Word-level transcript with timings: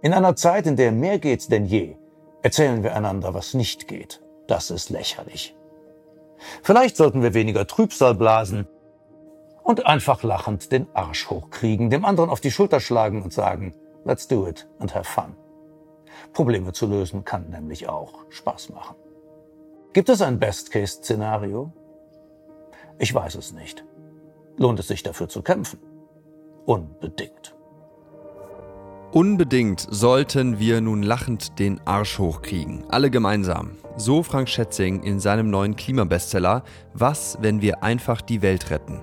In 0.00 0.12
einer 0.12 0.36
Zeit, 0.36 0.66
in 0.66 0.76
der 0.76 0.92
mehr 0.92 1.18
geht 1.18 1.50
denn 1.50 1.64
je, 1.64 1.96
erzählen 2.42 2.82
wir 2.84 2.94
einander, 2.94 3.34
was 3.34 3.54
nicht 3.54 3.88
geht. 3.88 4.22
Das 4.46 4.70
ist 4.70 4.90
lächerlich. 4.90 5.56
Vielleicht 6.62 6.96
sollten 6.96 7.20
wir 7.22 7.34
weniger 7.34 7.66
Trübsal 7.66 8.14
blasen 8.14 8.68
und 9.64 9.86
einfach 9.86 10.22
lachend 10.22 10.70
den 10.70 10.86
Arsch 10.94 11.28
hochkriegen, 11.30 11.90
dem 11.90 12.04
anderen 12.04 12.30
auf 12.30 12.40
die 12.40 12.52
Schulter 12.52 12.78
schlagen 12.78 13.22
und 13.22 13.32
sagen, 13.32 13.74
let's 14.04 14.28
do 14.28 14.46
it 14.46 14.68
and 14.78 14.94
have 14.94 15.04
fun. 15.04 15.34
Probleme 16.32 16.72
zu 16.72 16.86
lösen 16.86 17.24
kann 17.24 17.50
nämlich 17.50 17.88
auch 17.88 18.24
Spaß 18.30 18.70
machen. 18.70 18.96
Gibt 19.92 20.08
es 20.08 20.22
ein 20.22 20.38
Best-Case-Szenario? 20.38 21.72
Ich 22.98 23.12
weiß 23.12 23.34
es 23.34 23.52
nicht. 23.52 23.84
Lohnt 24.56 24.78
es 24.78 24.88
sich 24.88 25.02
dafür 25.02 25.28
zu 25.28 25.42
kämpfen? 25.42 25.80
Unbedingt. 26.66 27.57
Unbedingt 29.12 29.86
sollten 29.90 30.58
wir 30.58 30.82
nun 30.82 31.02
lachend 31.02 31.58
den 31.58 31.80
Arsch 31.86 32.18
hochkriegen. 32.18 32.84
Alle 32.90 33.10
gemeinsam. 33.10 33.70
So 33.96 34.22
Frank 34.22 34.50
Schätzing 34.50 35.02
in 35.02 35.18
seinem 35.18 35.48
neuen 35.48 35.76
Klimabestseller 35.76 36.62
Was, 36.92 37.38
wenn 37.40 37.62
wir 37.62 37.82
einfach 37.82 38.20
die 38.20 38.42
Welt 38.42 38.68
retten? 38.68 39.00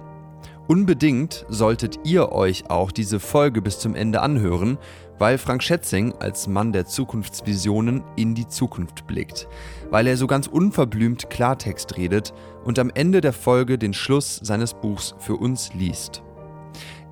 Unbedingt 0.68 1.44
solltet 1.50 2.00
ihr 2.04 2.32
euch 2.32 2.70
auch 2.70 2.92
diese 2.92 3.20
Folge 3.20 3.64
bis 3.64 3.80
zum 3.80 3.96
Ende 3.96 4.22
anhören, 4.22 4.78
weil 5.18 5.40
Frank 5.40 5.64
Schätzing 5.64 6.14
als 6.20 6.48
Mann 6.48 6.72
der 6.72 6.86
Zukunftsvisionen 6.86 8.04
in 8.16 8.36
die 8.36 8.48
Zukunft 8.48 9.08
blickt, 9.08 9.48
weil 9.90 10.06
er 10.06 10.18
so 10.18 10.28
ganz 10.28 10.46
unverblümt 10.46 11.32
Klartext 11.32 11.98
redet 11.98 12.32
und 12.64 12.78
am 12.78 12.92
Ende 12.94 13.22
der 13.22 13.34
Folge 13.34 13.80
den 13.80 13.94
Schluss 13.94 14.40
seines 14.44 14.76
Buchs 14.76 15.16
für 15.18 15.36
uns 15.36 15.74
liest. 15.74 16.22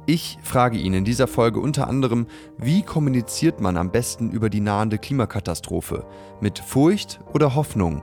Ich 0.06 0.38
frage 0.44 0.78
ihn 0.78 0.94
in 0.94 1.06
dieser 1.06 1.28
Folge 1.28 1.62
unter 1.62 1.88
anderem, 1.88 2.28
wie 2.58 2.82
kommuniziert 2.82 3.62
man 3.62 3.78
am 3.78 3.90
besten 3.90 4.32
über 4.32 4.50
die 4.50 4.60
nahende 4.60 4.98
Klimakatastrophe? 4.98 6.06
Mit 6.42 6.60
Furcht 6.60 7.22
oder 7.34 7.56
Hoffnung? 7.56 8.02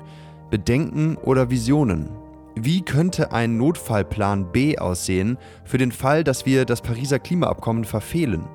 Bedenken 0.48 1.16
oder 1.16 1.50
Visionen? 1.50 2.08
Wie 2.54 2.80
könnte 2.80 3.32
ein 3.32 3.58
Notfallplan 3.58 4.50
B 4.50 4.78
aussehen 4.78 5.36
für 5.64 5.76
den 5.76 5.92
Fall, 5.92 6.24
dass 6.24 6.46
wir 6.46 6.64
das 6.64 6.80
Pariser 6.80 7.18
Klimaabkommen 7.18 7.84
verfehlen? 7.84 8.48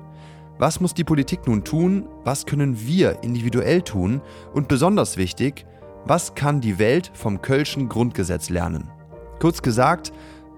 Was 0.58 0.80
muss 0.80 0.92
die 0.92 1.04
Politik 1.04 1.46
nun 1.46 1.62
tun? 1.62 2.08
Was 2.24 2.46
können 2.46 2.76
wir 2.84 3.22
individuell 3.22 3.82
tun? 3.82 4.22
Und 4.54 4.66
besonders 4.66 5.16
wichtig, 5.16 5.66
was 6.04 6.34
kann 6.34 6.60
die 6.60 6.80
Welt 6.80 7.12
vom 7.14 7.42
Kölschen 7.42 7.88
Grundgesetz 7.88 8.50
lernen? 8.50 8.90
Kurz 9.38 9.62
gesagt, 9.62 10.12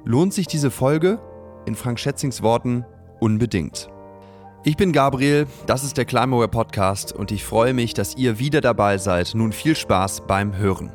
lohnt 0.04 0.32
sich 0.32 0.46
diese 0.46 0.70
Folge? 0.70 1.18
In 1.68 1.74
Frank 1.74 2.00
Schätzings 2.00 2.42
Worten 2.42 2.86
unbedingt. 3.20 3.90
Ich 4.64 4.78
bin 4.78 4.90
Gabriel, 4.90 5.46
das 5.66 5.84
ist 5.84 5.98
der 5.98 6.06
Climaware 6.06 6.48
Podcast 6.48 7.12
und 7.12 7.30
ich 7.30 7.44
freue 7.44 7.74
mich, 7.74 7.92
dass 7.92 8.16
ihr 8.16 8.38
wieder 8.38 8.62
dabei 8.62 8.96
seid. 8.96 9.34
Nun 9.34 9.52
viel 9.52 9.76
Spaß 9.76 10.22
beim 10.26 10.56
Hören. 10.56 10.90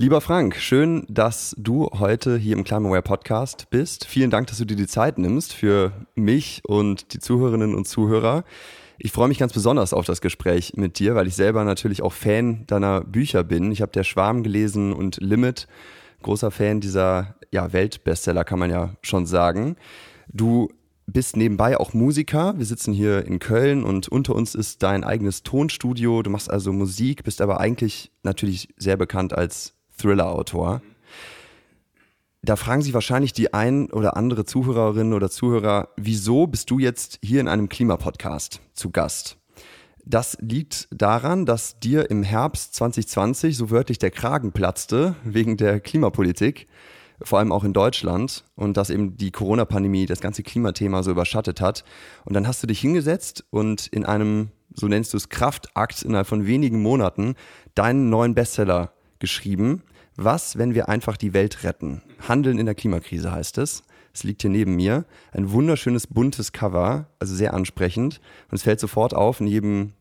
Lieber 0.00 0.20
Frank, 0.20 0.54
schön, 0.54 1.04
dass 1.08 1.56
du 1.58 1.90
heute 1.98 2.38
hier 2.38 2.56
im 2.56 2.62
Climaware 2.62 3.02
Podcast 3.02 3.66
bist. 3.68 4.06
Vielen 4.06 4.30
Dank, 4.30 4.46
dass 4.46 4.58
du 4.58 4.64
dir 4.64 4.76
die 4.76 4.86
Zeit 4.86 5.18
nimmst 5.18 5.52
für 5.52 5.90
mich 6.14 6.62
und 6.64 7.12
die 7.14 7.18
Zuhörerinnen 7.18 7.74
und 7.74 7.88
Zuhörer. 7.88 8.44
Ich 8.98 9.10
freue 9.10 9.26
mich 9.26 9.38
ganz 9.38 9.52
besonders 9.52 9.92
auf 9.92 10.06
das 10.06 10.20
Gespräch 10.20 10.74
mit 10.76 11.00
dir, 11.00 11.16
weil 11.16 11.26
ich 11.26 11.34
selber 11.34 11.64
natürlich 11.64 12.00
auch 12.00 12.12
Fan 12.12 12.64
deiner 12.68 13.00
Bücher 13.00 13.42
bin. 13.42 13.72
Ich 13.72 13.82
habe 13.82 13.90
Der 13.90 14.04
Schwarm 14.04 14.44
gelesen 14.44 14.92
und 14.92 15.16
Limit. 15.20 15.66
Großer 16.22 16.52
Fan 16.52 16.80
dieser 16.80 17.34
ja, 17.50 17.72
Weltbestseller, 17.72 18.44
kann 18.44 18.60
man 18.60 18.70
ja 18.70 18.94
schon 19.02 19.26
sagen. 19.26 19.74
Du 20.28 20.68
bist 21.08 21.36
nebenbei 21.36 21.76
auch 21.76 21.92
Musiker. 21.92 22.56
Wir 22.56 22.66
sitzen 22.66 22.92
hier 22.92 23.26
in 23.26 23.40
Köln 23.40 23.82
und 23.82 24.06
unter 24.06 24.36
uns 24.36 24.54
ist 24.54 24.84
dein 24.84 25.02
eigenes 25.02 25.42
Tonstudio. 25.42 26.22
Du 26.22 26.30
machst 26.30 26.48
also 26.48 26.72
Musik, 26.72 27.24
bist 27.24 27.40
aber 27.40 27.58
eigentlich 27.58 28.12
natürlich 28.22 28.68
sehr 28.76 28.96
bekannt 28.96 29.32
als 29.32 29.74
Thriller-Autor. 29.98 30.80
Da 32.42 32.56
fragen 32.56 32.82
sich 32.82 32.94
wahrscheinlich 32.94 33.32
die 33.32 33.52
ein 33.52 33.90
oder 33.90 34.16
andere 34.16 34.44
Zuhörerin 34.44 35.12
oder 35.12 35.28
Zuhörer, 35.28 35.88
wieso 35.96 36.46
bist 36.46 36.70
du 36.70 36.78
jetzt 36.78 37.18
hier 37.22 37.40
in 37.40 37.48
einem 37.48 37.68
Klimapodcast 37.68 38.60
zu 38.74 38.90
Gast? 38.90 39.36
Das 40.04 40.38
liegt 40.40 40.88
daran, 40.90 41.44
dass 41.44 41.80
dir 41.80 42.10
im 42.10 42.22
Herbst 42.22 42.74
2020 42.76 43.56
so 43.56 43.70
wörtlich 43.70 43.98
der 43.98 44.10
Kragen 44.10 44.52
platzte 44.52 45.16
wegen 45.24 45.58
der 45.58 45.80
Klimapolitik, 45.80 46.66
vor 47.20 47.40
allem 47.40 47.52
auch 47.52 47.64
in 47.64 47.74
Deutschland 47.74 48.44
und 48.54 48.78
dass 48.78 48.88
eben 48.88 49.18
die 49.18 49.32
Corona-Pandemie 49.32 50.06
das 50.06 50.20
ganze 50.20 50.42
Klimathema 50.42 51.02
so 51.02 51.10
überschattet 51.10 51.60
hat. 51.60 51.84
Und 52.24 52.32
dann 52.32 52.46
hast 52.46 52.62
du 52.62 52.66
dich 52.66 52.80
hingesetzt 52.80 53.44
und 53.50 53.88
in 53.88 54.06
einem, 54.06 54.48
so 54.72 54.88
nennst 54.88 55.12
du 55.12 55.18
es, 55.18 55.28
Kraftakt 55.28 56.00
innerhalb 56.02 56.28
von 56.28 56.46
wenigen 56.46 56.80
Monaten 56.80 57.34
deinen 57.74 58.08
neuen 58.08 58.34
Bestseller 58.34 58.92
geschrieben. 59.20 59.82
Was, 60.16 60.58
wenn 60.58 60.74
wir 60.74 60.88
einfach 60.88 61.16
die 61.16 61.32
Welt 61.32 61.64
retten? 61.64 62.02
Handeln 62.26 62.58
in 62.58 62.66
der 62.66 62.74
Klimakrise 62.74 63.30
heißt 63.30 63.58
es. 63.58 63.84
Es 64.12 64.24
liegt 64.24 64.42
hier 64.42 64.50
neben 64.50 64.74
mir. 64.74 65.04
Ein 65.32 65.52
wunderschönes 65.52 66.08
buntes 66.08 66.52
Cover, 66.52 67.06
also 67.20 67.34
sehr 67.34 67.54
ansprechend. 67.54 68.20
Und 68.50 68.56
es 68.56 68.62
fällt 68.62 68.80
sofort 68.80 69.14
auf 69.14 69.40
in 69.40 69.46
jedem, 69.46 69.92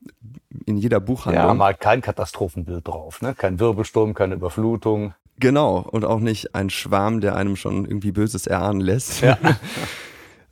in 0.66 0.78
jeder 0.78 1.00
Buchhandlung. 1.00 1.46
Ja, 1.46 1.54
mal 1.54 1.76
kein 1.76 2.02
Katastrophenbild 2.02 2.88
drauf, 2.88 3.22
ne? 3.22 3.36
Kein 3.36 3.60
Wirbelsturm, 3.60 4.16
keine 4.16 4.36
Überflutung. 4.36 5.14
Genau. 5.40 5.80
Und 5.80 6.04
auch 6.04 6.20
nicht 6.20 6.56
ein 6.56 6.72
Schwarm, 6.72 7.22
der 7.22 7.36
einem 7.36 7.56
schon 7.56 7.86
irgendwie 7.86 8.12
Böses 8.12 8.48
erahnen 8.48 8.82
lässt. 8.82 9.22
Ja. 9.22 9.38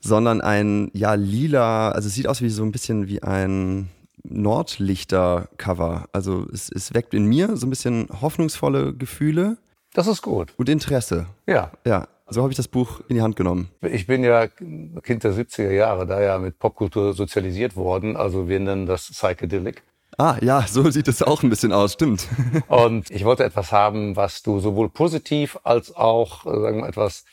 sondern 0.05 0.41
ein, 0.41 0.91
ja, 0.93 1.15
lila, 1.15 1.89
also 1.89 2.07
es 2.07 2.13
sieht 2.13 2.27
aus 2.27 2.41
wie 2.43 2.49
so 2.49 2.63
ein 2.63 2.71
bisschen 2.71 3.07
wie 3.07 3.23
ein, 3.23 3.89
Nordlichter-Cover. 4.29 6.05
Also 6.11 6.45
es, 6.53 6.69
es 6.69 6.93
weckt 6.93 7.13
in 7.13 7.25
mir 7.25 7.55
so 7.57 7.67
ein 7.67 7.69
bisschen 7.69 8.07
hoffnungsvolle 8.21 8.93
Gefühle. 8.93 9.57
Das 9.93 10.07
ist 10.07 10.21
gut. 10.21 10.53
Und 10.57 10.69
Interesse. 10.69 11.27
Ja. 11.47 11.71
Ja. 11.85 12.07
So 12.27 12.41
habe 12.41 12.51
ich 12.51 12.57
das 12.57 12.67
Buch 12.67 13.01
in 13.07 13.15
die 13.15 13.21
Hand 13.21 13.35
genommen. 13.35 13.69
Ich 13.81 14.07
bin 14.07 14.23
ja 14.23 14.47
Kind 14.47 15.23
der 15.23 15.33
70er 15.33 15.71
Jahre, 15.71 16.07
da 16.07 16.21
ja 16.21 16.39
mit 16.39 16.57
Popkultur 16.57 17.13
sozialisiert 17.13 17.75
worden. 17.75 18.17
Also 18.17 18.47
wir 18.47 18.59
nennen 18.59 18.87
das 18.87 19.11
Psychedelic. 19.11 19.83
Ah, 20.17 20.37
ja, 20.41 20.65
so 20.67 20.89
sieht 20.89 21.07
es 21.07 21.21
auch 21.21 21.43
ein 21.43 21.49
bisschen 21.49 21.73
aus, 21.73 21.93
stimmt. 21.93 22.27
Und 22.67 23.11
ich 23.11 23.25
wollte 23.25 23.43
etwas 23.43 23.71
haben, 23.71 24.15
was 24.15 24.41
du 24.43 24.59
sowohl 24.59 24.89
positiv 24.89 25.59
als 25.63 25.95
auch, 25.95 26.45
sagen 26.45 26.81
wir, 26.81 26.87
etwas 26.87 27.25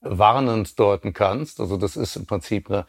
warnend 0.00 0.78
deuten 0.78 1.12
kannst. 1.12 1.60
Also 1.60 1.76
das 1.76 1.96
ist 1.96 2.16
im 2.16 2.26
Prinzip 2.26 2.70
eine 2.70 2.86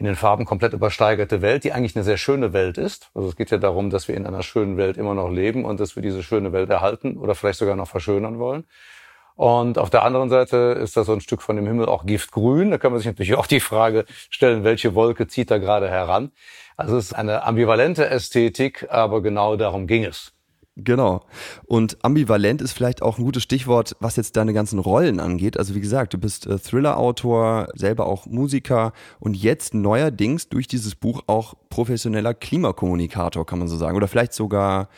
in 0.00 0.06
den 0.06 0.16
Farben 0.16 0.46
komplett 0.46 0.72
übersteigerte 0.72 1.42
Welt, 1.42 1.62
die 1.62 1.72
eigentlich 1.72 1.94
eine 1.94 2.04
sehr 2.04 2.16
schöne 2.16 2.54
Welt 2.54 2.78
ist. 2.78 3.10
Also 3.14 3.28
es 3.28 3.36
geht 3.36 3.50
ja 3.50 3.58
darum, 3.58 3.90
dass 3.90 4.08
wir 4.08 4.16
in 4.16 4.26
einer 4.26 4.42
schönen 4.42 4.78
Welt 4.78 4.96
immer 4.96 5.12
noch 5.12 5.28
leben 5.28 5.66
und 5.66 5.78
dass 5.78 5.94
wir 5.94 6.02
diese 6.02 6.22
schöne 6.22 6.54
Welt 6.54 6.70
erhalten 6.70 7.18
oder 7.18 7.34
vielleicht 7.34 7.58
sogar 7.58 7.76
noch 7.76 7.86
verschönern 7.86 8.38
wollen. 8.38 8.64
Und 9.36 9.76
auf 9.76 9.90
der 9.90 10.02
anderen 10.02 10.30
Seite 10.30 10.56
ist 10.82 10.96
da 10.96 11.04
so 11.04 11.12
ein 11.12 11.20
Stück 11.20 11.42
von 11.42 11.56
dem 11.56 11.66
Himmel 11.66 11.84
auch 11.84 12.06
giftgrün. 12.06 12.70
Da 12.70 12.78
kann 12.78 12.92
man 12.92 12.98
sich 12.98 13.08
natürlich 13.08 13.34
auch 13.34 13.46
die 13.46 13.60
Frage 13.60 14.06
stellen, 14.30 14.64
welche 14.64 14.94
Wolke 14.94 15.26
zieht 15.28 15.50
da 15.50 15.58
gerade 15.58 15.90
heran. 15.90 16.32
Also 16.78 16.96
es 16.96 17.06
ist 17.06 17.12
eine 17.12 17.42
ambivalente 17.42 18.08
Ästhetik, 18.08 18.86
aber 18.88 19.20
genau 19.20 19.56
darum 19.56 19.86
ging 19.86 20.06
es. 20.06 20.32
Genau. 20.76 21.20
Und 21.66 22.02
ambivalent 22.04 22.62
ist 22.62 22.72
vielleicht 22.72 23.02
auch 23.02 23.18
ein 23.18 23.24
gutes 23.24 23.42
Stichwort, 23.42 23.96
was 24.00 24.16
jetzt 24.16 24.36
deine 24.36 24.52
ganzen 24.52 24.78
Rollen 24.78 25.20
angeht. 25.20 25.58
Also 25.58 25.74
wie 25.74 25.80
gesagt, 25.80 26.14
du 26.14 26.18
bist 26.18 26.46
äh, 26.46 26.58
Thriller-Autor, 26.58 27.68
selber 27.74 28.06
auch 28.06 28.26
Musiker 28.26 28.92
und 29.18 29.36
jetzt 29.36 29.74
neuerdings 29.74 30.48
durch 30.48 30.68
dieses 30.68 30.94
Buch 30.94 31.22
auch 31.26 31.54
professioneller 31.68 32.34
Klimakommunikator, 32.34 33.44
kann 33.44 33.58
man 33.58 33.68
so 33.68 33.76
sagen. 33.76 33.96
Oder 33.96 34.08
vielleicht 34.08 34.32
sogar 34.32 34.88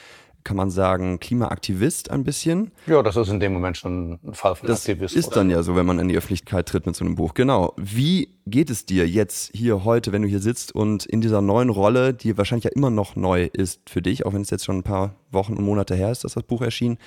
kann 0.44 0.56
man 0.56 0.70
sagen, 0.70 1.20
Klimaaktivist 1.20 2.10
ein 2.10 2.24
bisschen. 2.24 2.72
Ja, 2.86 3.02
das 3.02 3.16
ist 3.16 3.28
in 3.28 3.40
dem 3.40 3.52
Moment 3.52 3.76
schon 3.76 4.18
ein 4.24 4.34
Fall 4.34 4.54
von 4.56 4.68
das 4.68 4.80
Aktivist. 4.80 5.16
ist 5.16 5.36
dann 5.36 5.50
ja 5.50 5.62
so, 5.62 5.76
wenn 5.76 5.86
man 5.86 5.98
in 5.98 6.08
die 6.08 6.16
Öffentlichkeit 6.16 6.66
tritt 6.66 6.86
mit 6.86 6.96
so 6.96 7.04
einem 7.04 7.14
Buch. 7.14 7.34
Genau. 7.34 7.74
Wie 7.76 8.34
geht 8.46 8.70
es 8.70 8.86
dir 8.86 9.08
jetzt 9.08 9.52
hier 9.54 9.84
heute, 9.84 10.12
wenn 10.12 10.22
du 10.22 10.28
hier 10.28 10.40
sitzt 10.40 10.74
und 10.74 11.06
in 11.06 11.20
dieser 11.20 11.40
neuen 11.40 11.70
Rolle, 11.70 12.12
die 12.14 12.36
wahrscheinlich 12.36 12.64
ja 12.64 12.70
immer 12.74 12.90
noch 12.90 13.16
neu 13.16 13.48
ist 13.52 13.80
für 13.88 14.02
dich, 14.02 14.26
auch 14.26 14.32
wenn 14.32 14.42
es 14.42 14.50
jetzt 14.50 14.64
schon 14.64 14.78
ein 14.78 14.82
paar 14.82 15.14
Wochen 15.30 15.54
und 15.54 15.64
Monate 15.64 15.94
her 15.94 16.10
ist, 16.10 16.24
dass 16.24 16.34
das 16.34 16.42
Buch 16.42 16.62
erschien. 16.62 16.98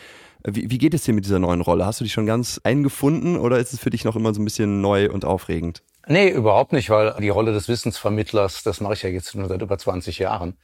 Wie, 0.43 0.69
wie 0.69 0.77
geht 0.77 0.93
es 0.93 1.03
dir 1.03 1.13
mit 1.13 1.25
dieser 1.25 1.39
neuen 1.39 1.61
Rolle? 1.61 1.85
Hast 1.85 1.99
du 1.99 2.03
dich 2.03 2.13
schon 2.13 2.25
ganz 2.25 2.61
eingefunden 2.63 3.37
oder 3.37 3.59
ist 3.59 3.73
es 3.73 3.79
für 3.79 3.89
dich 3.89 4.05
noch 4.05 4.15
immer 4.15 4.33
so 4.33 4.41
ein 4.41 4.45
bisschen 4.45 4.81
neu 4.81 5.09
und 5.09 5.25
aufregend? 5.25 5.83
Nee, 6.07 6.29
überhaupt 6.29 6.71
nicht, 6.71 6.89
weil 6.89 7.15
die 7.19 7.29
Rolle 7.29 7.51
des 7.51 7.67
Wissensvermittlers, 7.67 8.63
das 8.63 8.79
mache 8.79 8.93
ich 8.93 9.01
ja 9.01 9.09
jetzt 9.09 9.31
schon 9.31 9.47
seit 9.47 9.61
über 9.61 9.77
20 9.77 10.19
Jahren. 10.19 10.57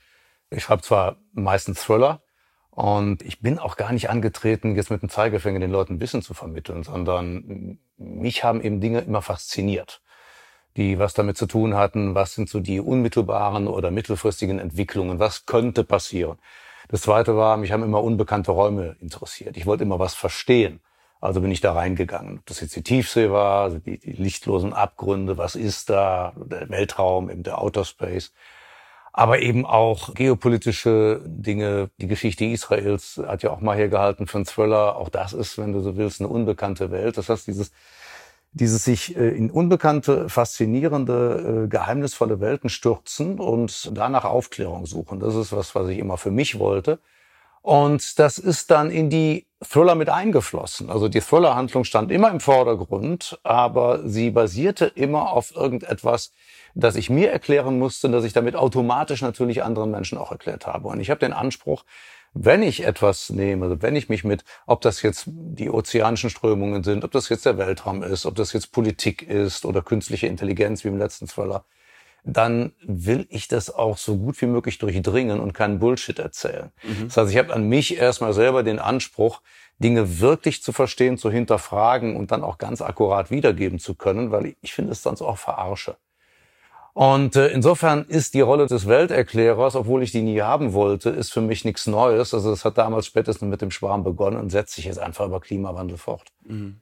Ich 0.51 0.63
schreibe 0.63 0.83
zwar 0.83 1.17
meistens 1.33 1.81
Thriller, 1.81 2.21
und 2.71 3.21
ich 3.21 3.41
bin 3.41 3.59
auch 3.59 3.75
gar 3.75 3.91
nicht 3.91 4.09
angetreten, 4.09 4.75
jetzt 4.75 4.89
mit 4.89 5.01
dem 5.01 5.09
Zeigefinger 5.09 5.59
den 5.59 5.71
Leuten 5.71 5.99
Wissen 5.99 6.21
zu 6.21 6.33
vermitteln, 6.33 6.83
sondern 6.83 7.79
mich 7.97 8.43
haben 8.43 8.61
eben 8.61 8.79
Dinge 8.79 9.01
immer 9.01 9.21
fasziniert, 9.21 10.01
die 10.77 10.97
was 10.97 11.13
damit 11.13 11.37
zu 11.37 11.47
tun 11.47 11.75
hatten, 11.75 12.15
was 12.15 12.33
sind 12.33 12.49
so 12.49 12.61
die 12.61 12.79
unmittelbaren 12.79 13.67
oder 13.67 13.91
mittelfristigen 13.91 14.57
Entwicklungen, 14.57 15.19
was 15.19 15.45
könnte 15.45 15.83
passieren. 15.83 16.37
Das 16.87 17.01
zweite 17.01 17.35
war, 17.35 17.57
mich 17.57 17.71
haben 17.71 17.83
immer 17.83 18.03
unbekannte 18.03 18.51
Räume 18.51 18.95
interessiert. 18.99 19.57
Ich 19.57 19.65
wollte 19.65 19.83
immer 19.83 19.99
was 19.99 20.13
verstehen. 20.13 20.81
Also 21.21 21.39
bin 21.41 21.51
ich 21.51 21.61
da 21.61 21.73
reingegangen. 21.73 22.39
Ob 22.39 22.45
das 22.47 22.61
jetzt 22.61 22.75
die 22.75 22.83
Tiefsee 22.83 23.29
war, 23.29 23.63
also 23.63 23.77
die, 23.77 23.99
die 23.99 24.13
lichtlosen 24.13 24.73
Abgründe, 24.73 25.37
was 25.37 25.55
ist 25.55 25.89
da, 25.89 26.33
der 26.35 26.69
Weltraum, 26.69 27.29
eben 27.29 27.43
der 27.43 27.61
Outer 27.61 27.85
Space. 27.85 28.33
Aber 29.13 29.39
eben 29.39 29.65
auch 29.65 30.13
geopolitische 30.13 31.21
Dinge. 31.25 31.89
Die 31.97 32.07
Geschichte 32.07 32.45
Israels 32.45 33.21
hat 33.25 33.43
ja 33.43 33.51
auch 33.51 33.59
mal 33.59 33.75
hergehalten 33.75 34.27
für 34.27 34.37
einen 34.37 34.45
Thriller. 34.45 34.95
Auch 34.95 35.09
das 35.09 35.33
ist, 35.33 35.57
wenn 35.57 35.73
du 35.73 35.81
so 35.81 35.97
willst, 35.97 36.21
eine 36.21 36.29
unbekannte 36.29 36.91
Welt. 36.91 37.17
Das 37.17 37.27
heißt, 37.27 37.47
dieses 37.47 37.71
dieses 38.53 38.83
sich 38.83 39.15
äh, 39.15 39.29
in 39.29 39.49
unbekannte, 39.49 40.29
faszinierende, 40.29 41.63
äh, 41.65 41.67
geheimnisvolle 41.69 42.39
Welten 42.41 42.69
stürzen 42.69 43.39
und 43.39 43.91
danach 43.93 44.25
Aufklärung 44.25 44.85
suchen. 44.85 45.19
Das 45.19 45.35
ist 45.35 45.53
was, 45.53 45.73
was 45.73 45.87
ich 45.87 45.99
immer 45.99 46.17
für 46.17 46.31
mich 46.31 46.59
wollte. 46.59 46.99
Und 47.61 48.19
das 48.19 48.39
ist 48.39 48.71
dann 48.71 48.89
in 48.89 49.09
die 49.09 49.45
Thriller 49.61 49.95
mit 49.95 50.09
eingeflossen. 50.09 50.89
Also 50.89 51.07
die 51.07 51.21
Thriller-Handlung 51.21 51.83
stand 51.83 52.11
immer 52.11 52.31
im 52.31 52.39
Vordergrund, 52.39 53.39
aber 53.43 54.07
sie 54.07 54.31
basierte 54.31 54.85
immer 54.85 55.31
auf 55.31 55.55
irgendetwas, 55.55 56.33
das 56.75 56.95
ich 56.95 57.09
mir 57.09 57.31
erklären 57.31 57.79
musste, 57.79 58.09
dass 58.09 58.23
ich 58.23 58.33
damit 58.33 58.55
automatisch 58.55 59.21
natürlich 59.21 59.63
anderen 59.63 59.91
Menschen 59.91 60.17
auch 60.17 60.31
erklärt 60.31 60.67
habe. 60.67 60.87
Und 60.87 60.99
ich 60.99 61.09
habe 61.09 61.19
den 61.19 61.33
Anspruch, 61.33 61.83
wenn 62.33 62.63
ich 62.63 62.85
etwas 62.85 63.29
nehme, 63.29 63.65
also 63.65 63.81
wenn 63.81 63.95
ich 63.95 64.07
mich 64.07 64.23
mit, 64.23 64.45
ob 64.65 64.81
das 64.81 65.01
jetzt 65.01 65.25
die 65.27 65.69
ozeanischen 65.69 66.29
Strömungen 66.29 66.83
sind, 66.83 67.03
ob 67.03 67.11
das 67.11 67.27
jetzt 67.29 67.45
der 67.45 67.57
Weltraum 67.57 68.03
ist, 68.03 68.25
ob 68.25 68.35
das 68.35 68.53
jetzt 68.53 68.71
Politik 68.71 69.21
ist 69.21 69.65
oder 69.65 69.81
künstliche 69.81 70.27
Intelligenz 70.27 70.83
wie 70.83 70.87
im 70.87 70.97
letzten 70.97 71.27
Thriller, 71.27 71.65
dann 72.23 72.73
will 72.83 73.25
ich 73.29 73.47
das 73.47 73.73
auch 73.73 73.97
so 73.97 74.17
gut 74.17 74.39
wie 74.41 74.45
möglich 74.45 74.77
durchdringen 74.77 75.39
und 75.39 75.53
keinen 75.53 75.79
Bullshit 75.79 76.19
erzählen. 76.19 76.71
Mhm. 76.83 77.07
Das 77.07 77.17
heißt, 77.17 77.31
ich 77.31 77.37
habe 77.37 77.53
an 77.53 77.67
mich 77.67 77.97
erstmal 77.97 78.33
selber 78.33 78.63
den 78.63 78.79
Anspruch, 78.79 79.41
Dinge 79.79 80.19
wirklich 80.19 80.61
zu 80.61 80.71
verstehen, 80.71 81.17
zu 81.17 81.31
hinterfragen 81.31 82.15
und 82.15 82.31
dann 82.31 82.43
auch 82.43 82.59
ganz 82.59 82.81
akkurat 82.81 83.31
wiedergeben 83.31 83.79
zu 83.79 83.95
können, 83.95 84.31
weil 84.31 84.55
ich 84.61 84.73
finde 84.73 84.91
es 84.91 85.01
sonst 85.01 85.23
auch 85.23 85.39
verarsche. 85.39 85.97
Und 86.93 87.35
äh, 87.35 87.47
insofern 87.47 88.05
ist 88.05 88.33
die 88.33 88.41
Rolle 88.41 88.67
des 88.67 88.87
Welterklärers, 88.87 89.75
obwohl 89.75 90.03
ich 90.03 90.11
die 90.11 90.21
nie 90.21 90.41
haben 90.41 90.73
wollte, 90.73 91.09
ist 91.09 91.31
für 91.31 91.41
mich 91.41 91.63
nichts 91.63 91.87
Neues. 91.87 92.33
Also 92.33 92.51
es 92.51 92.65
hat 92.65 92.77
damals 92.77 93.05
spätestens 93.05 93.49
mit 93.49 93.61
dem 93.61 93.71
Schwarm 93.71 94.03
begonnen 94.03 94.37
und 94.37 94.49
setzt 94.49 94.75
sich 94.75 94.85
jetzt 94.85 94.99
einfach 94.99 95.25
über 95.25 95.39
Klimawandel 95.39 95.97
fort. 95.97 96.27
Mhm. 96.45 96.77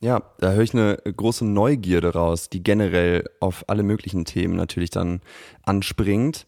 Ja, 0.00 0.20
da 0.38 0.50
höre 0.50 0.64
ich 0.64 0.74
eine 0.74 0.96
große 0.96 1.44
Neugierde 1.44 2.12
raus, 2.12 2.48
die 2.48 2.64
generell 2.64 3.24
auf 3.38 3.64
alle 3.68 3.84
möglichen 3.84 4.24
Themen 4.24 4.56
natürlich 4.56 4.90
dann 4.90 5.20
anspringt. 5.62 6.44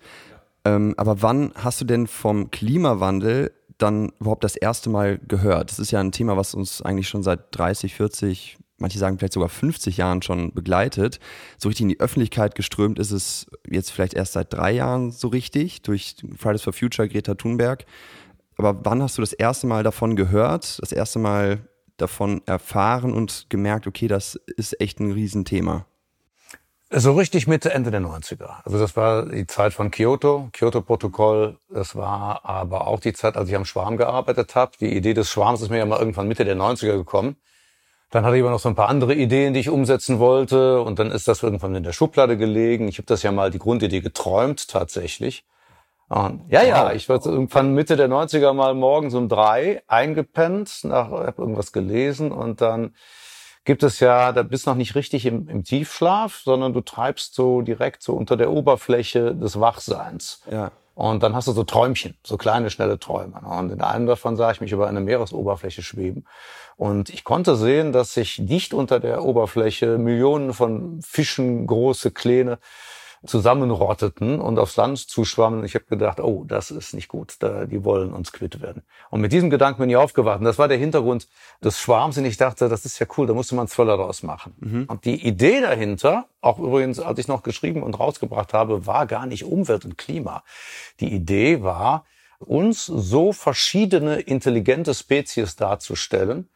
Ähm, 0.65 0.95
aber 0.97 1.23
wann 1.23 1.53
hast 1.55 1.81
du 1.81 1.85
denn 1.85 2.09
vom 2.09 2.51
Klimawandel 2.51 3.53
dann 3.79 4.11
überhaupt 4.19 4.43
das 4.43 4.57
erste 4.57 4.91
Mal 4.91 5.21
gehört? 5.29 5.71
Das 5.71 5.79
ist 5.79 5.93
ja 5.93 6.01
ein 6.01 6.11
Thema, 6.11 6.37
was 6.37 6.55
uns 6.55 6.83
eigentlich 6.83 7.09
schon 7.09 7.23
seit 7.23 7.57
30, 7.57 7.95
40, 7.95 8.59
manche 8.79 8.99
sagen 8.99 9.19
vielleicht 9.19 9.33
sogar 9.33 9.49
50 9.49 9.97
Jahren 9.97 10.23
schon 10.23 10.53
begleitet. 10.53 11.21
So 11.59 11.69
richtig 11.69 11.85
in 11.85 11.89
die 11.91 12.01
Öffentlichkeit 12.01 12.55
geströmt 12.55 12.99
ist 12.99 13.11
es 13.11 13.47
jetzt 13.69 13.91
vielleicht 13.91 14.15
erst 14.15 14.33
seit 14.33 14.53
drei 14.53 14.73
Jahren 14.73 15.11
so 15.11 15.29
richtig 15.29 15.83
durch 15.83 16.17
Fridays 16.37 16.63
for 16.63 16.73
Future, 16.73 17.09
Greta 17.09 17.35
Thunberg. 17.35 17.85
Aber 18.57 18.85
wann 18.85 19.03
hast 19.03 19.19
du 19.19 19.23
das 19.23 19.33
erste 19.33 19.67
Mal 19.67 19.83
davon 19.83 20.17
gehört, 20.17 20.79
das 20.81 20.93
erste 20.93 21.19
Mal 21.19 21.69
davon 21.97 22.43
erfahren 22.47 23.13
und 23.13 23.47
gemerkt, 23.49 23.87
okay, 23.87 24.09
das 24.09 24.37
ist 24.57 24.81
echt 24.81 25.01
ein 25.01 25.13
Riesenthema? 25.13 25.87
So 26.97 27.15
richtig 27.15 27.49
Mitte, 27.49 27.73
Ende 27.73 27.91
der 27.91 28.01
90er. 28.01 28.63
Also 28.65 28.79
das 28.79 28.97
war 28.97 29.27
die 29.27 29.47
Zeit 29.49 29.73
von 29.73 29.91
Kyoto, 29.91 30.51
Kyoto-Protokoll. 30.53 31.59
Das 31.69 31.97
war 31.97 32.45
aber 32.45 32.87
auch 32.87 33.01
die 33.01 33.13
Zeit, 33.13 33.37
als 33.37 33.49
ich 33.49 33.57
am 33.57 33.65
Schwarm 33.65 33.97
gearbeitet 33.97 34.55
habe. 34.55 34.73
Die 34.79 34.97
Idee 34.97 35.15
des 35.15 35.29
Schwarms 35.29 35.61
ist 35.61 35.71
mir 35.71 35.79
ja 35.79 35.87
mal 35.87 35.99
irgendwann 35.99 36.29
Mitte 36.29 36.45
der 36.45 36.57
90er 36.57 36.93
gekommen. 36.93 37.37
Dann 38.11 38.25
hatte 38.25 38.37
ich 38.37 38.43
aber 38.43 38.51
noch 38.51 38.61
so 38.61 38.69
ein 38.69 38.75
paar 38.75 38.89
andere 38.89 39.15
Ideen, 39.15 39.55
die 39.55 39.61
ich 39.61 39.71
umsetzen 39.71 40.19
wollte. 40.19 40.81
Und 40.83 40.99
dann 40.99 41.11
ist 41.11 41.27
das 41.27 41.43
irgendwann 41.43 41.75
in 41.75 41.83
der 41.83 41.93
Schublade 41.93 42.37
gelegen. 42.37 42.89
Ich 42.89 42.99
habe 42.99 43.07
das 43.07 43.23
ja 43.23 43.33
mal 43.33 43.51
die 43.51 43.59
Grundidee 43.59 44.01
geträumt 44.01 44.69
tatsächlich. 44.69 45.45
Und 46.09 46.43
ja, 46.49 46.63
ja, 46.63 46.93
ich 46.93 47.09
war 47.09 47.25
irgendwann 47.25 47.75
Mitte 47.75 47.97
der 47.97 48.09
90er 48.09 48.53
mal 48.53 48.75
morgens 48.75 49.15
um 49.15 49.29
drei 49.29 49.83
eingepennt, 49.87 50.81
nach, 50.85 51.11
hab 51.11 51.39
irgendwas 51.39 51.73
gelesen 51.73 52.31
und 52.31 52.61
dann 52.61 52.95
gibt 53.65 53.83
es 53.83 54.01
ja, 54.01 54.33
da 54.33 54.43
bist 54.43 54.67
noch 54.67 54.75
nicht 54.75 54.95
richtig 54.95 55.25
im, 55.25 55.49
im 55.49 55.65
Tiefschlaf, 55.65 56.37
sondern 56.45 56.75
du 56.75 56.83
treibst 56.83 57.35
so 57.35 57.63
direkt 57.63 58.03
so 58.03 58.13
unter 58.13 58.37
der 58.37 58.51
Oberfläche 58.51 59.35
des 59.35 59.59
Wachseins. 59.59 60.43
Ja. 60.51 60.71
Und 60.95 61.23
dann 61.23 61.35
hast 61.35 61.49
du 61.49 61.53
so 61.53 61.65
Träumchen, 61.65 62.17
so 62.23 62.37
kleine, 62.37 62.71
schnelle 62.71 62.99
Träume. 63.01 63.41
Und 63.41 63.73
in 63.73 63.81
einem 63.81 64.07
davon 64.07 64.37
sah 64.37 64.53
ich 64.53 64.61
mich 64.61 64.71
über 64.71 64.87
eine 64.87 65.01
Meeresoberfläche 65.01 65.83
schweben. 65.83 66.25
Und 66.77 67.11
ich 67.11 67.25
konnte 67.25 67.57
sehen, 67.57 67.93
dass 67.93 68.15
sich 68.15 68.39
dicht 68.41 68.75
unter 68.75 69.01
der 69.01 69.25
Oberfläche 69.25 69.99
Millionen 69.99 70.53
von 70.53 71.01
Fischen, 71.03 71.67
große, 71.67 72.11
kleine, 72.11 72.59
zusammenrotteten 73.27 74.41
und 74.41 74.59
aufs 74.59 74.77
Land 74.77 74.99
zuschwammen. 74.99 75.65
Ich 75.65 75.75
habe 75.75 75.87
gedacht, 75.87 76.21
oh, 76.21 76.45
das 76.47 76.71
ist 76.71 76.95
nicht 76.95 77.09
gut, 77.09 77.37
da, 77.39 77.65
die 77.65 77.85
wollen 77.85 78.13
uns 78.13 78.33
quitt 78.33 78.61
werden. 78.61 78.83
Und 79.11 79.21
mit 79.21 79.33
diesem 79.33 79.51
Gedanken 79.51 79.81
bin 79.81 79.91
ich 79.91 79.97
aufgewacht. 79.97 80.41
Und 80.41 80.45
das 80.45 80.59
war 80.59 80.69
der 80.69 80.77
Hintergrund 80.77 81.27
des 81.63 81.79
Schwarms. 81.79 82.19
Und 82.19 82.25
ich 82.27 82.37
dachte, 82.37 82.69
das 82.69 82.85
ist 82.85 82.99
ja 82.99 83.07
cool, 83.17 83.27
da 83.27 83.33
musste 83.33 83.55
man 83.55 83.67
Thriller 83.67 83.97
draus 83.97 84.23
machen. 84.23 84.55
Mhm. 84.61 84.85
Und 84.89 85.05
die 85.05 85.27
Idee 85.27 85.61
dahinter, 85.61 86.27
auch 86.41 86.59
übrigens, 86.59 87.01
als 87.01 87.19
ich 87.19 87.29
noch 87.29 87.43
geschrieben 87.43 87.83
und 87.83 87.99
rausgebracht 87.99 88.53
habe, 88.53 88.87
war 88.87 89.07
gar 89.07 89.27
nicht 89.27 89.45
Umwelt 89.45 89.85
und 89.85 89.97
Klima. 89.97 90.43
Die 91.01 91.13
Idee 91.13 91.63
war, 91.63 92.05
uns 92.41 92.85
so 92.85 93.33
verschiedene 93.33 94.21
intelligente 94.21 94.93
Spezies 94.93 95.57
darzustellen, 95.57 96.49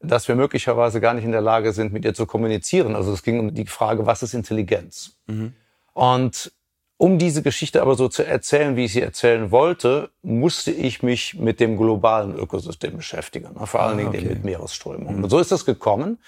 dass 0.00 0.28
wir 0.28 0.34
möglicherweise 0.34 1.00
gar 1.00 1.14
nicht 1.14 1.24
in 1.24 1.32
der 1.32 1.42
Lage 1.42 1.72
sind, 1.72 1.92
mit 1.92 2.04
ihr 2.04 2.14
zu 2.14 2.26
kommunizieren. 2.26 2.96
Also 2.96 3.12
es 3.12 3.22
ging 3.22 3.38
um 3.38 3.54
die 3.54 3.66
Frage, 3.66 4.06
was 4.06 4.22
ist 4.22 4.34
Intelligenz? 4.34 5.18
Mhm. 5.26 5.52
Und 5.92 6.52
um 6.96 7.18
diese 7.18 7.42
Geschichte 7.42 7.80
aber 7.80 7.94
so 7.94 8.08
zu 8.08 8.26
erzählen, 8.26 8.76
wie 8.76 8.84
ich 8.84 8.92
sie 8.92 9.00
erzählen 9.00 9.50
wollte, 9.50 10.10
musste 10.22 10.70
ich 10.70 11.02
mich 11.02 11.34
mit 11.34 11.58
dem 11.58 11.78
globalen 11.78 12.36
Ökosystem 12.36 12.96
beschäftigen, 12.96 13.54
vor 13.66 13.80
allen 13.80 13.94
ah, 13.94 13.96
Dingen 13.96 14.08
okay. 14.08 14.34
mit 14.34 14.44
Meeresströmungen. 14.44 15.16
Mhm. 15.16 15.24
Und 15.24 15.30
so 15.30 15.38
ist 15.38 15.50
das 15.50 15.64
gekommen. 15.64 16.18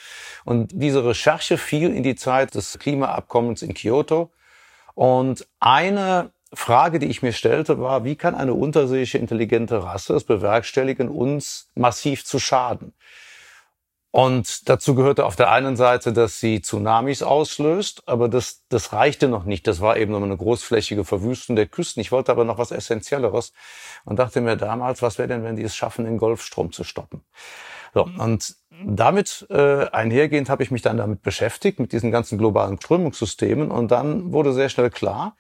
Und 0.44 0.70
diese 0.72 1.04
Recherche 1.04 1.58
fiel 1.58 1.94
in 1.94 2.02
die 2.02 2.14
Zeit 2.14 2.54
des 2.54 2.78
Klimaabkommens 2.78 3.60
in 3.60 3.75
Kyoto. 3.75 4.30
Und 4.94 5.46
eine 5.60 6.30
Frage, 6.54 6.98
die 6.98 7.06
ich 7.06 7.22
mir 7.22 7.32
stellte, 7.32 7.78
war, 7.78 8.04
wie 8.04 8.16
kann 8.16 8.34
eine 8.34 8.54
unterseeische 8.54 9.18
intelligente 9.18 9.82
Rasse 9.82 10.14
es 10.14 10.25
bewerkstelligen, 10.25 11.08
uns 11.08 11.68
massiv 11.75 12.25
zu 12.25 12.38
schaden? 12.38 12.94
Und 14.12 14.69
dazu 14.69 14.95
gehörte 14.95 15.25
auf 15.25 15.37
der 15.37 15.50
einen 15.50 15.75
Seite, 15.75 16.12
dass 16.12 16.38
sie 16.38 16.61
Tsunamis 16.61 17.23
auslöst, 17.23 18.02
aber 18.07 18.28
das, 18.28 18.62
das 18.69 18.92
reichte 18.92 19.26
noch 19.26 19.45
nicht. 19.45 19.66
Das 19.66 19.81
war 19.81 19.97
eben 19.97 20.12
nur 20.12 20.23
eine 20.23 20.37
großflächige 20.37 21.04
Verwüstung 21.04 21.57
der 21.57 21.66
Küsten. 21.66 22.02
Ich 22.02 22.12
wollte 22.12 22.31
aber 22.31 22.45
noch 22.45 22.59
was 22.59 22.73
Essentielleres 22.73 23.54
und 24.04 24.19
dachte 24.19 24.42
mir 24.42 24.57
damals, 24.57 25.00
was 25.00 25.16
wäre 25.16 25.28
denn, 25.28 25.45
wenn 25.45 25.57
die 25.57 25.62
es 25.62 25.75
schaffen, 25.75 26.04
den 26.04 26.19
Golfstrom 26.19 26.73
zu 26.73 26.85
stoppen? 26.85 27.23
So, 27.95 28.07
und 28.19 28.54
damit 28.85 29.47
äh, 29.49 29.87
einhergehend 29.90 30.50
habe 30.50 30.62
ich 30.62 30.71
mich 30.71 30.83
dann 30.83 30.99
damit 30.99 31.23
beschäftigt, 31.23 31.81
mit 31.81 31.92
diesen 31.92 32.11
ganzen 32.11 32.37
globalen 32.37 32.76
Strömungssystemen. 32.76 33.71
Und 33.71 33.92
dann 33.92 34.31
wurde 34.33 34.52
sehr 34.52 34.69
schnell 34.69 34.90
klar, 34.90 35.37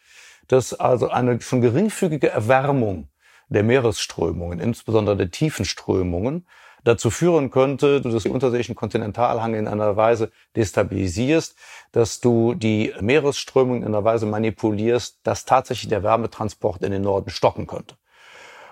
dass 0.48 0.72
also 0.72 1.10
eine 1.10 1.42
schon 1.42 1.60
geringfügige 1.60 2.30
Erwärmung 2.30 3.10
der 3.48 3.64
Meeresströmungen, 3.64 4.60
insbesondere 4.60 5.16
der 5.18 5.30
Tiefenströmungen, 5.30 6.46
dazu 6.84 7.10
führen 7.10 7.50
könnte, 7.50 8.00
du 8.00 8.10
das 8.10 8.26
unterseeischen 8.26 8.74
Kontinentalhang 8.74 9.54
in 9.54 9.68
einer 9.68 9.96
Weise 9.96 10.30
destabilisierst, 10.56 11.56
dass 11.92 12.20
du 12.20 12.54
die 12.54 12.92
Meeresströmung 13.00 13.78
in 13.78 13.88
einer 13.88 14.04
Weise 14.04 14.26
manipulierst, 14.26 15.20
dass 15.22 15.44
tatsächlich 15.44 15.88
der 15.88 16.02
Wärmetransport 16.02 16.82
in 16.82 16.92
den 16.92 17.02
Norden 17.02 17.30
stocken 17.30 17.66
könnte. 17.66 17.96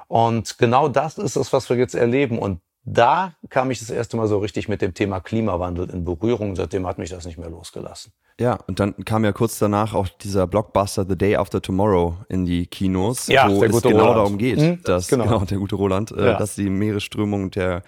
Und 0.09 0.59
genau 0.59 0.88
das 0.88 1.19
ist 1.19 1.37
es, 1.37 1.52
was 1.52 1.71
wir 1.71 1.76
jetzt 1.76 1.95
erleben. 1.95 2.38
Und 2.38 2.61
da 2.84 3.34
kam 3.49 3.70
ich 3.70 3.78
das 3.78 3.90
erste 3.90 4.16
Mal 4.16 4.26
so 4.26 4.38
richtig 4.38 4.68
mit 4.68 4.82
dem 4.82 4.94
Thema 4.94 5.20
Klimawandel 5.20 5.90
in 5.90 6.04
Berührung. 6.04 6.56
Seitdem 6.56 6.87
hat 6.87 6.99
mich 6.99 7.10
das 7.10 7.26
nicht 7.26 7.38
mehr 7.38 7.50
losgelassen. 7.50 8.12
Ja, 8.40 8.58
und 8.66 8.80
dann 8.80 8.96
kam 9.04 9.22
ja 9.25 9.32
kurz 9.32 9.58
danach 9.58 9.92
auch 9.92 10.08
dieser 10.08 10.46
Blockbuster 10.46 11.04
The 11.06 11.16
Day 11.16 11.37
After 11.37 11.60
Tomorrow 11.60 12.16
in 12.30 12.46
die 12.46 12.66
Kinos, 12.66 13.26
ja, 13.26 13.50
wo 13.50 13.62
es 13.62 13.82
genau 13.82 13.99
Roland. 13.99 14.16
darum 14.16 14.38
geht, 14.38 14.58
hm, 14.58 14.82
dass 14.82 15.08
genau. 15.08 15.25
genau. 15.25 15.44
der 15.44 15.58
gute 15.58 15.75
Roland, 15.75 16.10
äh, 16.12 16.28
ja. 16.28 16.38
dass 16.38 16.54
die 16.54 16.70
Meeresströmung 16.70 17.50
der 17.50 17.82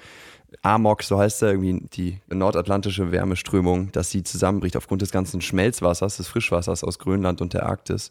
Amok, 0.60 1.02
so 1.04 1.18
heißt 1.18 1.42
er 1.42 1.52
irgendwie, 1.52 1.86
die 1.94 2.20
nordatlantische 2.28 3.10
Wärmeströmung, 3.10 3.90
dass 3.92 4.10
sie 4.10 4.22
zusammenbricht 4.24 4.76
aufgrund 4.76 5.00
des 5.00 5.10
ganzen 5.10 5.40
Schmelzwassers, 5.40 6.18
des 6.18 6.28
Frischwassers 6.28 6.84
aus 6.84 6.98
Grönland 6.98 7.40
und 7.40 7.54
der 7.54 7.64
Arktis. 7.64 8.10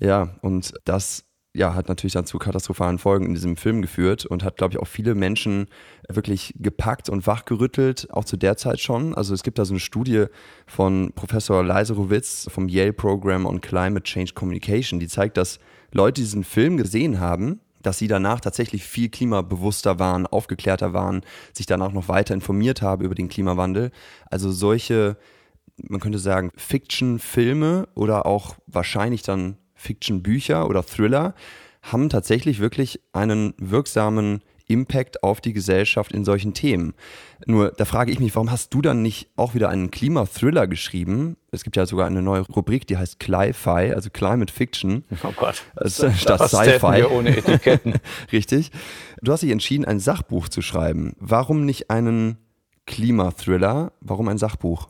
Ja, 0.00 0.30
und 0.40 0.72
das 0.84 1.26
ja, 1.56 1.74
hat 1.74 1.88
natürlich 1.88 2.12
dann 2.12 2.26
zu 2.26 2.38
katastrophalen 2.38 2.98
Folgen 2.98 3.26
in 3.26 3.34
diesem 3.34 3.56
Film 3.56 3.80
geführt 3.80 4.26
und 4.26 4.44
hat, 4.44 4.56
glaube 4.56 4.74
ich, 4.74 4.78
auch 4.78 4.86
viele 4.86 5.14
Menschen 5.14 5.66
wirklich 6.08 6.54
gepackt 6.58 7.08
und 7.08 7.26
wachgerüttelt, 7.26 8.08
auch 8.10 8.24
zu 8.24 8.36
der 8.36 8.56
Zeit 8.56 8.80
schon. 8.80 9.14
Also 9.14 9.32
es 9.32 9.42
gibt 9.42 9.58
da 9.58 9.64
so 9.64 9.72
eine 9.72 9.80
Studie 9.80 10.26
von 10.66 11.12
Professor 11.14 11.64
Leiserowitz 11.64 12.48
vom 12.50 12.68
Yale 12.68 12.92
Program 12.92 13.46
on 13.46 13.60
Climate 13.60 14.02
Change 14.02 14.34
Communication, 14.34 15.00
die 15.00 15.08
zeigt, 15.08 15.36
dass 15.38 15.58
Leute 15.92 16.20
diesen 16.20 16.44
Film 16.44 16.76
gesehen 16.76 17.20
haben, 17.20 17.60
dass 17.82 17.98
sie 17.98 18.08
danach 18.08 18.40
tatsächlich 18.40 18.84
viel 18.84 19.08
klimabewusster 19.08 19.98
waren, 19.98 20.26
aufgeklärter 20.26 20.92
waren, 20.92 21.22
sich 21.52 21.66
danach 21.66 21.92
noch 21.92 22.08
weiter 22.08 22.34
informiert 22.34 22.82
haben 22.82 23.02
über 23.02 23.14
den 23.14 23.28
Klimawandel. 23.28 23.92
Also 24.30 24.50
solche, 24.50 25.16
man 25.76 26.00
könnte 26.00 26.18
sagen, 26.18 26.50
Fiction-Filme 26.56 27.88
oder 27.94 28.26
auch 28.26 28.56
wahrscheinlich 28.66 29.22
dann 29.22 29.56
Fiction-Bücher 29.76 30.68
oder 30.68 30.84
Thriller 30.84 31.34
haben 31.82 32.08
tatsächlich 32.08 32.58
wirklich 32.58 33.00
einen 33.12 33.54
wirksamen 33.58 34.42
Impact 34.68 35.22
auf 35.22 35.40
die 35.40 35.52
Gesellschaft 35.52 36.12
in 36.12 36.24
solchen 36.24 36.52
Themen. 36.52 36.94
Nur 37.46 37.70
da 37.70 37.84
frage 37.84 38.10
ich 38.10 38.18
mich, 38.18 38.34
warum 38.34 38.50
hast 38.50 38.74
du 38.74 38.82
dann 38.82 39.02
nicht 39.02 39.28
auch 39.36 39.54
wieder 39.54 39.68
einen 39.68 39.90
Klimathriller 39.90 40.66
geschrieben? 40.66 41.36
Es 41.52 41.62
gibt 41.62 41.76
ja 41.76 41.86
sogar 41.86 42.06
eine 42.06 42.22
neue 42.22 42.40
Rubrik, 42.40 42.86
die 42.86 42.96
heißt 42.96 43.20
Cli-Fi, 43.20 43.92
also 43.94 44.10
Climate 44.10 44.52
Fiction. 44.52 45.04
Oh 45.22 45.32
Gott. 45.36 45.62
Statt 45.86 46.48
Sci-Fi. 46.48 47.04
ohne 47.04 47.36
Etiketten. 47.36 47.94
Richtig. 48.32 48.72
Du 49.22 49.32
hast 49.32 49.42
dich 49.42 49.50
entschieden, 49.50 49.84
ein 49.84 50.00
Sachbuch 50.00 50.48
zu 50.48 50.62
schreiben. 50.62 51.14
Warum 51.20 51.64
nicht 51.64 51.90
einen 51.90 52.38
Klimathriller? 52.86 53.92
Warum 54.00 54.28
ein 54.28 54.38
Sachbuch? 54.38 54.88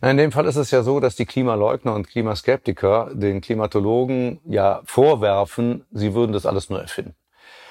Na, 0.00 0.10
in 0.10 0.16
dem 0.16 0.32
Fall 0.32 0.46
ist 0.46 0.56
es 0.56 0.70
ja 0.70 0.82
so, 0.82 1.00
dass 1.00 1.16
die 1.16 1.26
Klimaleugner 1.26 1.94
und 1.94 2.08
Klimaskeptiker 2.08 3.10
den 3.12 3.40
Klimatologen 3.40 4.40
ja 4.44 4.82
vorwerfen, 4.84 5.84
sie 5.92 6.14
würden 6.14 6.32
das 6.32 6.46
alles 6.46 6.70
nur 6.70 6.80
erfinden. 6.80 7.14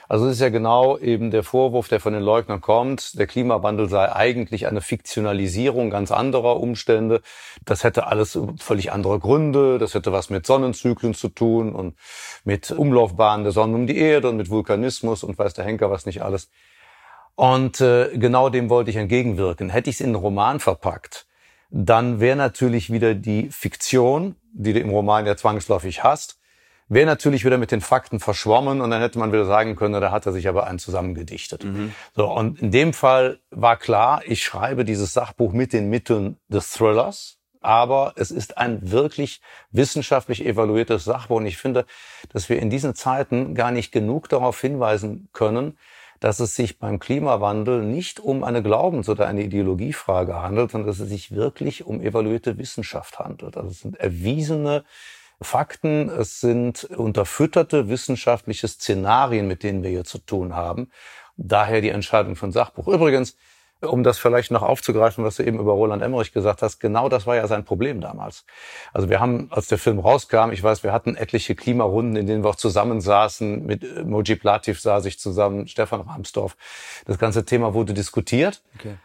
Also 0.07 0.27
es 0.27 0.33
ist 0.33 0.41
ja 0.41 0.49
genau 0.49 0.97
eben 0.99 1.31
der 1.31 1.43
Vorwurf, 1.43 1.87
der 1.87 1.99
von 1.99 2.13
den 2.13 2.21
Leugnern 2.21 2.61
kommt, 2.61 3.17
der 3.17 3.25
Klimawandel 3.25 3.89
sei 3.89 4.13
eigentlich 4.13 4.67
eine 4.67 4.81
Fiktionalisierung 4.81 5.89
ganz 5.89 6.11
anderer 6.11 6.59
Umstände. 6.59 7.21
Das 7.65 7.83
hätte 7.83 8.05
alles 8.05 8.37
völlig 8.59 8.91
andere 8.91 9.19
Gründe, 9.19 9.79
das 9.79 9.95
hätte 9.95 10.11
was 10.11 10.29
mit 10.29 10.45
Sonnenzyklen 10.45 11.15
zu 11.15 11.29
tun 11.29 11.73
und 11.73 11.95
mit 12.43 12.69
Umlaufbahnen 12.71 13.43
der 13.43 13.51
Sonne 13.51 13.75
um 13.75 13.87
die 13.87 13.97
Erde 13.97 14.29
und 14.29 14.37
mit 14.37 14.49
Vulkanismus 14.49 15.23
und 15.23 15.39
weiß 15.39 15.55
der 15.55 15.65
Henker 15.65 15.89
was 15.89 16.05
nicht 16.05 16.21
alles. 16.21 16.49
Und 17.35 17.81
äh, 17.81 18.11
genau 18.13 18.49
dem 18.49 18.69
wollte 18.69 18.91
ich 18.91 18.95
entgegenwirken. 18.97 19.69
Hätte 19.69 19.89
ich 19.89 19.97
es 19.97 20.01
in 20.01 20.07
einen 20.07 20.15
Roman 20.15 20.59
verpackt, 20.59 21.25
dann 21.69 22.19
wäre 22.19 22.35
natürlich 22.35 22.91
wieder 22.91 23.15
die 23.15 23.49
Fiktion, 23.49 24.35
die 24.53 24.73
du 24.73 24.79
im 24.79 24.89
Roman 24.89 25.25
ja 25.25 25.35
zwangsläufig 25.35 26.03
hast, 26.03 26.39
wäre 26.87 27.05
natürlich 27.05 27.45
wieder 27.45 27.57
mit 27.57 27.71
den 27.71 27.81
Fakten 27.81 28.19
verschwommen 28.19 28.81
und 28.81 28.91
dann 28.91 29.01
hätte 29.01 29.17
man 29.17 29.31
wieder 29.31 29.45
sagen 29.45 29.75
können, 29.75 29.99
da 29.99 30.11
hat 30.11 30.25
er 30.25 30.33
sich 30.33 30.47
aber 30.47 30.67
einen 30.67 30.79
zusammengedichtet. 30.79 31.63
Mhm. 31.63 31.93
So, 32.15 32.31
und 32.31 32.59
in 32.61 32.71
dem 32.71 32.93
Fall 32.93 33.39
war 33.49 33.77
klar, 33.77 34.21
ich 34.25 34.43
schreibe 34.43 34.85
dieses 34.85 35.13
Sachbuch 35.13 35.51
mit 35.51 35.73
den 35.73 35.89
Mitteln 35.89 36.37
des 36.47 36.71
Thrillers, 36.71 37.39
aber 37.61 38.13
es 38.15 38.29
ist 38.29 38.59
ein 38.59 38.91
wirklich 38.91 39.41
wissenschaftlich 39.71 40.45
evaluiertes 40.45 41.03
Sachbuch 41.03 41.37
und 41.37 41.47
ich 41.47 41.57
finde, 41.57 41.85
dass 42.31 42.49
wir 42.49 42.59
in 42.59 42.69
diesen 42.69 42.93
Zeiten 42.93 43.55
gar 43.55 43.71
nicht 43.71 43.91
genug 43.91 44.29
darauf 44.29 44.61
hinweisen 44.61 45.29
können, 45.33 45.77
dass 46.25 46.39
es 46.39 46.55
sich 46.55 46.79
beim 46.79 46.97
Klimawandel 46.97 47.83
nicht 47.83 48.19
um 48.19 48.43
eine 48.43 48.63
Glaubens- 48.63 49.09
oder 49.09 49.27
eine 49.27 49.43
Ideologiefrage 49.43 50.41
handelt, 50.41 50.71
sondern 50.71 50.87
dass 50.87 50.99
es 50.99 51.07
sich 51.07 51.35
wirklich 51.35 51.85
um 51.85 52.01
evaluierte 52.01 52.57
Wissenschaft 52.57 53.19
handelt. 53.19 53.55
Also 53.57 53.69
es 53.69 53.81
sind 53.81 53.99
erwiesene 53.99 54.85
Fakten, 55.39 56.09
es 56.09 56.41
sind 56.41 56.83
unterfütterte 56.85 57.89
wissenschaftliche 57.89 58.67
Szenarien, 58.67 59.47
mit 59.47 59.61
denen 59.61 59.83
wir 59.83 59.91
hier 59.91 60.03
zu 60.03 60.17
tun 60.17 60.55
haben. 60.55 60.89
Daher 61.37 61.81
die 61.81 61.89
Entscheidung 61.89 62.35
von 62.35 62.51
Sachbuch. 62.51 62.87
Übrigens, 62.87 63.37
um 63.85 64.03
das 64.03 64.17
vielleicht 64.17 64.51
noch 64.51 64.61
aufzugreifen, 64.61 65.23
was 65.23 65.37
du 65.37 65.43
eben 65.43 65.59
über 65.59 65.73
Roland 65.73 66.01
Emmerich 66.01 66.31
gesagt 66.33 66.61
hast, 66.61 66.79
genau 66.79 67.09
das 67.09 67.25
war 67.25 67.35
ja 67.35 67.47
sein 67.47 67.65
Problem 67.65 68.01
damals. 68.01 68.45
Also 68.93 69.09
wir 69.09 69.19
haben, 69.19 69.47
als 69.51 69.67
der 69.67 69.77
Film 69.77 69.99
rauskam, 69.99 70.51
ich 70.51 70.61
weiß, 70.61 70.83
wir 70.83 70.91
hatten 70.91 71.15
etliche 71.15 71.55
Klimarunden, 71.55 72.15
in 72.15 72.27
denen 72.27 72.43
wir 72.43 72.49
auch 72.49 72.55
zusammensaßen, 72.55 73.65
mit 73.65 73.83
äh, 73.83 74.03
Moji 74.03 74.35
Plativ 74.35 74.79
saß 74.79 75.05
ich 75.05 75.19
zusammen, 75.19 75.67
Stefan 75.67 76.01
Rahmsdorf. 76.01 76.55
Das 77.05 77.17
ganze 77.17 77.45
Thema 77.45 77.73
wurde 77.73 77.93
diskutiert. 77.93 78.61
Okay. 78.77 78.95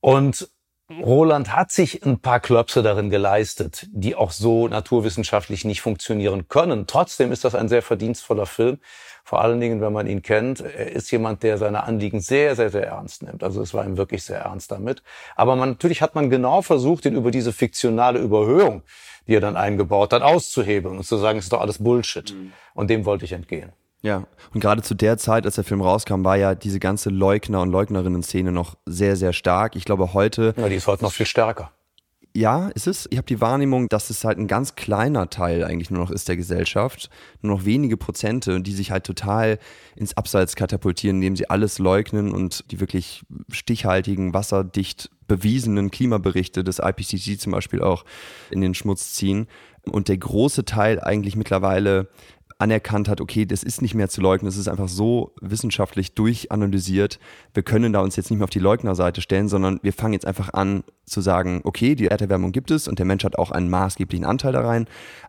Und 0.00 0.48
Roland 0.88 1.52
hat 1.52 1.72
sich 1.72 2.06
ein 2.06 2.20
paar 2.20 2.38
Klöpse 2.38 2.80
darin 2.80 3.10
geleistet, 3.10 3.88
die 3.90 4.14
auch 4.14 4.30
so 4.30 4.68
naturwissenschaftlich 4.68 5.64
nicht 5.64 5.80
funktionieren 5.80 6.46
können. 6.48 6.86
Trotzdem 6.86 7.32
ist 7.32 7.44
das 7.44 7.56
ein 7.56 7.68
sehr 7.68 7.82
verdienstvoller 7.82 8.46
Film. 8.46 8.78
Vor 9.24 9.40
allen 9.40 9.60
Dingen, 9.60 9.80
wenn 9.80 9.92
man 9.92 10.06
ihn 10.06 10.22
kennt. 10.22 10.60
Er 10.60 10.92
ist 10.92 11.10
jemand, 11.10 11.42
der 11.42 11.58
seine 11.58 11.82
Anliegen 11.82 12.20
sehr, 12.20 12.54
sehr, 12.54 12.70
sehr 12.70 12.86
ernst 12.86 13.24
nimmt. 13.24 13.42
Also 13.42 13.60
es 13.62 13.74
war 13.74 13.84
ihm 13.84 13.96
wirklich 13.96 14.22
sehr 14.22 14.38
ernst 14.38 14.70
damit. 14.70 15.02
Aber 15.34 15.56
man, 15.56 15.70
natürlich 15.70 16.02
hat 16.02 16.14
man 16.14 16.30
genau 16.30 16.62
versucht, 16.62 17.04
ihn 17.04 17.16
über 17.16 17.32
diese 17.32 17.52
fiktionale 17.52 18.20
Überhöhung, 18.20 18.82
die 19.26 19.34
er 19.34 19.40
dann 19.40 19.56
eingebaut 19.56 20.12
hat, 20.12 20.22
auszuhebeln 20.22 20.98
und 20.98 21.04
zu 21.04 21.16
sagen, 21.16 21.40
es 21.40 21.46
ist 21.46 21.52
doch 21.52 21.60
alles 21.60 21.82
Bullshit. 21.82 22.32
Mhm. 22.32 22.52
Und 22.74 22.90
dem 22.90 23.04
wollte 23.04 23.24
ich 23.24 23.32
entgehen. 23.32 23.72
Ja, 24.06 24.22
und 24.54 24.60
gerade 24.60 24.82
zu 24.82 24.94
der 24.94 25.18
Zeit, 25.18 25.46
als 25.46 25.56
der 25.56 25.64
Film 25.64 25.80
rauskam, 25.80 26.22
war 26.22 26.36
ja 26.36 26.54
diese 26.54 26.78
ganze 26.78 27.10
Leugner- 27.10 27.60
und 27.62 27.72
Leugnerinnen-Szene 27.72 28.52
noch 28.52 28.76
sehr, 28.86 29.16
sehr 29.16 29.32
stark. 29.32 29.74
Ich 29.74 29.84
glaube, 29.84 30.14
heute. 30.14 30.54
Ja, 30.56 30.68
die 30.68 30.76
ist 30.76 30.86
heute 30.86 31.02
noch 31.02 31.12
viel 31.12 31.26
stärker. 31.26 31.72
Ja, 32.32 32.68
ist 32.68 32.86
es. 32.86 33.08
Ich 33.10 33.16
habe 33.16 33.26
die 33.26 33.40
Wahrnehmung, 33.40 33.88
dass 33.88 34.08
es 34.10 34.22
halt 34.22 34.38
ein 34.38 34.46
ganz 34.46 34.76
kleiner 34.76 35.28
Teil 35.28 35.64
eigentlich 35.64 35.90
nur 35.90 35.98
noch 35.98 36.12
ist 36.12 36.28
der 36.28 36.36
Gesellschaft. 36.36 37.10
Nur 37.42 37.56
noch 37.56 37.64
wenige 37.64 37.96
Prozente, 37.96 38.60
die 38.60 38.74
sich 38.74 38.92
halt 38.92 39.04
total 39.04 39.58
ins 39.96 40.16
Abseits 40.16 40.54
katapultieren, 40.54 41.16
indem 41.16 41.34
sie 41.34 41.50
alles 41.50 41.80
leugnen 41.80 42.30
und 42.32 42.70
die 42.70 42.78
wirklich 42.78 43.24
stichhaltigen, 43.50 44.34
wasserdicht 44.34 45.10
bewiesenen 45.26 45.90
Klimaberichte 45.90 46.62
des 46.62 46.78
IPCC 46.78 47.40
zum 47.40 47.50
Beispiel 47.50 47.82
auch 47.82 48.04
in 48.50 48.60
den 48.60 48.74
Schmutz 48.74 49.14
ziehen. 49.14 49.48
Und 49.90 50.08
der 50.08 50.18
große 50.18 50.64
Teil 50.64 51.00
eigentlich 51.00 51.36
mittlerweile 51.36 52.08
anerkannt 52.58 53.08
hat, 53.08 53.20
okay, 53.20 53.44
das 53.44 53.62
ist 53.62 53.82
nicht 53.82 53.94
mehr 53.94 54.08
zu 54.08 54.20
leugnen, 54.20 54.48
es 54.48 54.56
ist 54.56 54.68
einfach 54.68 54.88
so 54.88 55.34
wissenschaftlich 55.40 56.14
durchanalysiert, 56.14 57.18
wir 57.52 57.62
können 57.62 57.92
da 57.92 58.00
uns 58.00 58.16
jetzt 58.16 58.30
nicht 58.30 58.38
mehr 58.38 58.44
auf 58.44 58.50
die 58.50 58.58
Leugnerseite 58.58 59.20
stellen, 59.20 59.48
sondern 59.48 59.78
wir 59.82 59.92
fangen 59.92 60.14
jetzt 60.14 60.26
einfach 60.26 60.54
an 60.54 60.82
zu 61.04 61.20
sagen, 61.20 61.60
okay, 61.64 61.94
die 61.94 62.06
Erderwärmung 62.06 62.52
gibt 62.52 62.70
es 62.70 62.88
und 62.88 62.98
der 62.98 63.06
Mensch 63.06 63.24
hat 63.24 63.38
auch 63.38 63.50
einen 63.50 63.68
maßgeblichen 63.68 64.24
Anteil 64.24 64.52
da 64.52 64.62
rein, 64.62 64.86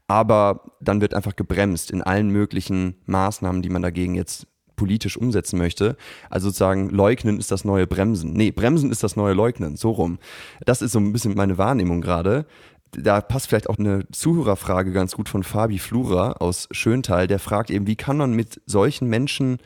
aber 0.08 0.72
dann 0.80 1.02
wird 1.02 1.14
einfach 1.14 1.36
gebremst 1.36 1.92
in 1.92 2.02
allen 2.02 2.30
möglichen 2.30 2.96
Maßnahmen, 3.06 3.62
die 3.62 3.70
man 3.70 3.82
dagegen 3.82 4.16
jetzt 4.16 4.48
politisch 4.78 5.18
umsetzen 5.18 5.58
möchte. 5.58 5.98
Also 6.30 6.48
sozusagen 6.48 6.90
leugnen 6.90 7.40
ist 7.40 7.52
das 7.52 7.66
neue 7.66 7.88
Bremsen. 7.88 8.34
Nee, 8.34 8.52
Bremsen 8.52 8.92
ist 8.92 9.04
das 9.04 9.16
neue 9.18 9.34
Leugnen, 9.34 9.76
so 9.76 9.90
rum. 9.92 10.20
Das 10.66 10.82
ist 10.82 10.94
so 10.94 11.00
ein 11.00 11.12
bisschen 11.12 11.36
meine 11.36 11.58
Wahrnehmung 11.58 12.00
gerade 12.00 12.46
da 12.92 13.22
passt 13.22 13.48
vielleicht 13.48 13.70
auch 13.70 13.78
eine 13.78 14.08
Zuhörerfrage 14.12 14.92
ganz 14.92 15.16
gut 15.16 15.30
von 15.30 15.44
Fabi 15.44 15.80
Flura 15.80 16.34
aus 16.34 16.68
Schöntal, 16.72 17.28
der 17.28 17.40
fragt 17.40 17.70
eben, 17.70 17.88
wie 17.88 17.96
kann 17.96 18.18
man 18.18 18.34
mit 18.34 18.62
solchen 18.66 19.08
Menschen 19.08 19.58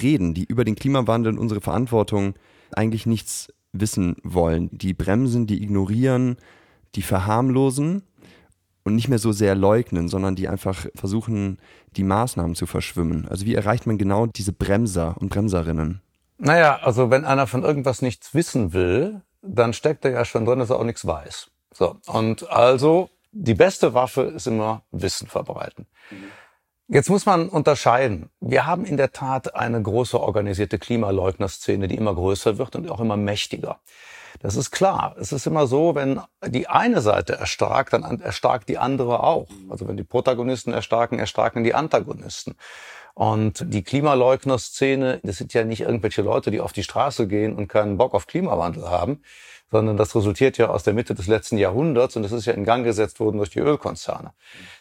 reden, 0.00 0.34
die 0.34 0.44
über 0.44 0.64
den 0.64 0.76
Klimawandel 0.76 1.32
und 1.32 1.38
unsere 1.38 1.60
Verantwortung 1.60 2.34
eigentlich 2.72 3.06
nichts 3.06 3.52
wissen 3.72 4.16
wollen, 4.22 4.68
die 4.72 4.94
bremsen, 4.94 5.46
die 5.46 5.62
ignorieren, 5.62 6.36
die 6.94 7.02
verharmlosen 7.02 8.02
und 8.84 8.94
nicht 8.94 9.08
mehr 9.08 9.18
so 9.18 9.32
sehr 9.32 9.54
leugnen, 9.54 10.08
sondern 10.08 10.34
die 10.36 10.48
einfach 10.48 10.86
versuchen, 10.94 11.58
die 11.96 12.04
Maßnahmen 12.04 12.54
zu 12.54 12.66
verschwimmen. 12.66 13.28
Also 13.28 13.46
wie 13.46 13.54
erreicht 13.54 13.86
man 13.86 13.98
genau 13.98 14.26
diese 14.26 14.52
Bremser 14.52 15.16
und 15.18 15.28
Bremserinnen? 15.28 16.00
Naja, 16.38 16.80
also 16.82 17.10
wenn 17.10 17.24
einer 17.24 17.46
von 17.46 17.62
irgendwas 17.62 18.02
nichts 18.02 18.34
wissen 18.34 18.72
will, 18.72 19.20
dann 19.42 19.72
steckt 19.72 20.04
er 20.04 20.12
ja 20.12 20.24
schon 20.24 20.44
drin, 20.44 20.58
dass 20.58 20.70
er 20.70 20.76
auch 20.76 20.84
nichts 20.84 21.06
weiß. 21.06 21.50
So, 21.80 21.96
und 22.08 22.50
also 22.50 23.08
die 23.32 23.54
beste 23.54 23.94
Waffe 23.94 24.20
ist 24.24 24.46
immer 24.46 24.82
Wissen 24.90 25.28
verbreiten. 25.28 25.86
Jetzt 26.88 27.08
muss 27.08 27.24
man 27.24 27.48
unterscheiden. 27.48 28.28
Wir 28.38 28.66
haben 28.66 28.84
in 28.84 28.98
der 28.98 29.12
Tat 29.12 29.54
eine 29.54 29.80
große 29.80 30.20
organisierte 30.20 30.78
Klimaleugnerszene, 30.78 31.88
die 31.88 31.94
immer 31.94 32.14
größer 32.14 32.58
wird 32.58 32.76
und 32.76 32.90
auch 32.90 33.00
immer 33.00 33.16
mächtiger. 33.16 33.80
Das 34.40 34.56
ist 34.56 34.72
klar. 34.72 35.16
Es 35.18 35.32
ist 35.32 35.46
immer 35.46 35.66
so, 35.66 35.94
wenn 35.94 36.20
die 36.46 36.68
eine 36.68 37.00
Seite 37.00 37.36
erstarkt, 37.36 37.94
dann 37.94 38.20
erstarkt 38.20 38.68
die 38.68 38.76
andere 38.76 39.22
auch. 39.22 39.48
Also 39.70 39.88
wenn 39.88 39.96
die 39.96 40.04
Protagonisten 40.04 40.74
erstarken, 40.74 41.18
erstarken 41.18 41.64
die 41.64 41.72
Antagonisten. 41.72 42.56
Und 43.14 43.64
die 43.72 43.82
Klimaleugnerszene, 43.82 45.20
das 45.22 45.38
sind 45.38 45.54
ja 45.54 45.64
nicht 45.64 45.80
irgendwelche 45.80 46.20
Leute, 46.20 46.50
die 46.50 46.60
auf 46.60 46.74
die 46.74 46.82
Straße 46.82 47.26
gehen 47.26 47.54
und 47.54 47.68
keinen 47.68 47.96
Bock 47.96 48.12
auf 48.12 48.26
Klimawandel 48.26 48.90
haben, 48.90 49.22
sondern 49.70 49.96
das 49.96 50.14
resultiert 50.16 50.58
ja 50.58 50.68
aus 50.68 50.82
der 50.82 50.94
Mitte 50.94 51.14
des 51.14 51.26
letzten 51.26 51.56
Jahrhunderts 51.56 52.16
und 52.16 52.22
das 52.22 52.32
ist 52.32 52.46
ja 52.46 52.52
in 52.52 52.64
Gang 52.64 52.84
gesetzt 52.84 53.20
worden 53.20 53.36
durch 53.38 53.50
die 53.50 53.60
Ölkonzerne. 53.60 54.32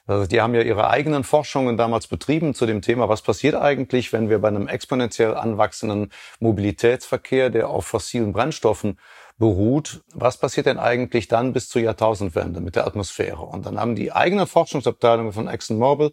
Also 0.08 0.25
die 0.25 0.41
haben 0.41 0.55
ja 0.55 0.62
ihre 0.62 0.89
eigenen 0.89 1.24
Forschungen 1.24 1.77
damals 1.77 2.08
betrieben 2.08 2.53
zu 2.55 2.65
dem 2.65 2.81
Thema, 2.81 3.08
was 3.08 3.22
passiert 3.22 3.55
eigentlich, 3.55 4.12
wenn 4.12 4.29
wir 4.29 4.39
bei 4.39 4.48
einem 4.48 4.67
exponentiell 4.67 5.36
anwachsenden 5.36 6.12
Mobilitätsverkehr, 6.39 7.50
der 7.50 7.69
auf 7.69 7.86
fossilen 7.86 8.34
Brennstoffen 8.34 8.98
beruht, 9.38 10.01
was 10.13 10.38
passiert 10.38 10.65
denn 10.65 10.79
eigentlich 10.79 11.27
dann 11.27 11.53
bis 11.53 11.69
zur 11.69 11.81
Jahrtausendwende 11.81 12.60
mit 12.60 12.75
der 12.75 12.86
Atmosphäre? 12.86 13.41
Und 13.41 13.65
dann 13.65 13.79
haben 13.79 13.96
die 13.96 14.12
eigenen 14.12 14.48
Forschungsabteilungen 14.48 15.31
von 15.31 15.48
ExxonMobil 15.48 16.12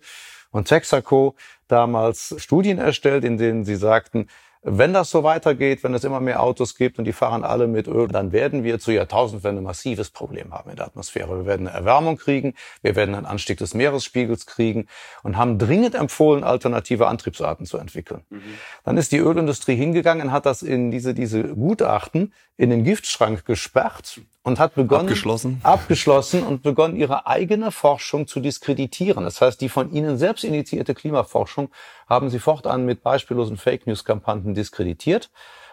und 0.52 0.68
Texaco 0.68 1.34
damals 1.66 2.34
Studien 2.38 2.78
erstellt, 2.78 3.24
in 3.24 3.36
denen 3.36 3.64
sie 3.64 3.76
sagten, 3.76 4.28
Wenn 4.68 4.92
das 4.92 5.10
so 5.10 5.22
weitergeht, 5.22 5.84
wenn 5.84 5.94
es 5.94 6.02
immer 6.02 6.18
mehr 6.18 6.42
Autos 6.42 6.74
gibt 6.74 6.98
und 6.98 7.04
die 7.04 7.12
fahren 7.12 7.44
alle 7.44 7.68
mit 7.68 7.86
Öl, 7.86 8.08
dann 8.08 8.32
werden 8.32 8.64
wir 8.64 8.80
zur 8.80 8.94
Jahrtausendwende 8.94 9.62
ein 9.62 9.64
massives 9.64 10.10
Problem 10.10 10.52
haben 10.52 10.70
in 10.70 10.76
der 10.76 10.86
Atmosphäre. 10.86 11.38
Wir 11.38 11.46
werden 11.46 11.68
eine 11.68 11.78
Erwärmung 11.78 12.16
kriegen, 12.16 12.54
wir 12.82 12.96
werden 12.96 13.14
einen 13.14 13.26
Anstieg 13.26 13.58
des 13.58 13.74
Meeresspiegels 13.74 14.44
kriegen 14.44 14.88
und 15.22 15.36
haben 15.36 15.58
dringend 15.58 15.94
empfohlen, 15.94 16.42
alternative 16.42 17.06
Antriebsarten 17.06 17.64
zu 17.64 17.78
entwickeln. 17.78 18.22
Mhm. 18.28 18.42
Dann 18.82 18.96
ist 18.96 19.12
die 19.12 19.18
Ölindustrie 19.18 19.76
hingegangen, 19.76 20.32
hat 20.32 20.46
das 20.46 20.62
in 20.62 20.90
diese, 20.90 21.14
diese 21.14 21.44
Gutachten 21.44 22.32
in 22.56 22.70
den 22.70 22.84
Giftschrank 22.84 23.44
gesperrt 23.44 24.20
und 24.42 24.58
hat 24.58 24.74
begonnen, 24.74 25.08
abgeschlossen. 25.08 25.60
abgeschlossen 25.62 26.42
und 26.42 26.62
begonnen, 26.62 26.96
ihre 26.96 27.26
eigene 27.26 27.70
Forschung 27.70 28.26
zu 28.26 28.40
diskreditieren. 28.40 29.24
Das 29.24 29.40
heißt, 29.40 29.60
die 29.60 29.68
von 29.68 29.92
ihnen 29.92 30.16
selbst 30.16 30.44
initiierte 30.44 30.94
Klimaforschung 30.94 31.70
haben 32.08 32.30
sie 32.30 32.38
fortan 32.38 32.86
mit 32.86 33.02
beispiellosen 33.02 33.56
Fake 33.56 33.86
News 33.86 34.04
Kampagnen 34.04 34.54
diskreditiert. 34.54 35.30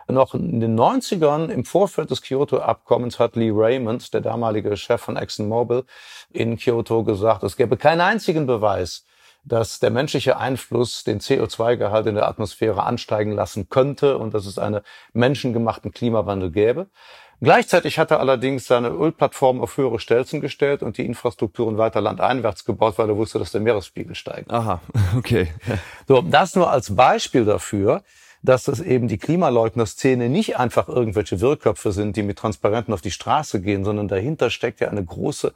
Noch 0.09 0.33
in 0.33 0.59
den 0.59 0.77
90ern, 0.77 1.49
im 1.49 1.63
Vorfeld 1.63 2.11
des 2.11 2.21
Kyoto-Abkommens, 2.21 3.19
hat 3.19 3.37
Lee 3.37 3.51
Raymond, 3.53 4.13
der 4.13 4.19
damalige 4.19 4.75
Chef 4.75 4.99
von 4.99 5.15
ExxonMobil 5.15 5.85
in 6.31 6.57
Kyoto, 6.57 7.03
gesagt, 7.03 7.43
es 7.43 7.55
gäbe 7.55 7.77
keinen 7.77 8.01
einzigen 8.01 8.45
Beweis, 8.45 9.05
dass 9.45 9.79
der 9.79 9.89
menschliche 9.89 10.37
Einfluss 10.37 11.03
den 11.03 11.19
CO2-Gehalt 11.19 12.07
in 12.07 12.15
der 12.15 12.27
Atmosphäre 12.27 12.83
ansteigen 12.83 13.31
lassen 13.31 13.69
könnte 13.69 14.17
und 14.17 14.33
dass 14.33 14.45
es 14.45 14.57
einen 14.57 14.81
menschengemachten 15.13 15.91
Klimawandel 15.91 16.51
gäbe. 16.51 16.87
Gleichzeitig 17.41 17.99
hat 17.99 18.11
er 18.11 18.21
allerdings 18.21 18.67
seine 18.67 18.87
Ölplattform 18.87 19.59
auf 19.59 19.75
höhere 19.75 19.99
Stelzen 19.99 20.39
gestellt 20.39 20.81
und 20.81 20.97
die 20.97 21.05
Infrastrukturen 21.05 21.77
weiter 21.77 21.99
landeinwärts 21.99 22.63
gebaut, 22.63 22.97
weil 22.97 23.09
er 23.09 23.17
wusste, 23.17 23.37
dass 23.37 23.51
der 23.51 23.59
Meeresspiegel 23.59 24.15
steigt. 24.15 24.49
Aha, 24.49 24.79
okay. 25.17 25.49
So, 26.07 26.21
das 26.21 26.55
nur 26.55 26.71
als 26.71 26.95
Beispiel 26.95 27.43
dafür, 27.43 28.01
dass 28.43 28.63
das 28.63 28.79
eben 28.79 29.09
die 29.09 29.17
Klimaleugner-Szene 29.17 30.29
nicht 30.29 30.57
einfach 30.57 30.87
irgendwelche 30.87 31.41
Wirrköpfe 31.41 31.91
sind, 31.91 32.15
die 32.15 32.23
mit 32.23 32.37
Transparenten 32.37 32.93
auf 32.93 33.01
die 33.01 33.11
Straße 33.11 33.61
gehen, 33.61 33.83
sondern 33.83 34.07
dahinter 34.07 34.49
steckt 34.49 34.79
ja 34.79 34.89
eine 34.89 35.03
große 35.03 35.53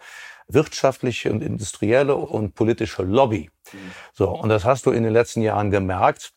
wirtschaftliche 0.48 1.32
und 1.32 1.42
industrielle 1.42 2.16
und 2.16 2.56
politische 2.56 3.04
Lobby. 3.04 3.50
So, 4.14 4.30
und 4.30 4.50
das 4.50 4.66
hast 4.66 4.86
du 4.86 4.92
in 4.92 5.04
den 5.04 5.14
letzten 5.14 5.42
Jahren 5.42 5.72
gemerkt. 5.72 6.32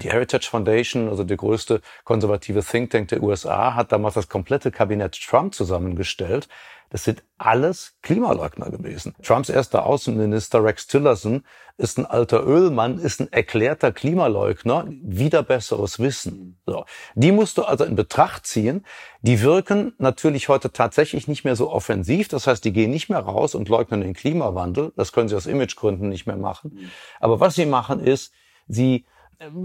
Die 0.00 0.10
Heritage 0.10 0.48
Foundation, 0.48 1.08
also 1.08 1.24
der 1.24 1.36
größte 1.36 1.80
konservative 2.04 2.62
Think 2.62 2.90
Tank 2.90 3.08
der 3.08 3.20
USA, 3.20 3.74
hat 3.74 3.90
damals 3.90 4.14
das 4.14 4.28
komplette 4.28 4.70
Kabinett 4.70 5.20
Trump 5.20 5.54
zusammengestellt. 5.54 6.48
Das 6.90 7.04
sind 7.04 7.22
alles 7.36 7.96
Klimaleugner 8.02 8.70
gewesen. 8.70 9.14
Trumps 9.22 9.48
erster 9.48 9.84
Außenminister 9.84 10.64
Rex 10.64 10.86
Tillerson 10.86 11.44
ist 11.76 11.98
ein 11.98 12.06
alter 12.06 12.46
Ölmann, 12.46 12.98
ist 12.98 13.20
ein 13.20 13.32
erklärter 13.32 13.92
Klimaleugner, 13.92 14.86
wieder 14.88 15.42
besseres 15.42 15.98
Wissen. 15.98 16.58
So. 16.66 16.84
Die 17.14 17.30
musst 17.30 17.58
du 17.58 17.64
also 17.64 17.84
in 17.84 17.94
Betracht 17.94 18.46
ziehen. 18.46 18.84
Die 19.22 19.42
wirken 19.42 19.92
natürlich 19.98 20.48
heute 20.48 20.72
tatsächlich 20.72 21.28
nicht 21.28 21.44
mehr 21.44 21.56
so 21.56 21.70
offensiv. 21.70 22.28
Das 22.28 22.46
heißt, 22.46 22.64
die 22.64 22.72
gehen 22.72 22.90
nicht 22.90 23.10
mehr 23.10 23.20
raus 23.20 23.54
und 23.54 23.68
leugnen 23.68 24.00
den 24.00 24.14
Klimawandel. 24.14 24.92
Das 24.96 25.12
können 25.12 25.28
sie 25.28 25.36
aus 25.36 25.46
Imagegründen 25.46 26.08
nicht 26.08 26.26
mehr 26.26 26.36
machen. 26.36 26.90
Aber 27.20 27.38
was 27.38 27.54
sie 27.54 27.66
machen 27.66 28.00
ist, 28.00 28.32
sie 28.66 29.04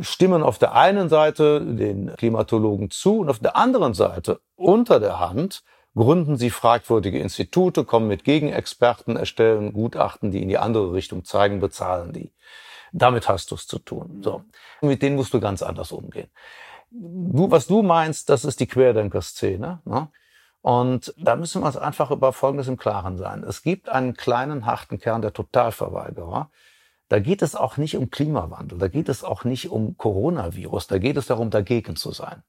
stimmen 0.02 0.44
auf 0.44 0.60
der 0.60 0.76
einen 0.76 1.10
Seite 1.10 1.62
den 1.62 2.16
Klimatologen 2.16 2.92
zu 2.92 3.20
und 3.20 3.30
auf 3.30 3.40
der 3.40 3.56
anderen 3.56 3.94
Seite 3.94 4.40
unter 4.56 5.00
der 5.00 5.20
Hand 5.20 5.64
gründen 5.96 6.38
sie 6.38 6.50
fragwürdige 6.50 7.20
Institute, 7.20 7.86
kommen 7.86 8.08
mit 8.08 8.24
Gegenexperten, 8.24 9.16
erstellen 9.16 9.74
Gutachten, 9.74 10.32
die 10.32 10.42
in 10.42 10.50
die 10.50 10.58
andere 10.58 10.94
Richtung 10.94 11.24
zeigen, 11.24 11.60
bezahlen 11.60 12.14
die. 12.14 12.32
Damit 12.92 13.28
hast 13.28 13.52
du 13.52 13.56
es 13.56 13.68
zu 13.68 13.80
tun. 13.80 14.22
So. 14.24 14.44
Mit 14.82 15.02
denen 15.02 15.16
musst 15.16 15.34
du 15.34 15.40
ganz 15.40 15.62
anders 15.62 15.92
umgehen. 15.92 16.30
Du, 16.92 17.50
was 17.50 17.68
du 17.68 17.82
meinst, 17.82 18.30
das 18.30 18.46
ist 18.46 18.60
die 18.60 18.68
Querdenker-Szene. 18.68 19.82
Ne? 19.86 20.10
Und 20.62 21.14
da 21.18 21.36
müssen 21.36 21.62
wir 21.62 21.66
uns 21.66 21.78
einfach 21.78 22.12
über 22.12 22.32
Folgendes 22.34 22.68
im 22.68 22.78
Klaren 22.78 23.18
sein. 23.18 23.44
Es 23.44 23.64
gibt 23.64 23.90
einen 23.90 24.14
kleinen, 24.14 24.66
harten 24.66 25.00
Kern 25.00 25.22
der 25.22 25.34
Totalverweigerer, 25.34 26.52
da 27.10 27.20
geht 27.20 27.42
es 27.42 27.56
auch 27.56 27.78
nicht 27.78 27.98
um 27.98 28.10
Klimawandel, 28.10 28.80
da 28.80 28.88
geht 28.88 29.10
es 29.10 29.24
auch 29.24 29.44
nicht 29.44 29.70
um 29.70 29.98
Coronavirus, 29.98 30.88
da 30.88 30.98
geht 30.98 31.18
es 31.18 31.28
darum, 31.28 31.50
dagegen 31.50 31.96
zu 31.96 32.12
sein. 32.12 32.44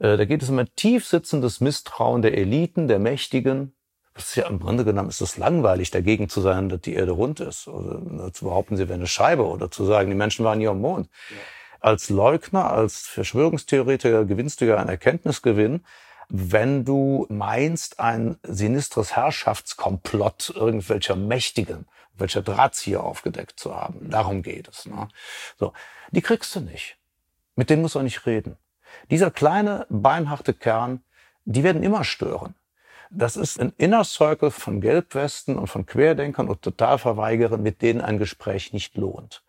Äh, 0.00 0.16
da 0.16 0.24
geht 0.24 0.42
es 0.42 0.50
um 0.50 0.58
ein 0.58 0.68
tief 0.74 1.06
sitzendes 1.06 1.60
Misstrauen 1.60 2.22
der 2.22 2.36
Eliten, 2.36 2.88
der 2.88 2.98
Mächtigen. 2.98 3.74
Das 4.14 4.30
ist 4.30 4.34
ja 4.36 4.48
im 4.48 4.58
Grunde 4.58 4.84
genommen 4.84 5.08
ist 5.08 5.20
es 5.20 5.38
langweilig, 5.38 5.92
dagegen 5.92 6.28
zu 6.28 6.40
sein, 6.40 6.68
dass 6.68 6.80
die 6.80 6.94
Erde 6.94 7.12
rund 7.12 7.40
ist. 7.40 7.68
Oder 7.68 8.32
zu 8.32 8.46
behaupten, 8.46 8.76
sie 8.76 8.88
wäre 8.88 8.98
eine 8.98 9.06
Scheibe 9.06 9.46
oder 9.46 9.70
zu 9.70 9.84
sagen, 9.84 10.10
die 10.10 10.16
Menschen 10.16 10.44
waren 10.44 10.58
hier 10.58 10.70
am 10.70 10.80
Mond. 10.80 11.08
Ja. 11.30 11.36
Als 11.80 12.10
Leugner, 12.10 12.70
als 12.70 13.06
Verschwörungstheoretiker 13.06 14.24
gewinnst 14.24 14.60
du 14.60 14.66
ja 14.66 14.76
einen 14.76 14.90
Erkenntnisgewinn, 14.90 15.84
wenn 16.28 16.84
du 16.84 17.26
meinst, 17.30 18.00
ein 18.00 18.36
sinistres 18.42 19.16
Herrschaftskomplott 19.16 20.52
irgendwelcher 20.54 21.16
Mächtigen 21.16 21.86
welcher 22.20 22.42
Drahtzieher 22.42 23.02
aufgedeckt 23.02 23.58
zu 23.58 23.74
haben. 23.74 24.10
Darum 24.10 24.42
geht 24.42 24.68
es. 24.68 24.86
Ne? 24.86 25.08
So, 25.58 25.72
die 26.12 26.20
kriegst 26.20 26.54
du 26.54 26.60
nicht. 26.60 26.98
Mit 27.56 27.70
denen 27.70 27.82
musst 27.82 27.94
du 27.94 27.98
auch 27.98 28.04
nicht 28.04 28.26
reden. 28.26 28.56
Dieser 29.10 29.30
kleine, 29.30 29.86
beinharte 29.88 30.54
Kern, 30.54 31.02
die 31.44 31.64
werden 31.64 31.82
immer 31.82 32.04
stören. 32.04 32.54
Das 33.10 33.36
ist 33.36 33.60
ein 33.60 33.72
Inner 33.76 34.04
Circle 34.04 34.52
von 34.52 34.80
Gelbwesten 34.80 35.58
und 35.58 35.66
von 35.66 35.84
Querdenkern 35.84 36.48
und 36.48 36.62
Totalverweigerern, 36.62 37.60
mit 37.60 37.82
denen 37.82 38.00
ein 38.00 38.18
Gespräch 38.18 38.72
nicht 38.72 38.96
lohnt. 38.96 39.42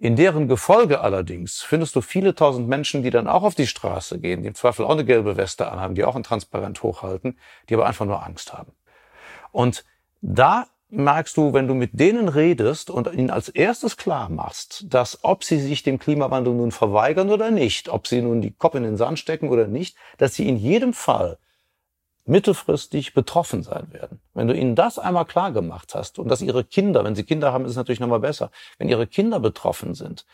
In 0.00 0.16
deren 0.16 0.46
Gefolge 0.46 1.00
allerdings 1.00 1.62
findest 1.62 1.96
du 1.96 2.00
viele 2.00 2.34
tausend 2.34 2.68
Menschen, 2.68 3.02
die 3.02 3.10
dann 3.10 3.26
auch 3.26 3.42
auf 3.42 3.54
die 3.54 3.66
Straße 3.66 4.20
gehen, 4.20 4.42
die 4.42 4.48
im 4.48 4.54
Zweifel 4.54 4.84
auch 4.84 4.90
eine 4.90 5.04
gelbe 5.04 5.36
Weste 5.36 5.70
anhaben, 5.70 5.94
die 5.94 6.04
auch 6.04 6.16
ein 6.16 6.22
Transparent 6.22 6.82
hochhalten, 6.82 7.38
die 7.68 7.74
aber 7.74 7.86
einfach 7.86 8.06
nur 8.06 8.24
Angst 8.24 8.52
haben. 8.52 8.72
Und 9.50 9.84
da 10.20 10.66
merkst 10.90 11.36
du, 11.36 11.52
wenn 11.52 11.68
du 11.68 11.74
mit 11.74 11.98
denen 11.98 12.28
redest 12.28 12.90
und 12.90 13.12
ihnen 13.12 13.30
als 13.30 13.48
erstes 13.48 13.96
klar 13.96 14.28
machst, 14.30 14.86
dass 14.88 15.22
ob 15.22 15.44
sie 15.44 15.60
sich 15.60 15.82
dem 15.82 15.98
Klimawandel 15.98 16.54
nun 16.54 16.72
verweigern 16.72 17.30
oder 17.30 17.50
nicht, 17.50 17.88
ob 17.88 18.06
sie 18.06 18.22
nun 18.22 18.40
die 18.40 18.52
Kopf 18.52 18.74
in 18.74 18.82
den 18.82 18.96
Sand 18.96 19.18
stecken 19.18 19.50
oder 19.50 19.66
nicht, 19.66 19.96
dass 20.16 20.34
sie 20.34 20.48
in 20.48 20.56
jedem 20.56 20.94
Fall 20.94 21.38
mittelfristig 22.24 23.14
betroffen 23.14 23.62
sein 23.62 23.92
werden. 23.92 24.20
Wenn 24.34 24.48
du 24.48 24.54
ihnen 24.54 24.74
das 24.74 24.98
einmal 24.98 25.24
klar 25.24 25.52
gemacht 25.52 25.94
hast 25.94 26.18
und 26.18 26.28
dass 26.28 26.42
ihre 26.42 26.64
Kinder, 26.64 27.04
wenn 27.04 27.14
sie 27.14 27.24
Kinder 27.24 27.52
haben, 27.52 27.64
ist 27.64 27.72
es 27.72 27.76
natürlich 27.76 28.00
nochmal 28.00 28.20
besser, 28.20 28.50
wenn 28.78 28.88
ihre 28.88 29.06
Kinder 29.06 29.40
betroffen 29.40 29.94
sind, 29.94 30.26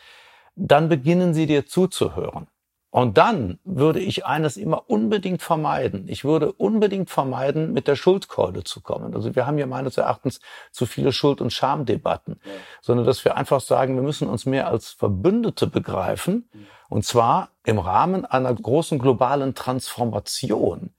dann 0.57 0.89
beginnen 0.89 1.35
sie 1.35 1.47
dir 1.47 1.67
zuzuhören. 1.67 2.49
Und 2.95 3.19
dann 3.19 3.59
würde 3.65 3.99
ich 3.99 4.25
eines 4.25 4.57
immer 4.57 4.89
unbedingt 4.89 5.43
vermeiden. 5.43 6.07
Ich 6.07 6.25
würde 6.25 6.53
unbedingt 6.53 7.11
vermeiden, 7.11 7.73
mit 7.73 7.89
der 7.89 7.97
Schuldkeule 7.97 8.63
zu 8.63 8.83
kommen. 8.83 9.17
Also 9.17 9.35
wir 9.35 9.49
haben 9.49 9.57
hier 9.57 9.67
meines 9.67 9.97
Erachtens 9.97 10.39
zu 10.71 10.87
viele 10.87 11.11
Schuld- 11.13 11.41
und 11.41 11.53
Schamdebatten, 11.53 12.41
ja. 12.45 12.53
sondern 12.83 13.05
dass 13.05 13.25
wir 13.25 13.37
einfach 13.37 13.61
sagen, 13.61 13.97
wir 13.97 14.05
müssen 14.05 14.29
uns 14.29 14.47
mehr 14.47 14.69
als 14.69 14.91
Verbündete 14.91 15.67
begreifen. 15.67 16.49
Und 16.89 17.05
zwar 17.05 17.49
im 17.65 17.81
Rahmen 17.81 18.27
einer 18.27 18.55
großen 18.55 19.01
globalen 19.01 19.57
Transformation, 19.57 20.95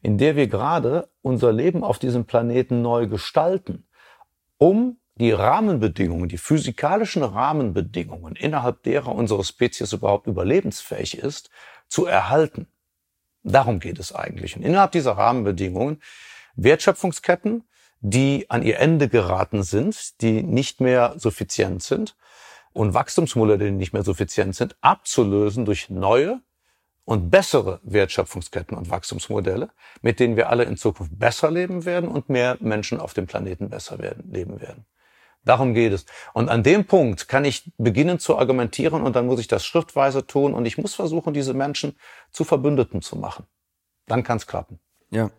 in 0.00 0.18
der 0.18 0.36
wir 0.36 0.46
gerade 0.46 1.08
unser 1.22 1.52
Leben 1.52 1.82
auf 1.82 1.98
diesem 1.98 2.24
Planeten 2.24 2.82
neu 2.82 3.08
gestalten, 3.08 3.88
um 4.58 4.98
die 5.16 5.32
Rahmenbedingungen, 5.32 6.28
die 6.28 6.38
physikalischen 6.38 7.22
Rahmenbedingungen, 7.22 8.34
innerhalb 8.36 8.82
derer 8.82 9.14
unsere 9.14 9.44
Spezies 9.44 9.92
überhaupt 9.92 10.26
überlebensfähig 10.26 11.18
ist, 11.18 11.50
zu 11.88 12.06
erhalten. 12.06 12.66
Darum 13.42 13.80
geht 13.80 13.98
es 13.98 14.14
eigentlich. 14.14 14.56
Und 14.56 14.62
innerhalb 14.62 14.92
dieser 14.92 15.12
Rahmenbedingungen 15.12 16.00
Wertschöpfungsketten, 16.56 17.64
die 18.00 18.46
an 18.48 18.62
ihr 18.62 18.78
Ende 18.78 19.08
geraten 19.08 19.62
sind, 19.62 20.20
die 20.22 20.42
nicht 20.42 20.80
mehr 20.80 21.14
suffizient 21.16 21.82
sind 21.82 22.16
und 22.72 22.94
Wachstumsmodelle, 22.94 23.66
die 23.66 23.70
nicht 23.70 23.92
mehr 23.92 24.04
suffizient 24.04 24.56
sind, 24.56 24.76
abzulösen 24.80 25.64
durch 25.64 25.90
neue, 25.90 26.40
und 27.04 27.30
bessere 27.30 27.80
Wertschöpfungsketten 27.82 28.76
und 28.76 28.90
Wachstumsmodelle, 28.90 29.70
mit 30.02 30.20
denen 30.20 30.36
wir 30.36 30.50
alle 30.50 30.64
in 30.64 30.76
Zukunft 30.76 31.18
besser 31.18 31.50
leben 31.50 31.84
werden 31.84 32.08
und 32.08 32.28
mehr 32.28 32.56
Menschen 32.60 33.00
auf 33.00 33.14
dem 33.14 33.26
Planeten 33.26 33.70
besser 33.70 33.98
werden, 33.98 34.30
leben 34.30 34.60
werden. 34.60 34.86
Darum 35.44 35.74
geht 35.74 35.92
es. 35.92 36.06
Und 36.34 36.48
an 36.48 36.62
dem 36.62 36.86
Punkt 36.86 37.28
kann 37.28 37.44
ich 37.44 37.72
beginnen 37.76 38.18
zu 38.18 38.38
argumentieren 38.38 39.02
und 39.02 39.16
dann 39.16 39.26
muss 39.26 39.40
ich 39.40 39.48
das 39.48 39.64
schriftweise 39.64 40.26
tun 40.26 40.54
und 40.54 40.66
ich 40.66 40.78
muss 40.78 40.94
versuchen, 40.94 41.34
diese 41.34 41.54
Menschen 41.54 41.96
zu 42.30 42.44
Verbündeten 42.44 43.02
zu 43.02 43.16
machen. 43.16 43.46
Dann 44.06 44.22
kann 44.22 44.36
es 44.36 44.46
klappen. 44.46 44.78
Ja. 45.10 45.30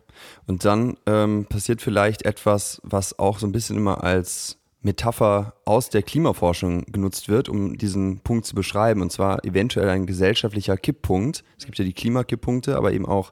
Und 0.46 0.66
dann 0.66 0.98
ähm, 1.08 1.46
passiert 1.48 1.82
vielleicht 1.82 2.24
etwas, 2.24 2.82
was 2.84 3.18
auch 3.18 3.39
so 3.39 3.48
ein 3.48 3.52
bisschen 3.52 3.78
immer 3.78 4.04
als 4.04 4.60
Metapher 4.82 5.54
aus 5.66 5.89
der 5.89 6.04
Klimaforschung 6.04 6.84
genutzt 6.92 7.30
wird, 7.30 7.48
um 7.50 7.78
diesen 7.78 8.20
Punkt 8.20 8.46
zu 8.46 8.54
beschreiben. 8.54 9.02
Und 9.02 9.12
zwar 9.12 9.44
eventuell 9.46 9.89
ein 9.89 10.06
gesellschaftlicher 10.06 10.78
Kipppunkt. 10.78 11.44
Es 11.58 11.66
gibt 11.66 11.80
ja 11.80 11.86
die 11.86 11.94
Klimakipppunkte, 11.94 12.76
aber 12.76 12.92
eben 12.92 13.06
auch 13.06 13.32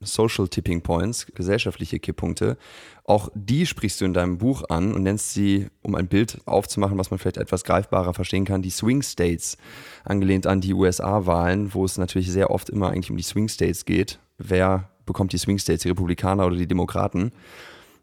Social 0.00 0.48
Tipping 0.48 0.82
Points, 0.82 1.26
gesellschaftliche 1.26 1.98
Kipppunkte. 1.98 2.56
Auch 3.04 3.30
die 3.34 3.66
sprichst 3.66 4.00
du 4.00 4.04
in 4.04 4.12
deinem 4.12 4.38
Buch 4.38 4.64
an 4.68 4.92
und 4.94 5.02
nennst 5.02 5.34
sie, 5.34 5.68
um 5.82 5.94
ein 5.94 6.08
Bild 6.08 6.38
aufzumachen, 6.46 6.98
was 6.98 7.10
man 7.10 7.18
vielleicht 7.18 7.38
etwas 7.38 7.64
greifbarer 7.64 8.14
verstehen 8.14 8.44
kann, 8.44 8.62
die 8.62 8.70
Swing 8.70 9.02
States, 9.02 9.56
angelehnt 10.04 10.46
an 10.46 10.60
die 10.60 10.74
USA-Wahlen, 10.74 11.74
wo 11.74 11.84
es 11.84 11.98
natürlich 11.98 12.30
sehr 12.30 12.50
oft 12.50 12.70
immer 12.70 12.90
eigentlich 12.90 13.10
um 13.10 13.16
die 13.16 13.22
Swing 13.22 13.48
States 13.48 13.84
geht. 13.84 14.18
Wer 14.38 14.90
bekommt 15.06 15.32
die 15.32 15.38
Swing 15.38 15.58
States, 15.58 15.82
die 15.82 15.88
Republikaner 15.88 16.46
oder 16.46 16.56
die 16.56 16.68
Demokraten? 16.68 17.32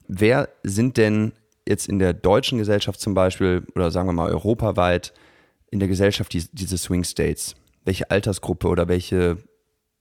Wer 0.08 0.50
sind 0.64 0.98
denn 0.98 1.34
jetzt 1.68 1.88
in 1.88 2.00
der 2.00 2.14
deutschen 2.14 2.58
Gesellschaft 2.58 3.00
zum 3.00 3.14
Beispiel 3.14 3.66
oder 3.76 3.92
sagen 3.92 4.08
wir 4.08 4.14
mal 4.14 4.32
europaweit 4.32 5.14
in 5.72 5.80
der 5.80 5.88
Gesellschaft 5.88 6.34
die, 6.34 6.44
diese 6.52 6.78
Swing 6.78 7.04
States? 7.04 7.56
Welche 7.86 8.12
Altersgruppe 8.12 8.68
oder 8.68 8.88
welche 8.88 9.38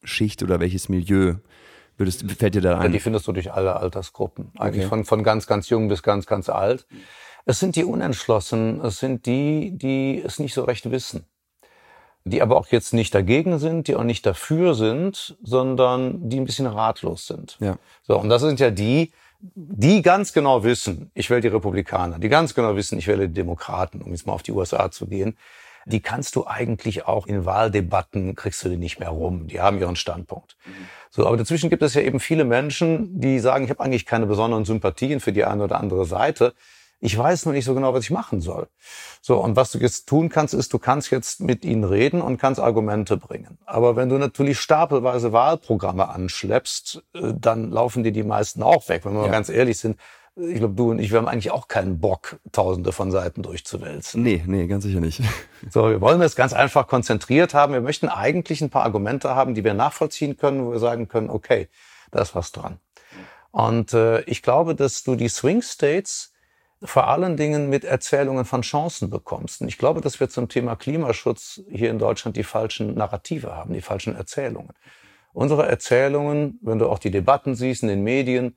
Schicht 0.03 0.43
oder 0.43 0.61
welches 0.61 0.89
Milieu 0.89 1.37
würdest, 1.97 2.25
fällt 2.33 2.55
dir 2.55 2.61
da 2.61 2.79
ein? 2.79 2.83
Ja, 2.85 2.89
die 2.89 3.01
findest 3.01 3.27
du 3.27 3.33
durch 3.33 3.53
alle 3.53 3.77
Altersgruppen. 3.77 4.51
Eigentlich 4.59 4.85
okay. 4.85 4.89
von, 4.89 5.05
von 5.05 5.25
ganz, 5.25 5.47
ganz 5.47 5.69
jung 5.69 5.89
bis 5.89 6.03
ganz, 6.03 6.27
ganz 6.27 6.49
alt. 6.49 6.87
Es 7.47 7.61
sind 7.61 7.77
die 7.77 7.85
Unentschlossenen, 7.85 8.81
es 8.81 8.99
sind 8.99 9.27
die, 9.27 9.73
die 9.73 10.23
es 10.25 10.39
nicht 10.39 10.55
so 10.55 10.65
recht 10.65 10.91
wissen. 10.91 11.25
Die 12.25 12.41
aber 12.41 12.57
auch 12.57 12.69
jetzt 12.69 12.95
nicht 12.95 13.15
dagegen 13.15 13.59
sind, 13.59 13.87
die 13.87 13.97
auch 13.97 14.05
nicht 14.05 14.25
dafür 14.25 14.75
sind, 14.75 15.37
sondern 15.43 16.31
die 16.31 16.41
ein 16.41 16.47
bisschen 16.47 16.67
ratlos 16.67 17.27
sind. 17.27 17.59
Ja. 17.61 17.77
So, 18.03 18.19
und 18.19 18.31
das 18.31 18.41
sind 18.41 18.61
ja 18.61 18.71
die, 18.71 19.13
die 19.41 20.01
ganz 20.01 20.33
genau 20.33 20.65
wissen, 20.65 21.11
ich 21.13 21.29
wähle 21.29 21.43
die 21.43 21.49
Republikaner, 21.49 22.19
die 22.19 22.31
ganz 22.31 22.55
genau 22.55 22.77
wissen, 22.77 22.99
ich 22.99 23.07
wähle 23.07 23.29
die 23.29 23.35
Demokraten, 23.35 24.01
um 24.01 24.13
jetzt 24.13 24.27
mal 24.27 24.33
auf 24.33 24.43
die 24.43 24.53
USA 24.53 24.91
zu 24.91 25.07
gehen, 25.07 25.37
die 25.87 26.01
kannst 26.01 26.37
du 26.37 26.47
eigentlich 26.47 27.07
auch 27.07 27.27
in 27.27 27.45
Wahldebatten, 27.45 28.35
kriegst 28.35 28.65
du 28.65 28.69
die 28.69 28.77
nicht 28.77 29.01
mehr 29.01 29.11
rum. 29.11 29.49
Die 29.49 29.61
haben 29.61 29.79
ihren 29.79 29.97
Standpunkt. 29.97 30.57
So, 31.15 31.29
aber 31.29 31.37
dazwischen 31.37 31.71
gibt 31.71 31.85
es 31.85 31.95
ja 31.95 32.03
eben 32.03 32.19
viele 32.19 32.45
Menschen, 32.45 33.21
die 33.21 33.39
sagen, 33.39 33.65
ich 33.65 33.71
habe 33.71 33.79
eigentlich 33.79 34.05
keine 34.05 34.27
besonderen 34.27 34.65
Sympathien 34.65 35.21
für 35.21 35.33
die 35.33 35.45
eine 35.45 35.63
oder 35.63 35.79
andere 35.79 36.07
Seite. 36.07 36.55
Ich 36.99 37.17
weiß 37.17 37.45
nur 37.45 37.55
nicht 37.55 37.67
so 37.67 37.73
genau, 37.73 37.95
was 37.95 38.03
ich 38.03 38.11
machen 38.11 38.41
soll. 38.41 38.67
So, 39.23 39.39
und 39.39 39.55
was 39.55 39.71
du 39.71 39.79
jetzt 39.79 40.09
tun 40.09 40.29
kannst, 40.29 40.55
ist, 40.55 40.73
du 40.73 40.81
kannst 40.81 41.13
jetzt 41.13 41.41
mit 41.41 41.65
ihnen 41.65 41.85
reden 41.85 42.21
und 42.21 42.39
kannst 42.39 42.61
Argumente 42.61 43.17
bringen. 43.17 43.59
Aber 43.65 43.95
wenn 43.95 44.09
du 44.09 44.19
natürlich 44.19 44.59
stapelweise 44.59 45.33
Wahlprogramme 45.33 46.09
anschleppst, 46.09 47.05
äh, 47.15 47.33
dann 47.39 47.71
laufen 47.71 48.03
dir 48.03 48.11
die 48.11 48.25
meisten 48.25 48.65
auch 48.65 48.89
weg. 48.89 49.05
Wenn 49.05 49.13
wir 49.13 49.21
ja. 49.21 49.27
mal 49.27 49.33
ganz 49.33 49.51
ehrlich 49.51 49.79
sind, 49.79 50.01
ich 50.37 50.57
glaube, 50.57 50.75
du 50.75 50.91
und 50.91 50.99
ich, 50.99 51.13
wir 51.13 51.19
haben 51.19 51.29
eigentlich 51.29 51.53
auch 51.53 51.69
keinen 51.69 52.01
Bock, 52.01 52.41
tausende 52.51 52.91
von 52.91 53.13
Seiten 53.13 53.43
durchzuwälzen. 53.43 54.23
Nee, 54.23 54.43
nee, 54.47 54.67
ganz 54.67 54.85
sicher 54.85 55.01
nicht. 55.01 55.21
So, 55.71 55.89
wir 55.89 56.01
wollen 56.03 56.21
das 56.21 56.37
ganz 56.37 56.53
einfach 56.53 56.87
konzentriert 56.87 57.55
haben. 57.55 57.73
Wir 57.73 57.81
möchten 57.81 58.09
eigentlich 58.09 58.61
ein 58.61 58.69
paar 58.69 58.83
Argumente 58.83 59.35
haben, 59.35 59.55
die 59.55 59.65
wir 59.65 59.73
nachvollziehen 59.73 60.37
können, 60.37 60.67
wo 60.67 60.73
wir 60.73 60.79
sagen 60.79 61.09
können, 61.09 61.31
okay, 61.31 61.69
da 62.11 62.21
ist 62.21 62.35
was 62.35 62.53
dran. 62.53 62.79
Und 63.51 63.95
äh, 63.95 64.21
ich 64.23 64.43
glaube, 64.43 64.75
dass 64.75 65.05
du 65.05 65.17
die 65.17 65.29
Swing 65.29 65.63
States 65.63 66.35
vor 66.83 67.09
allen 67.09 67.39
Dingen 67.39 67.71
mit 67.71 67.85
Erzählungen 67.85 68.45
von 68.45 68.61
Chancen 68.61 69.09
bekommst. 69.09 69.63
Und 69.63 69.69
ich 69.69 69.79
glaube, 69.79 70.03
dass 70.03 70.21
wir 70.21 70.29
zum 70.29 70.51
Thema 70.51 70.77
Klimaschutz 70.77 71.63
hier 71.71 71.91
in 71.91 71.99
Deutschland 71.99 72.37
die 72.37 72.45
falschen 72.45 72.95
Narrative 72.95 73.57
haben, 73.57 73.73
die 73.73 73.81
falschen 73.81 74.15
Erzählungen. 74.15 74.75
Unsere 75.33 75.67
Erzählungen, 75.67 76.59
wenn 76.63 76.79
du 76.79 76.89
auch 76.89 76.99
die 76.99 77.11
Debatten 77.11 77.55
siehst 77.55 77.83
in 77.83 77.89
den 77.89 78.03
Medien, 78.03 78.57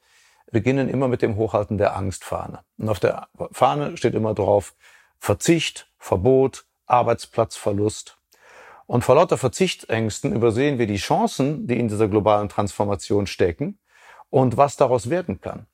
beginnen 0.52 0.90
immer 0.90 1.08
mit 1.08 1.22
dem 1.22 1.36
Hochhalten 1.36 1.78
der 1.78 1.96
Angstfahne. 1.96 2.64
Und 2.78 2.90
auf 2.90 3.00
der 3.00 3.28
Fahne 3.52 3.98
steht 3.98 4.16
immer 4.16 4.34
drauf 4.34 4.76
Verzicht, 5.20 5.92
Verbot, 5.98 6.66
Arbeitsplatzverlust. 6.86 8.18
Und 8.86 9.04
vor 9.04 9.16
lauter 9.16 9.38
Verzichtsängsten 9.38 10.34
übersehen 10.34 10.80
wir 10.80 10.88
die 10.88 10.98
Chancen, 10.98 11.68
die 11.68 11.80
in 11.80 11.90
dieser 11.90 12.08
globalen 12.08 12.48
Transformation 12.48 13.28
stecken 13.28 13.80
und 14.30 14.56
was 14.58 14.78
daraus 14.78 15.10
werden 15.10 15.42
kann. 15.42 15.68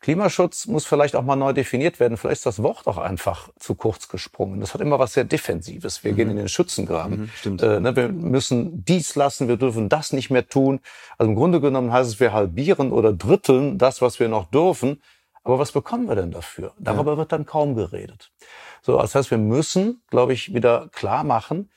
Klimaschutz 0.00 0.66
muss 0.66 0.86
vielleicht 0.86 1.14
auch 1.14 1.22
mal 1.22 1.36
neu 1.36 1.52
definiert 1.52 2.00
werden. 2.00 2.16
Vielleicht 2.16 2.38
ist 2.38 2.46
das 2.46 2.62
Wort 2.62 2.86
auch 2.86 2.96
einfach 2.96 3.50
zu 3.58 3.74
kurz 3.74 4.08
gesprungen. 4.08 4.58
Das 4.60 4.72
hat 4.72 4.80
immer 4.80 4.98
was 4.98 5.12
sehr 5.12 5.24
Defensives. 5.24 6.04
Wir 6.04 6.12
mhm. 6.12 6.16
gehen 6.16 6.30
in 6.30 6.36
den 6.36 6.48
Schützengraben. 6.48 7.20
Mhm, 7.20 7.30
stimmt. 7.34 7.62
Äh, 7.62 7.80
ne, 7.80 7.94
wir 7.94 8.08
müssen 8.08 8.82
dies 8.84 9.14
lassen, 9.14 9.46
wir 9.46 9.58
dürfen 9.58 9.90
das 9.90 10.14
nicht 10.14 10.30
mehr 10.30 10.48
tun. 10.48 10.80
Also 11.18 11.30
im 11.30 11.36
Grunde 11.36 11.60
genommen 11.60 11.92
heißt 11.92 12.08
es, 12.08 12.20
wir 12.20 12.32
halbieren 12.32 12.92
oder 12.92 13.12
dritteln 13.12 13.76
das, 13.76 14.00
was 14.00 14.18
wir 14.18 14.28
noch 14.28 14.50
dürfen. 14.50 15.02
Aber 15.44 15.58
was 15.58 15.72
bekommen 15.72 16.08
wir 16.08 16.16
denn 16.16 16.30
dafür? 16.30 16.72
Darüber 16.78 17.12
ja. 17.12 17.18
wird 17.18 17.32
dann 17.32 17.44
kaum 17.44 17.74
geredet. 17.74 18.30
So, 18.80 18.96
das 18.96 19.14
heißt, 19.14 19.30
wir 19.30 19.38
müssen, 19.38 20.02
glaube 20.08 20.32
ich, 20.32 20.54
wieder 20.54 20.88
klar 20.92 21.24
machen, 21.24 21.70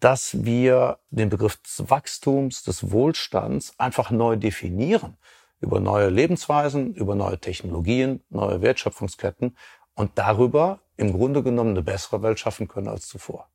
dass 0.00 0.44
wir 0.44 0.98
den 1.10 1.28
Begriff 1.28 1.56
des 1.62 1.90
Wachstums, 1.90 2.64
des 2.64 2.90
Wohlstands 2.90 3.74
einfach 3.78 4.10
neu 4.10 4.36
definieren 4.36 5.16
über 5.60 5.80
neue 5.80 6.08
Lebensweisen, 6.08 6.94
über 6.94 7.14
neue 7.14 7.38
Technologien, 7.38 8.22
neue 8.30 8.62
Wertschöpfungsketten 8.62 9.56
und 9.94 10.12
darüber 10.14 10.80
im 10.96 11.12
Grunde 11.12 11.42
genommen 11.42 11.70
eine 11.70 11.82
bessere 11.82 12.22
Welt 12.22 12.38
schaffen 12.38 12.68
können 12.68 12.88
als 12.88 13.08
zuvor. 13.08 13.48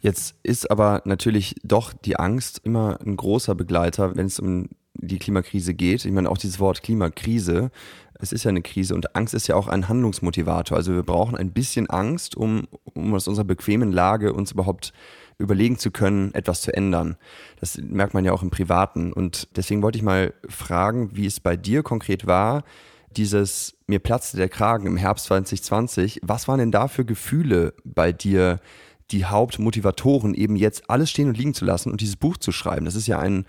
Jetzt 0.00 0.36
ist 0.42 0.70
aber 0.70 1.02
natürlich 1.04 1.56
doch 1.64 1.92
die 1.92 2.16
Angst 2.16 2.60
immer 2.62 3.00
ein 3.04 3.16
großer 3.16 3.54
Begleiter, 3.54 4.16
wenn 4.16 4.26
es 4.26 4.38
um 4.38 4.68
die 4.94 5.18
Klimakrise 5.18 5.74
geht. 5.74 6.04
Ich 6.04 6.12
meine, 6.12 6.30
auch 6.30 6.38
dieses 6.38 6.60
Wort 6.60 6.82
Klimakrise, 6.82 7.70
es 8.20 8.32
ist 8.32 8.44
ja 8.44 8.48
eine 8.48 8.62
Krise 8.62 8.94
und 8.94 9.14
Angst 9.16 9.34
ist 9.34 9.46
ja 9.46 9.54
auch 9.54 9.68
ein 9.68 9.88
Handlungsmotivator. 9.88 10.76
Also 10.76 10.94
wir 10.94 11.02
brauchen 11.02 11.36
ein 11.36 11.52
bisschen 11.52 11.88
Angst, 11.88 12.36
um, 12.36 12.66
um 12.84 13.14
aus 13.14 13.28
unserer 13.28 13.44
bequemen 13.44 13.92
Lage 13.92 14.32
uns 14.32 14.52
überhaupt 14.52 14.92
überlegen 15.38 15.78
zu 15.78 15.90
können, 15.90 16.34
etwas 16.34 16.60
zu 16.62 16.74
ändern. 16.74 17.16
Das 17.60 17.78
merkt 17.78 18.12
man 18.12 18.24
ja 18.24 18.32
auch 18.32 18.42
im 18.42 18.50
Privaten. 18.50 19.12
Und 19.12 19.48
deswegen 19.56 19.82
wollte 19.82 19.98
ich 19.98 20.04
mal 20.04 20.34
fragen, 20.48 21.10
wie 21.14 21.26
es 21.26 21.40
bei 21.40 21.56
dir 21.56 21.82
konkret 21.82 22.26
war, 22.26 22.64
dieses 23.16 23.76
mir 23.86 24.00
platzte 24.00 24.36
der 24.36 24.48
Kragen 24.48 24.86
im 24.86 24.96
Herbst 24.96 25.26
2020. 25.26 26.20
Was 26.22 26.48
waren 26.48 26.58
denn 26.58 26.72
da 26.72 26.88
für 26.88 27.04
Gefühle 27.04 27.74
bei 27.84 28.12
dir, 28.12 28.60
die 29.10 29.24
Hauptmotivatoren, 29.24 30.34
eben 30.34 30.56
jetzt 30.56 30.90
alles 30.90 31.10
stehen 31.10 31.28
und 31.28 31.38
liegen 31.38 31.54
zu 31.54 31.64
lassen 31.64 31.90
und 31.90 32.00
dieses 32.00 32.16
Buch 32.16 32.36
zu 32.36 32.52
schreiben? 32.52 32.84
Das 32.84 32.96
ist 32.96 33.06
ja 33.06 33.18
ein 33.18 33.46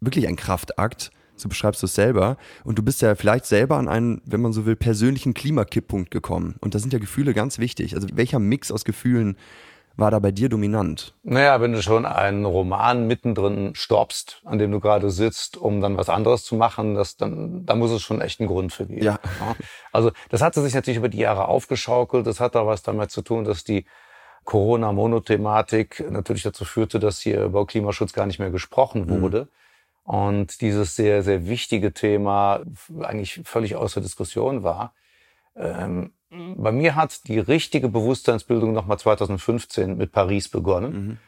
wirklich 0.00 0.26
ein 0.26 0.36
Kraftakt. 0.36 1.10
So 1.36 1.50
beschreibst 1.50 1.82
du 1.82 1.86
es 1.86 1.94
selber. 1.94 2.38
Und 2.64 2.78
du 2.78 2.82
bist 2.82 3.02
ja 3.02 3.14
vielleicht 3.14 3.44
selber 3.44 3.76
an 3.76 3.88
einen, 3.88 4.22
wenn 4.24 4.40
man 4.40 4.54
so 4.54 4.64
will, 4.64 4.74
persönlichen 4.74 5.34
Klimakipppunkt 5.34 6.10
gekommen. 6.10 6.56
Und 6.60 6.74
da 6.74 6.78
sind 6.78 6.94
ja 6.94 6.98
Gefühle 6.98 7.34
ganz 7.34 7.58
wichtig. 7.58 7.94
Also 7.94 8.08
welcher 8.14 8.38
Mix 8.38 8.72
aus 8.72 8.84
Gefühlen 8.84 9.36
war 9.96 10.10
da 10.10 10.18
bei 10.18 10.30
dir 10.30 10.48
dominant? 10.48 11.14
Naja, 11.22 11.60
wenn 11.60 11.72
du 11.72 11.82
schon 11.82 12.04
einen 12.04 12.44
Roman 12.44 13.06
mittendrin 13.06 13.74
stoppst, 13.74 14.42
an 14.44 14.58
dem 14.58 14.70
du 14.70 14.80
gerade 14.80 15.10
sitzt, 15.10 15.56
um 15.56 15.80
dann 15.80 15.96
was 15.96 16.08
anderes 16.08 16.44
zu 16.44 16.54
machen, 16.54 16.94
das, 16.94 17.16
dann, 17.16 17.64
da 17.64 17.74
muss 17.74 17.90
es 17.90 18.02
schon 18.02 18.20
echt 18.20 18.40
einen 18.40 18.48
Grund 18.48 18.72
für 18.72 18.86
geben. 18.86 19.02
Ja. 19.02 19.18
Also 19.92 20.12
das 20.28 20.42
hatte 20.42 20.60
sich 20.60 20.74
natürlich 20.74 20.98
über 20.98 21.08
die 21.08 21.18
Jahre 21.18 21.48
aufgeschaukelt. 21.48 22.26
Das 22.26 22.40
hat 22.40 22.54
da 22.54 22.66
was 22.66 22.82
damit 22.82 23.10
zu 23.10 23.22
tun, 23.22 23.44
dass 23.44 23.64
die 23.64 23.86
Corona-Monothematik 24.44 26.04
natürlich 26.10 26.42
dazu 26.42 26.64
führte, 26.64 26.98
dass 26.98 27.20
hier 27.20 27.42
über 27.42 27.66
Klimaschutz 27.66 28.12
gar 28.12 28.26
nicht 28.26 28.38
mehr 28.38 28.50
gesprochen 28.50 29.06
mhm. 29.06 29.22
wurde. 29.22 29.40
Mhm. 29.42 29.48
Und 30.14 30.60
dieses 30.60 30.94
sehr, 30.94 31.22
sehr 31.22 31.48
wichtige 31.48 31.92
Thema 31.92 32.60
eigentlich 33.00 33.40
völlig 33.44 33.74
außer 33.74 34.00
Diskussion 34.00 34.62
war. 34.62 34.94
Ähm, 35.56 36.12
bei 36.30 36.72
mir 36.72 36.94
hat 36.94 37.28
die 37.28 37.38
richtige 37.38 37.88
Bewusstseinsbildung 37.88 38.72
nochmal 38.72 38.98
2015 38.98 39.96
mit 39.96 40.12
Paris 40.12 40.48
begonnen. 40.48 40.92
Mhm. 40.92 41.18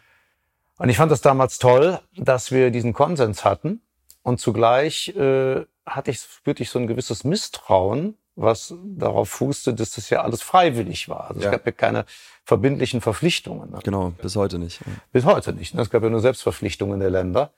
Und 0.79 0.89
ich 0.89 0.97
fand 0.97 1.11
das 1.11 1.21
damals 1.21 1.59
toll, 1.59 1.99
dass 2.17 2.51
wir 2.51 2.71
diesen 2.71 2.93
Konsens 2.93 3.45
hatten. 3.45 3.81
Und 4.23 4.41
zugleich 4.41 5.09
äh, 5.17 5.65
hatte 5.87 6.11
ich, 6.11 6.21
spürte 6.21 6.63
ich 6.63 6.71
so 6.71 6.79
ein 6.79 6.87
gewisses 6.87 7.25
Misstrauen, 7.25 8.17
was 8.37 8.75
darauf 8.85 9.29
fußte, 9.31 9.75
dass 9.75 9.93
das 9.93 10.11
ja 10.11 10.23
alles 10.23 10.43
freiwillig 10.43 11.09
war. 11.09 11.29
Also 11.29 11.41
ja. 11.41 11.47
es 11.47 11.53
gab 11.53 11.67
ja 11.67 11.73
keine 11.73 12.05
verbindlichen 12.45 13.01
Verpflichtungen. 13.01 13.71
Ne? 13.71 13.81
Genau, 13.83 14.11
bis 14.11 14.37
heute 14.37 14.59
nicht. 14.59 14.81
Bis 15.13 15.25
heute 15.25 15.53
nicht. 15.53 15.75
Ne? 15.75 15.83
Es 15.83 15.91
gab 15.91 16.03
ja 16.03 16.11
nur 16.11 16.21
Selbstverpflichtungen 16.21 17.01
der 17.01 17.11
Länder. 17.11 17.53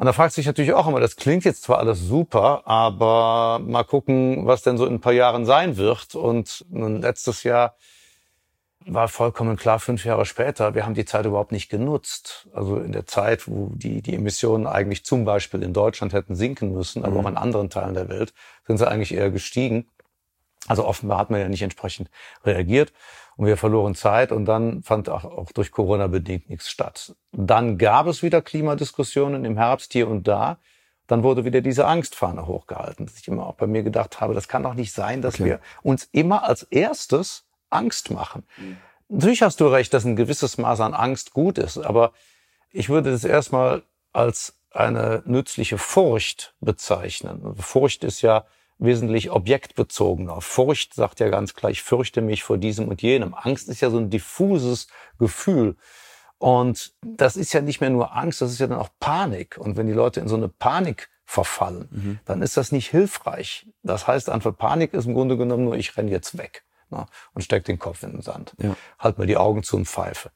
Und 0.00 0.06
da 0.06 0.14
fragt 0.14 0.32
sich 0.32 0.46
natürlich 0.46 0.72
auch 0.72 0.88
immer, 0.88 0.98
das 0.98 1.16
klingt 1.16 1.44
jetzt 1.44 1.62
zwar 1.62 1.76
alles 1.76 2.00
super, 2.00 2.62
aber 2.66 3.58
mal 3.62 3.84
gucken, 3.84 4.46
was 4.46 4.62
denn 4.62 4.78
so 4.78 4.86
in 4.86 4.94
ein 4.94 5.00
paar 5.02 5.12
Jahren 5.12 5.44
sein 5.44 5.76
wird. 5.76 6.14
Und 6.14 6.64
letztes 6.70 7.42
Jahr 7.42 7.76
war 8.86 9.08
vollkommen 9.08 9.58
klar, 9.58 9.78
fünf 9.78 10.06
Jahre 10.06 10.24
später, 10.24 10.74
wir 10.74 10.86
haben 10.86 10.94
die 10.94 11.04
Zeit 11.04 11.26
überhaupt 11.26 11.52
nicht 11.52 11.68
genutzt. 11.68 12.48
Also 12.54 12.78
in 12.78 12.92
der 12.92 13.04
Zeit, 13.04 13.46
wo 13.46 13.72
die, 13.74 14.00
die 14.00 14.14
Emissionen 14.14 14.66
eigentlich 14.66 15.04
zum 15.04 15.26
Beispiel 15.26 15.62
in 15.62 15.74
Deutschland 15.74 16.14
hätten 16.14 16.34
sinken 16.34 16.72
müssen, 16.72 17.04
aber 17.04 17.20
mhm. 17.20 17.26
auch 17.26 17.28
in 17.28 17.36
anderen 17.36 17.68
Teilen 17.68 17.92
der 17.92 18.08
Welt, 18.08 18.32
sind 18.66 18.78
sie 18.78 18.88
eigentlich 18.88 19.12
eher 19.12 19.30
gestiegen. 19.30 19.86
Also 20.66 20.86
offenbar 20.86 21.18
hat 21.18 21.28
man 21.28 21.40
ja 21.40 21.48
nicht 21.50 21.60
entsprechend 21.60 22.08
reagiert 22.42 22.94
und 23.40 23.46
wir 23.46 23.56
verloren 23.56 23.94
Zeit 23.94 24.32
und 24.32 24.44
dann 24.44 24.82
fand 24.82 25.08
auch, 25.08 25.24
auch 25.24 25.50
durch 25.52 25.70
Corona 25.70 26.08
bedingt 26.08 26.50
nichts 26.50 26.68
statt. 26.68 27.16
Dann 27.32 27.78
gab 27.78 28.06
es 28.06 28.22
wieder 28.22 28.42
Klimadiskussionen 28.42 29.46
im 29.46 29.56
Herbst 29.56 29.94
hier 29.94 30.08
und 30.08 30.28
da. 30.28 30.58
Dann 31.06 31.22
wurde 31.22 31.46
wieder 31.46 31.62
diese 31.62 31.86
Angstfahne 31.86 32.46
hochgehalten, 32.46 33.06
dass 33.06 33.16
ich 33.16 33.26
immer 33.28 33.46
auch 33.46 33.54
bei 33.54 33.66
mir 33.66 33.82
gedacht 33.82 34.20
habe, 34.20 34.34
das 34.34 34.46
kann 34.46 34.62
doch 34.62 34.74
nicht 34.74 34.92
sein, 34.92 35.22
dass 35.22 35.36
okay. 35.36 35.44
wir 35.46 35.60
uns 35.82 36.06
immer 36.12 36.46
als 36.46 36.64
erstes 36.64 37.46
Angst 37.70 38.10
machen. 38.10 38.46
Natürlich 39.08 39.40
hast 39.40 39.58
du 39.60 39.68
recht, 39.68 39.94
dass 39.94 40.04
ein 40.04 40.16
gewisses 40.16 40.58
Maß 40.58 40.80
an 40.80 40.92
Angst 40.92 41.32
gut 41.32 41.56
ist, 41.56 41.78
aber 41.78 42.12
ich 42.70 42.90
würde 42.90 43.10
das 43.10 43.24
erstmal 43.24 43.84
als 44.12 44.54
eine 44.70 45.22
nützliche 45.24 45.78
Furcht 45.78 46.54
bezeichnen. 46.60 47.56
Furcht 47.56 48.04
ist 48.04 48.20
ja 48.20 48.44
wesentlich 48.80 49.30
objektbezogener. 49.30 50.40
Furcht 50.40 50.94
sagt 50.94 51.20
ja 51.20 51.28
ganz 51.28 51.54
klar, 51.54 51.70
ich 51.70 51.82
fürchte 51.82 52.22
mich 52.22 52.42
vor 52.42 52.58
diesem 52.58 52.88
und 52.88 53.02
jenem. 53.02 53.34
Angst 53.34 53.68
ist 53.68 53.80
ja 53.80 53.90
so 53.90 53.98
ein 53.98 54.10
diffuses 54.10 54.88
Gefühl. 55.18 55.76
Und 56.38 56.94
das 57.02 57.36
ist 57.36 57.52
ja 57.52 57.60
nicht 57.60 57.82
mehr 57.82 57.90
nur 57.90 58.16
Angst, 58.16 58.40
das 58.40 58.50
ist 58.50 58.60
ja 58.60 58.66
dann 58.66 58.78
auch 58.78 58.88
Panik. 58.98 59.58
Und 59.58 59.76
wenn 59.76 59.86
die 59.86 59.92
Leute 59.92 60.20
in 60.20 60.28
so 60.28 60.36
eine 60.36 60.48
Panik 60.48 61.10
verfallen, 61.26 61.88
mhm. 61.90 62.18
dann 62.24 62.40
ist 62.40 62.56
das 62.56 62.72
nicht 62.72 62.88
hilfreich. 62.88 63.66
Das 63.82 64.06
heißt 64.06 64.30
einfach, 64.30 64.56
Panik 64.56 64.94
ist 64.94 65.04
im 65.04 65.14
Grunde 65.14 65.36
genommen 65.36 65.64
nur, 65.64 65.76
ich 65.76 65.96
renne 65.96 66.10
jetzt 66.10 66.38
weg 66.38 66.64
ne, 66.88 67.06
und 67.34 67.42
steck 67.42 67.64
den 67.64 67.78
Kopf 67.78 68.02
in 68.02 68.12
den 68.12 68.22
Sand. 68.22 68.54
Ja. 68.58 68.74
Halt 68.98 69.18
mal 69.18 69.26
die 69.26 69.36
Augen 69.36 69.62
zu 69.62 69.76
und 69.76 69.86
pfeife. 69.86 70.30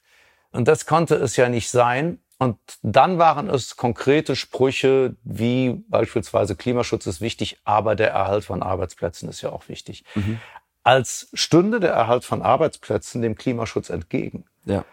Und 0.53 0.69
das 0.69 0.85
konnte 0.85 1.17
es 1.17 1.37
ja 1.37 1.49
nicht 1.49 1.71
sein. 1.71 2.21
Und 2.39 2.59
dann 2.83 3.19
waren 3.19 3.49
es 3.49 3.77
konkrete 3.77 4.35
Sprüche 4.37 5.17
wie 5.23 5.85
beispielsweise 5.89 6.57
Klimaschutz 6.57 7.07
ist 7.07 7.21
wichtig, 7.21 7.61
aber 7.65 7.95
der 7.95 8.11
Erhalt 8.11 8.45
von 8.45 8.63
Arbeitsplätzen 8.63 9.29
ist 9.29 9.41
ja 9.41 9.51
auch 9.51 9.69
wichtig. 9.69 10.05
Mhm. 10.15 10.41
Als 10.83 11.29
stünde 11.33 11.81
der 11.81 11.93
Erhalt 11.93 12.25
von 12.25 12.43
Arbeitsplätzen 12.43 13.23
dem 13.23 13.37
Klimaschutz 13.37 13.89
entgegen. 13.89 14.45
Ja. 14.65 14.85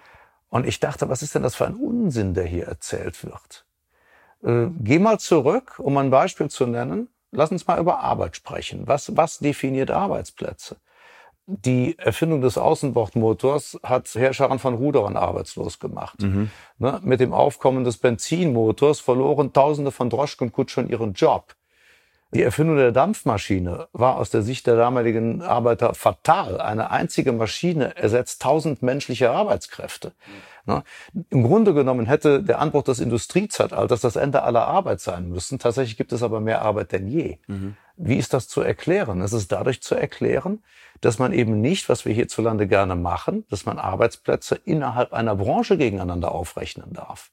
Und 0.49 0.67
ich 0.67 0.79
dachte, 0.79 1.09
was 1.09 1.21
ist 1.21 1.33
denn 1.33 1.43
das 1.43 1.55
für 1.55 1.65
ein 1.65 1.75
Unsinn, 1.75 2.33
der 2.33 2.45
hier 2.45 2.67
erzählt 2.67 3.23
wird? 3.23 3.65
Äh, 4.43 4.69
geh 4.79 4.99
mal 4.99 5.19
zurück, 5.19 5.79
um 5.79 5.97
ein 5.97 6.11
Beispiel 6.11 6.49
zu 6.49 6.67
nennen. 6.67 7.09
Lass 7.31 7.51
uns 7.51 7.65
mal 7.67 7.79
über 7.79 8.01
Arbeit 8.01 8.35
sprechen. 8.35 8.87
Was, 8.87 9.15
was 9.15 9.39
definiert 9.39 9.89
Arbeitsplätze? 9.89 10.77
Die 11.53 11.99
Erfindung 11.99 12.41
des 12.41 12.57
Außenbordmotors 12.57 13.79
hat 13.83 14.13
Herrschern 14.15 14.59
von 14.59 14.75
Ruderern 14.75 15.17
arbeitslos 15.17 15.79
gemacht. 15.79 16.21
Mhm. 16.21 16.49
Ne, 16.79 16.99
mit 17.03 17.19
dem 17.19 17.33
Aufkommen 17.33 17.83
des 17.83 17.97
Benzinmotors 17.97 19.01
verloren 19.01 19.51
Tausende 19.51 19.91
von 19.91 20.09
Droschkenkutschern 20.09 20.87
ihren 20.87 21.13
Job. 21.13 21.55
Die 22.33 22.43
Erfindung 22.43 22.77
der 22.77 22.93
Dampfmaschine 22.93 23.89
war 23.91 24.15
aus 24.15 24.29
der 24.29 24.41
Sicht 24.41 24.65
der 24.65 24.77
damaligen 24.77 25.41
Arbeiter 25.41 25.93
fatal. 25.93 26.61
Eine 26.61 26.89
einzige 26.89 27.33
Maschine 27.33 27.97
ersetzt 27.97 28.41
tausend 28.41 28.81
menschliche 28.81 29.31
Arbeitskräfte. 29.31 30.13
Ne? 30.65 30.83
Im 31.29 31.43
Grunde 31.43 31.73
genommen 31.73 32.05
hätte 32.05 32.41
der 32.41 32.59
Anbruch 32.59 32.83
des 32.83 33.01
Industriezeitalters 33.01 33.99
das 33.99 34.15
Ende 34.15 34.43
aller 34.43 34.65
Arbeit 34.65 35.01
sein 35.01 35.27
müssen. 35.27 35.59
Tatsächlich 35.59 35.97
gibt 35.97 36.13
es 36.13 36.23
aber 36.23 36.39
mehr 36.39 36.61
Arbeit 36.61 36.93
denn 36.93 37.07
je. 37.07 37.37
Mhm. 37.47 37.75
Wie 38.03 38.17
ist 38.17 38.33
das 38.33 38.47
zu 38.47 38.61
erklären? 38.61 39.21
Es 39.21 39.31
ist 39.31 39.51
dadurch 39.51 39.83
zu 39.83 39.93
erklären, 39.93 40.63
dass 41.01 41.19
man 41.19 41.33
eben 41.33 41.61
nicht, 41.61 41.87
was 41.87 42.03
wir 42.03 42.13
hierzulande 42.13 42.65
gerne 42.65 42.95
machen, 42.95 43.45
dass 43.51 43.67
man 43.67 43.77
Arbeitsplätze 43.77 44.55
innerhalb 44.65 45.13
einer 45.13 45.35
Branche 45.35 45.77
gegeneinander 45.77 46.31
aufrechnen 46.31 46.93
darf. 46.93 47.29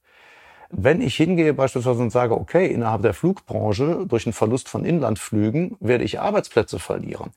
Wenn 0.69 1.01
ich 1.01 1.17
hingehe 1.17 1.55
beispielsweise 1.55 2.03
und 2.03 2.11
sage, 2.11 2.35
okay, 2.35 2.67
innerhalb 2.67 3.01
der 3.01 3.15
Flugbranche 3.15 4.05
durch 4.07 4.27
einen 4.27 4.35
Verlust 4.35 4.69
von 4.69 4.85
Inlandflügen 4.85 5.79
werde 5.81 6.05
ich 6.05 6.21
Arbeitsplätze 6.21 6.79
verlieren, 6.79 7.31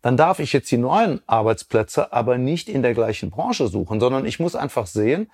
dann 0.00 0.16
darf 0.16 0.38
ich 0.38 0.54
jetzt 0.54 0.70
die 0.70 0.78
neuen 0.78 1.20
Arbeitsplätze 1.26 2.14
aber 2.14 2.38
nicht 2.38 2.70
in 2.70 2.80
der 2.80 2.94
gleichen 2.94 3.28
Branche 3.28 3.68
suchen, 3.68 4.00
sondern 4.00 4.24
ich 4.24 4.40
muss 4.40 4.56
einfach 4.56 4.86
sehen, 4.86 5.30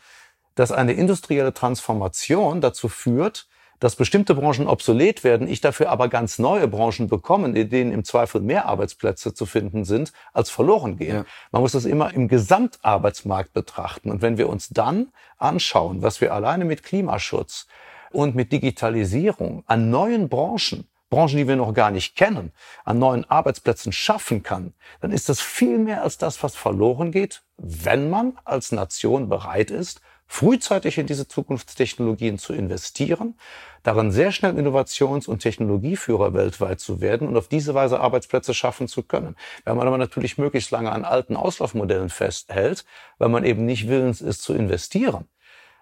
dass 0.56 0.72
eine 0.72 0.94
industrielle 0.94 1.54
Transformation 1.54 2.60
dazu 2.60 2.88
führt, 2.88 3.46
dass 3.80 3.96
bestimmte 3.96 4.34
Branchen 4.34 4.66
obsolet 4.66 5.24
werden, 5.24 5.48
ich 5.48 5.60
dafür 5.60 5.90
aber 5.90 6.08
ganz 6.08 6.38
neue 6.38 6.68
Branchen 6.68 7.08
bekommen, 7.08 7.56
in 7.56 7.68
denen 7.68 7.92
im 7.92 8.04
Zweifel 8.04 8.40
mehr 8.40 8.66
Arbeitsplätze 8.66 9.34
zu 9.34 9.46
finden 9.46 9.84
sind, 9.84 10.12
als 10.32 10.50
verloren 10.50 10.96
gehen. 10.96 11.16
Ja. 11.16 11.24
Man 11.52 11.62
muss 11.62 11.72
das 11.72 11.84
immer 11.84 12.12
im 12.14 12.28
Gesamtarbeitsmarkt 12.28 13.52
betrachten. 13.52 14.10
Und 14.10 14.22
wenn 14.22 14.38
wir 14.38 14.48
uns 14.48 14.68
dann 14.68 15.08
anschauen, 15.38 16.02
was 16.02 16.20
wir 16.20 16.32
alleine 16.32 16.64
mit 16.64 16.82
Klimaschutz 16.82 17.66
und 18.12 18.34
mit 18.34 18.52
Digitalisierung 18.52 19.64
an 19.66 19.90
neuen 19.90 20.28
Branchen 20.28 20.88
Branchen, 21.14 21.36
die 21.36 21.46
wir 21.46 21.54
noch 21.54 21.72
gar 21.74 21.92
nicht 21.92 22.16
kennen, 22.16 22.50
an 22.84 22.98
neuen 22.98 23.24
Arbeitsplätzen 23.30 23.92
schaffen 23.92 24.42
kann, 24.42 24.74
dann 25.00 25.12
ist 25.12 25.28
das 25.28 25.40
viel 25.40 25.78
mehr 25.78 26.02
als 26.02 26.18
das, 26.18 26.42
was 26.42 26.56
verloren 26.56 27.12
geht, 27.12 27.42
wenn 27.56 28.10
man 28.10 28.36
als 28.44 28.72
Nation 28.72 29.28
bereit 29.28 29.70
ist, 29.70 30.00
frühzeitig 30.26 30.98
in 30.98 31.06
diese 31.06 31.28
Zukunftstechnologien 31.28 32.38
zu 32.38 32.52
investieren, 32.52 33.34
darin 33.82 34.10
sehr 34.10 34.32
schnell 34.32 34.58
Innovations- 34.58 35.28
und 35.28 35.40
Technologieführer 35.40 36.34
weltweit 36.34 36.80
zu 36.80 37.00
werden 37.00 37.28
und 37.28 37.36
auf 37.36 37.48
diese 37.48 37.74
Weise 37.74 38.00
Arbeitsplätze 38.00 38.54
schaffen 38.54 38.88
zu 38.88 39.02
können. 39.02 39.36
Wenn 39.64 39.76
man 39.76 39.86
aber 39.86 39.98
natürlich 39.98 40.38
möglichst 40.38 40.70
lange 40.70 40.90
an 40.90 41.04
alten 41.04 41.36
Auslaufmodellen 41.36 42.08
festhält, 42.08 42.84
weil 43.18 43.28
man 43.28 43.44
eben 43.44 43.64
nicht 43.64 43.88
willens 43.88 44.20
ist 44.20 44.42
zu 44.42 44.54
investieren, 44.54 45.28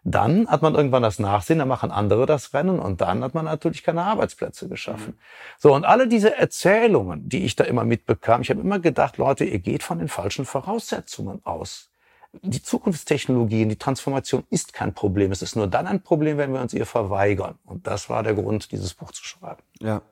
dann 0.04 0.48
hat 0.48 0.62
man 0.62 0.74
irgendwann 0.74 1.04
das 1.04 1.20
Nachsehen, 1.20 1.60
dann 1.60 1.68
machen 1.68 1.92
andere 1.92 2.26
das 2.26 2.52
Rennen 2.54 2.80
und 2.80 3.00
dann 3.00 3.22
hat 3.22 3.34
man 3.34 3.44
natürlich 3.44 3.84
keine 3.84 4.02
Arbeitsplätze 4.02 4.68
geschaffen. 4.68 5.14
Mhm. 5.14 5.20
So, 5.58 5.72
und 5.72 5.84
alle 5.84 6.08
diese 6.08 6.36
Erzählungen, 6.36 7.28
die 7.28 7.44
ich 7.44 7.54
da 7.54 7.62
immer 7.62 7.84
mitbekam, 7.84 8.42
ich 8.42 8.50
habe 8.50 8.60
immer 8.60 8.80
gedacht, 8.80 9.16
Leute, 9.18 9.44
ihr 9.44 9.60
geht 9.60 9.84
von 9.84 10.00
den 10.00 10.08
falschen 10.08 10.44
Voraussetzungen 10.44 11.40
aus 11.44 11.91
die 12.40 12.62
Zukunftstechnologien, 12.62 13.68
die 13.68 13.76
Transformation 13.76 14.44
ist 14.50 14.72
kein 14.72 14.94
Problem. 14.94 15.32
Es 15.32 15.42
ist 15.42 15.54
nur 15.54 15.66
dann 15.66 15.86
ein 15.86 16.02
Problem, 16.02 16.38
wenn 16.38 16.52
wir 16.52 16.60
uns 16.60 16.72
ihr 16.72 16.86
verweigern. 16.86 17.56
Und 17.64 17.86
das 17.86 18.08
war 18.08 18.22
der 18.22 18.34
Grund, 18.34 18.72
dieses 18.72 18.94
Buch 18.94 19.12
zu 19.12 19.24
schreiben. 19.24 19.62
Ja. 19.80 20.02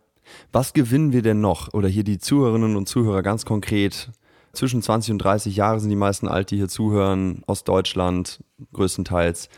Was 0.53 0.75
gewinnen 0.75 1.13
wir 1.13 1.23
denn 1.23 1.41
noch? 1.41 1.73
Oder 1.73 1.89
hier 1.89 2.05
die 2.05 2.19
Zuhörerinnen 2.19 2.77
und 2.77 2.89
Zuhörer 2.89 3.23
ganz 3.23 3.45
konkret. 3.45 4.11
Zwischen 4.53 4.83
20 4.83 5.13
und 5.13 5.19
30 5.19 5.57
Jahre 5.57 5.81
sind 5.81 5.91
die 5.91 5.97
meisten 5.97 6.29
alt, 6.29 6.51
die 6.51 6.57
hier 6.57 6.69
zuhören, 6.69 7.43
aus 7.47 7.65
Deutschland 7.65 8.45
größtenteils. 8.73 9.49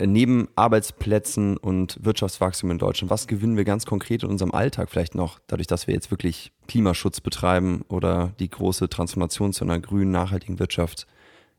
Neben 0.00 0.48
Arbeitsplätzen 0.54 1.56
und 1.56 1.98
Wirtschaftswachstum 2.04 2.70
in 2.70 2.78
Deutschland, 2.78 3.10
was 3.10 3.26
gewinnen 3.26 3.56
wir 3.56 3.64
ganz 3.64 3.86
konkret 3.86 4.22
in 4.22 4.28
unserem 4.28 4.52
Alltag 4.52 4.90
vielleicht 4.90 5.14
noch, 5.14 5.40
dadurch, 5.46 5.66
dass 5.66 5.86
wir 5.86 5.94
jetzt 5.94 6.10
wirklich 6.10 6.52
Klimaschutz 6.68 7.20
betreiben 7.20 7.82
oder 7.88 8.32
die 8.38 8.50
große 8.50 8.88
Transformation 8.88 9.52
zu 9.52 9.64
einer 9.64 9.80
grünen, 9.80 10.10
nachhaltigen 10.10 10.58
Wirtschaft 10.58 11.06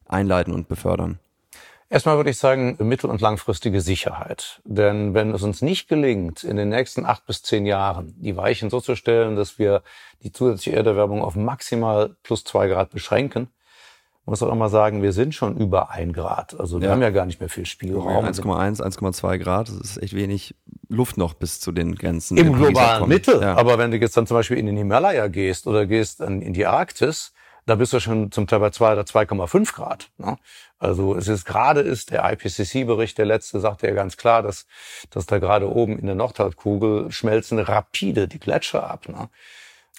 einleiten 0.09 0.53
und 0.53 0.67
befördern? 0.67 1.19
Erstmal 1.91 2.17
würde 2.17 2.29
ich 2.29 2.37
sagen, 2.37 2.77
mittel- 2.79 3.09
und 3.09 3.19
langfristige 3.19 3.81
Sicherheit. 3.81 4.61
Denn 4.63 5.15
wenn 5.15 5.33
es 5.33 5.41
uns 5.41 5.63
nicht 5.63 5.87
gelingt, 5.87 6.43
in 6.43 6.55
den 6.55 6.69
nächsten 6.69 7.03
acht 7.05 7.25
bis 7.25 7.41
zehn 7.41 7.65
Jahren 7.65 8.13
die 8.17 8.37
Weichen 8.37 8.69
so 8.69 8.79
zu 8.79 8.95
stellen, 8.95 9.35
dass 9.35 9.57
wir 9.57 9.81
die 10.21 10.31
zusätzliche 10.31 10.77
Erderwärmung 10.77 11.23
auf 11.23 11.35
maximal 11.35 12.15
plus 12.21 12.43
zwei 12.43 12.67
Grad 12.67 12.91
beschränken, 12.91 13.49
muss 14.29 14.43
auch 14.43 14.51
immer 14.51 14.69
sagen, 14.69 15.01
wir 15.01 15.11
sind 15.11 15.33
schon 15.33 15.57
über 15.57 15.89
ein 15.89 16.13
Grad. 16.13 16.57
Also 16.59 16.79
wir 16.79 16.87
ja. 16.87 16.93
haben 16.93 17.01
ja 17.01 17.09
gar 17.09 17.25
nicht 17.25 17.39
mehr 17.39 17.49
viel 17.49 17.65
Spielraum. 17.65 18.25
1,1, 18.25 18.81
1,2 18.81 19.37
Grad, 19.39 19.69
das 19.69 19.77
ist 19.77 19.97
echt 20.01 20.15
wenig 20.15 20.55
Luft 20.87 21.17
noch 21.17 21.33
bis 21.33 21.59
zu 21.59 21.71
den 21.71 21.95
Grenzen. 21.95 22.37
Im 22.37 22.53
globalen 22.53 23.09
Mittel. 23.09 23.41
Ja. 23.41 23.55
Aber 23.55 23.77
wenn 23.77 23.91
du 23.91 23.97
jetzt 23.97 24.15
dann 24.15 24.27
zum 24.27 24.37
Beispiel 24.37 24.57
in 24.57 24.67
den 24.67 24.77
Himalaya 24.77 25.27
gehst 25.27 25.67
oder 25.67 25.85
gehst 25.85 26.21
in 26.21 26.53
die 26.53 26.65
Arktis, 26.65 27.33
da 27.69 27.75
bist 27.75 27.93
du 27.93 27.99
schon 27.99 28.31
zum 28.31 28.47
Teil 28.47 28.59
bei 28.59 28.71
2 28.71 28.93
oder 28.93 29.03
2,5 29.03 29.73
Grad. 29.73 30.09
Ne? 30.17 30.37
Also 30.79 31.15
es 31.15 31.27
ist 31.27 31.45
gerade 31.45 31.81
ist 31.81 32.09
der 32.09 32.29
IPCC-Bericht, 32.31 33.17
der 33.17 33.25
letzte, 33.25 33.59
sagte 33.59 33.87
ja 33.87 33.93
ganz 33.93 34.17
klar, 34.17 34.41
dass, 34.41 34.65
dass 35.11 35.27
da 35.27 35.37
gerade 35.37 35.69
oben 35.69 35.99
in 35.99 36.07
der 36.07 36.15
Nordhalbkugel 36.15 37.11
schmelzen 37.11 37.59
rapide 37.59 38.27
die 38.27 38.39
Gletscher 38.39 38.89
ab. 38.89 39.07
Ne? 39.07 39.29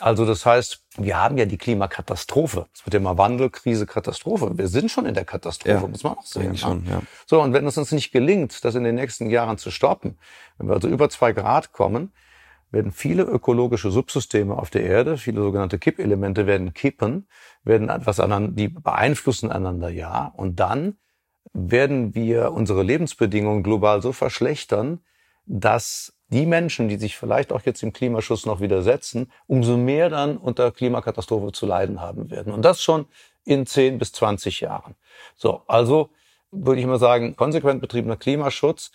Also 0.00 0.26
das 0.26 0.44
heißt, 0.46 0.82
wir 0.96 1.18
haben 1.18 1.38
ja 1.38 1.44
die 1.44 1.58
Klimakatastrophe. 1.58 2.66
Es 2.74 2.84
wird 2.86 2.94
ja 2.94 3.00
immer 3.00 3.18
Wandel, 3.18 3.50
Krise, 3.50 3.86
Katastrophe. 3.86 4.58
Wir 4.58 4.66
sind 4.66 4.90
schon 4.90 5.06
in 5.06 5.14
der 5.14 5.24
Katastrophe, 5.24 5.74
ja, 5.74 5.86
muss 5.86 6.02
man 6.02 6.14
auch 6.14 6.26
sehen. 6.26 6.52
Ne? 6.52 6.58
Schon, 6.58 6.86
ja. 6.86 7.02
So, 7.26 7.40
und 7.40 7.52
wenn 7.52 7.66
es 7.66 7.78
uns 7.78 7.92
nicht 7.92 8.10
gelingt, 8.10 8.64
das 8.64 8.74
in 8.74 8.82
den 8.82 8.96
nächsten 8.96 9.30
Jahren 9.30 9.58
zu 9.58 9.70
stoppen, 9.70 10.18
wenn 10.58 10.68
wir 10.68 10.74
also 10.74 10.88
über 10.88 11.08
zwei 11.08 11.32
Grad 11.32 11.72
kommen, 11.72 12.12
werden 12.70 12.92
viele 12.92 13.24
ökologische 13.24 13.90
Subsysteme 13.90 14.56
auf 14.56 14.70
der 14.70 14.84
Erde, 14.84 15.16
viele 15.16 15.42
sogenannte 15.42 15.78
Kippelemente 15.78 16.46
werden 16.46 16.72
kippen, 16.72 17.28
werden 17.64 17.88
etwas 17.88 18.20
aneinander, 18.20 18.52
die 18.54 18.68
beeinflussen 18.68 19.50
einander, 19.50 19.88
ja. 19.88 20.32
Und 20.36 20.60
dann 20.60 20.96
werden 21.52 22.14
wir 22.14 22.52
unsere 22.52 22.82
Lebensbedingungen 22.82 23.62
global 23.62 24.02
so 24.02 24.12
verschlechtern, 24.12 25.00
dass 25.46 26.14
die 26.28 26.46
Menschen, 26.46 26.88
die 26.88 26.96
sich 26.96 27.16
vielleicht 27.16 27.52
auch 27.52 27.62
jetzt 27.62 27.82
im 27.82 27.92
Klimaschutz 27.92 28.46
noch 28.46 28.60
widersetzen, 28.60 29.32
umso 29.48 29.76
mehr 29.76 30.08
dann 30.08 30.36
unter 30.36 30.70
Klimakatastrophe 30.70 31.50
zu 31.50 31.66
leiden 31.66 32.00
haben 32.00 32.30
werden. 32.30 32.52
Und 32.52 32.64
das 32.64 32.82
schon 32.82 33.06
in 33.44 33.66
10 33.66 33.98
bis 33.98 34.12
20 34.12 34.60
Jahren. 34.60 34.94
So, 35.34 35.62
also 35.66 36.10
würde 36.52 36.80
ich 36.80 36.86
mal 36.86 36.98
sagen, 36.98 37.34
konsequent 37.34 37.80
betriebener 37.80 38.16
Klimaschutz 38.16 38.92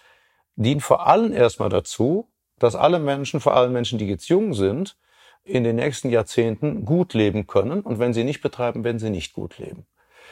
dient 0.56 0.82
vor 0.82 1.08
allem 1.08 1.34
erstmal 1.34 1.70
dazu, 1.70 2.30
dass 2.60 2.76
alle 2.76 3.00
Menschen, 3.00 3.40
vor 3.40 3.56
allem 3.56 3.74
Menschen, 3.74 4.00
die 4.00 4.08
jetzt 4.08 4.30
jung 4.30 4.54
sind, 4.54 4.96
in 5.44 5.64
den 5.64 5.76
nächsten 5.76 6.10
Jahrzehnten 6.10 6.86
gut 6.86 7.14
leben 7.14 7.48
können. 7.48 7.82
Und 7.82 8.00
wenn 8.00 8.14
sie 8.14 8.24
nicht 8.24 8.42
betreiben, 8.42 8.84
werden 8.84 9.00
sie 9.00 9.12
nicht 9.12 9.34
gut 9.34 9.60
leben. 9.60 9.86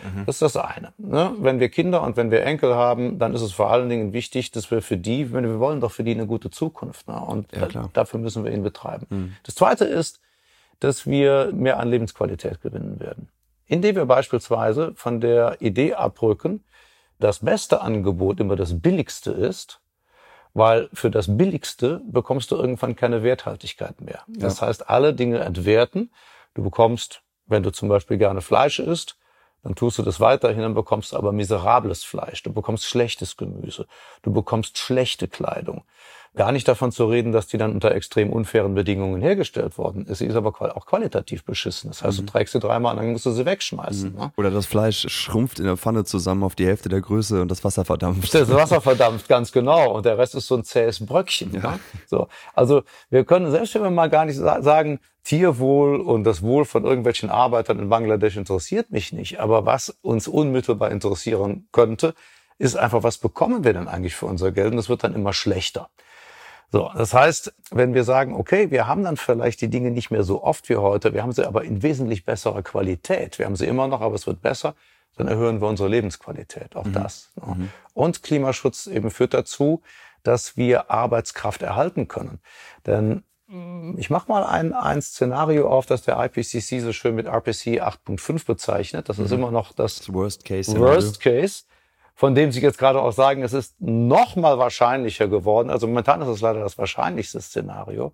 Mhm. 0.04 0.26
Das 0.26 0.36
ist 0.36 0.42
das 0.42 0.58
eine. 0.58 0.94
Ne? 0.98 1.36
Wenn 1.38 1.60
wir 1.60 1.70
Kinder 1.70 2.02
und 2.02 2.18
wenn 2.18 2.32
wir 2.32 2.44
Enkel 2.44 2.74
haben, 2.74 3.20
dann 3.20 3.34
ist 3.34 3.42
es 3.42 3.52
vor 3.52 3.70
allen 3.70 3.90
Dingen 3.90 4.12
wichtig, 4.12 4.52
dass 4.52 4.72
wir 4.72 4.82
für 4.82 4.98
die, 4.98 5.32
wenn 5.32 5.44
wir 5.44 5.60
wollen 5.60 5.82
doch 5.82 5.92
für 5.92 6.04
die 6.04 6.12
eine 6.12 6.26
gute 6.26 6.50
Zukunft. 6.50 7.08
Ne? 7.08 7.20
Und 7.20 7.52
ja, 7.54 7.68
da, 7.68 7.90
dafür 7.94 8.20
müssen 8.20 8.44
wir 8.44 8.52
ihn 8.52 8.64
betreiben. 8.64 9.06
Mhm. 9.10 9.36
Das 9.44 9.54
zweite 9.56 9.86
ist, 9.86 10.20
dass 10.80 11.06
wir 11.06 11.52
mehr 11.54 11.80
an 11.80 11.90
Lebensqualität 11.90 12.62
gewinnen 12.62 13.00
werden. 13.00 13.30
Indem 13.68 13.96
wir 13.96 14.06
beispielsweise 14.06 14.94
von 14.96 15.22
der 15.22 15.62
Idee 15.62 15.94
abrücken, 15.94 16.64
das 17.20 17.40
beste 17.40 17.82
Angebot 17.82 18.40
immer 18.40 18.56
das 18.56 18.82
billigste 18.82 19.32
ist, 19.32 19.80
weil 20.54 20.90
für 20.94 21.10
das 21.10 21.38
Billigste 21.38 22.02
bekommst 22.06 22.52
du 22.52 22.56
irgendwann 22.56 22.96
keine 22.96 23.24
Werthaltigkeit 23.24 24.02
mehr. 24.02 24.24
Das 24.28 24.60
ja. 24.60 24.68
heißt, 24.68 24.90
alle 24.90 25.14
Dinge 25.14 25.40
entwerten. 25.40 26.12
Du 26.54 26.64
bekommst, 26.64 27.24
wenn 27.46 27.64
du 27.64 27.72
zum 27.72 27.90
Beispiel 27.90 28.18
gerne 28.18 28.42
Fleisch 28.42 28.80
isst, 28.80 29.18
dann 29.64 29.76
tust 29.76 29.98
du 29.98 30.04
das 30.04 30.20
weiterhin, 30.20 30.62
dann 30.62 30.74
bekommst 30.74 31.14
du 31.14 31.18
aber 31.18 31.32
miserables 31.32 32.04
Fleisch, 32.04 32.44
du 32.44 32.52
bekommst 32.52 32.86
schlechtes 32.86 33.38
Gemüse, 33.38 33.88
du 34.22 34.34
bekommst 34.34 34.78
schlechte 34.78 35.28
Kleidung. 35.30 35.86
Gar 36.36 36.52
nicht 36.52 36.68
davon 36.68 36.92
zu 36.92 37.06
reden, 37.06 37.32
dass 37.32 37.46
die 37.46 37.60
dann 37.60 37.74
unter 37.74 37.94
extrem 37.94 38.32
unfairen 38.32 38.74
Bedingungen 38.74 39.22
hergestellt 39.22 39.78
worden 39.78 40.08
ist. 40.08 40.18
Sie 40.18 40.26
ist 40.26 40.36
aber 40.36 40.50
auch 40.76 40.88
qualitativ 40.88 41.44
beschissen. 41.44 41.92
Das 41.92 42.04
heißt, 42.04 42.20
mhm. 42.22 42.26
du 42.26 42.32
trägst 42.32 42.54
sie 42.54 42.60
dreimal 42.60 42.94
und 42.96 43.04
dann 43.04 43.12
musst 43.12 43.28
du 43.28 43.32
sie 43.32 43.46
wegschmeißen. 43.46 44.14
Mhm. 44.14 44.20
Ne? 44.20 44.34
Oder 44.38 44.50
das 44.50 44.66
Fleisch 44.66 45.08
schrumpft 45.10 45.60
in 45.60 45.66
der 45.66 45.78
Pfanne 45.78 46.06
zusammen 46.06 46.44
auf 46.44 46.56
die 46.56 46.66
Hälfte 46.66 46.90
der 46.90 47.02
Größe 47.02 47.42
und 47.42 47.50
das 47.50 47.64
Wasser 47.64 47.86
verdampft. 47.86 48.34
Das 48.34 48.50
Wasser 48.50 48.82
verdampft, 48.82 49.28
ganz 49.28 49.52
genau. 49.52 49.92
Und 49.92 50.06
der 50.06 50.18
Rest 50.18 50.34
ist 50.34 50.48
so 50.48 50.56
ein 50.56 50.64
zähes 50.64 51.06
Bröckchen. 51.06 51.54
Ja. 51.54 51.72
Ne? 51.72 51.80
So. 52.08 52.28
Also 52.56 52.82
wir 53.12 53.26
können, 53.26 53.52
selbst 53.52 53.76
wenn 53.76 53.84
wir 53.84 53.92
mal 53.92 54.10
gar 54.10 54.26
nicht 54.26 54.38
sagen, 54.38 55.00
Tierwohl 55.24 56.02
und 56.02 56.24
das 56.26 56.42
Wohl 56.42 56.66
von 56.66 56.84
irgendwelchen 56.84 57.30
Arbeitern 57.30 57.80
in 57.80 57.90
Bangladesch 57.90 58.38
interessiert 58.38 58.92
mich 58.92 59.14
nicht. 59.14 59.40
Aber 59.40 59.66
was 59.66 59.90
uns 60.02 60.28
unmittelbar 60.28 60.92
interessieren 60.92 61.68
könnte, 61.72 62.14
ist 62.58 62.76
einfach, 62.76 63.04
was 63.04 63.18
bekommen 63.18 63.64
wir 63.64 63.74
denn 63.74 63.88
eigentlich 63.88 64.16
für 64.16 64.26
unser 64.26 64.52
Geld? 64.52 64.72
Und 64.72 64.78
das 64.78 64.90
wird 64.90 65.04
dann 65.04 65.14
immer 65.14 65.34
schlechter. 65.34 65.90
So, 66.74 66.90
das 66.98 67.14
heißt, 67.14 67.54
wenn 67.70 67.94
wir 67.94 68.04
sagen, 68.04 68.34
okay, 68.34 68.72
wir 68.72 68.88
haben 68.88 69.04
dann 69.04 69.16
vielleicht 69.16 69.62
die 69.62 69.68
Dinge 69.68 69.92
nicht 69.92 70.10
mehr 70.10 70.24
so 70.24 70.44
oft 70.44 70.70
wie 70.70 70.76
heute, 70.76 71.14
wir 71.14 71.22
haben 71.22 71.32
sie 71.32 71.46
aber 71.46 71.64
in 71.64 71.84
wesentlich 71.84 72.26
besserer 72.26 72.64
Qualität. 72.64 73.38
Wir 73.38 73.46
haben 73.46 73.56
sie 73.56 73.68
immer 73.68 73.88
noch, 73.88 74.02
aber 74.02 74.16
es 74.16 74.26
wird 74.26 74.42
besser, 74.42 74.74
dann 75.16 75.28
erhöhen 75.28 75.62
wir 75.62 75.68
unsere 75.68 75.88
Lebensqualität. 75.88 76.76
Auch 76.76 76.86
mhm. 76.86 76.94
das. 76.94 77.30
Ne? 77.36 77.56
Mhm. 77.56 77.70
Und 77.94 78.24
Klimaschutz 78.24 78.88
eben 78.88 79.12
führt 79.12 79.36
dazu, 79.36 79.84
dass 80.24 80.58
wir 80.58 80.90
Arbeitskraft 80.90 81.62
erhalten 81.62 82.08
können. 82.08 82.40
Denn 82.88 83.22
mm, 83.46 84.00
ich 84.00 84.10
mache 84.10 84.28
mal 84.28 84.44
ein, 84.44 84.74
ein 84.74 85.00
Szenario 85.04 85.70
auf, 85.70 85.86
das 85.86 86.02
der 86.02 86.18
IPCC 86.26 86.82
so 86.82 86.92
schön 86.92 87.14
mit 87.14 87.28
RPC 87.28 87.84
8.5 87.84 88.48
bezeichnet. 88.48 89.10
Das 89.10 89.20
mhm. 89.20 89.26
ist 89.26 89.32
immer 89.32 89.52
noch 89.52 89.74
das, 89.74 89.98
das 89.98 90.12
Worst 90.12 90.44
Case. 90.44 90.76
Worst 90.76 91.20
Case 91.20 91.66
von 92.16 92.36
dem 92.36 92.52
Sie 92.52 92.62
jetzt 92.62 92.78
gerade 92.78 93.02
auch 93.02 93.12
sagen, 93.12 93.44
es 93.44 93.54
ist 93.54 93.76
noch 93.80 94.36
mal 94.36 94.58
wahrscheinlicher 94.58 95.28
geworden, 95.28 95.70
also 95.70 95.88
momentan 95.88 96.22
ist 96.22 96.28
es 96.28 96.42
leider 96.42 96.60
das 96.60 96.78
wahrscheinlichste 96.78 97.42
Szenario, 97.42 98.14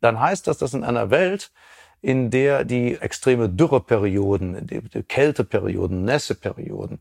dann 0.00 0.20
heißt 0.20 0.46
das, 0.46 0.58
dass 0.58 0.74
in 0.74 0.84
einer 0.84 1.10
Welt, 1.10 1.50
in 2.02 2.30
der 2.30 2.64
die 2.64 2.94
extreme 2.94 3.48
Dürreperioden, 3.48 4.66
die, 4.66 5.02
Kälteperioden, 5.02 6.04
Nässeperioden, 6.04 7.00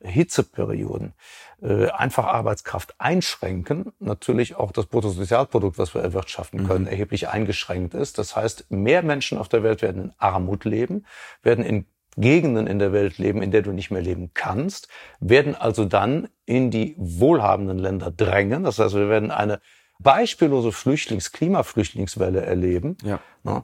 Hitzeperioden 0.00 1.14
äh, 1.62 1.88
einfach 1.88 2.26
Arbeitskraft 2.26 2.94
einschränken, 2.98 3.92
natürlich 3.98 4.56
auch 4.56 4.72
das 4.72 4.86
Bruttosozialprodukt, 4.86 5.78
was 5.78 5.94
wir 5.94 6.02
erwirtschaften 6.02 6.66
können, 6.66 6.84
mhm. 6.84 6.90
erheblich 6.90 7.28
eingeschränkt 7.28 7.94
ist. 7.94 8.18
Das 8.18 8.36
heißt, 8.36 8.70
mehr 8.70 9.02
Menschen 9.02 9.38
auf 9.38 9.48
der 9.48 9.62
Welt 9.62 9.82
werden 9.82 10.04
in 10.04 10.12
Armut 10.18 10.64
leben, 10.64 11.06
werden 11.42 11.64
in 11.64 11.86
Gegenden 12.16 12.66
in 12.66 12.78
der 12.78 12.92
Welt 12.92 13.18
leben, 13.18 13.42
in 13.42 13.50
der 13.50 13.62
du 13.62 13.72
nicht 13.72 13.90
mehr 13.90 14.02
leben 14.02 14.30
kannst, 14.34 14.88
werden 15.20 15.54
also 15.54 15.84
dann 15.84 16.28
in 16.46 16.70
die 16.70 16.94
wohlhabenden 16.98 17.78
Länder 17.78 18.10
drängen. 18.10 18.64
Das 18.64 18.78
heißt, 18.78 18.94
wir 18.94 19.08
werden 19.08 19.30
eine 19.30 19.60
beispiellose 19.98 20.72
Flüchtlings-, 20.72 21.32
Klimaflüchtlingswelle 21.32 22.42
erleben. 22.42 22.96
Ja. 23.02 23.20
Ne, 23.44 23.62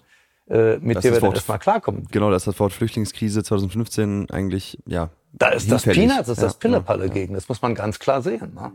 äh, 0.49 0.79
mit 0.79 0.97
das 0.97 1.03
der 1.03 1.13
wir 1.13 1.23
Wort, 1.23 1.33
dann 1.33 1.37
erstmal 1.37 1.59
klarkommen. 1.59 2.07
Genau, 2.11 2.31
das 2.31 2.43
ist 2.43 2.49
das 2.55 2.61
Wort 2.61 2.73
Flüchtlingskrise 2.73 3.43
2015 3.43 4.31
eigentlich, 4.31 4.79
ja. 4.87 5.11
Da 5.33 5.49
ist 5.49 5.71
das 5.71 5.85
Peanuts, 5.85 6.27
das 6.27 6.29
ist 6.29 6.39
ja, 6.39 6.45
das 6.45 6.59
Pillepalle 6.59 7.07
ja, 7.07 7.13
gegen. 7.13 7.33
Das 7.33 7.49
muss 7.49 7.63
man 7.63 7.75
ganz 7.75 7.99
klar 7.99 8.21
sehen. 8.21 8.53
Ne? 8.55 8.73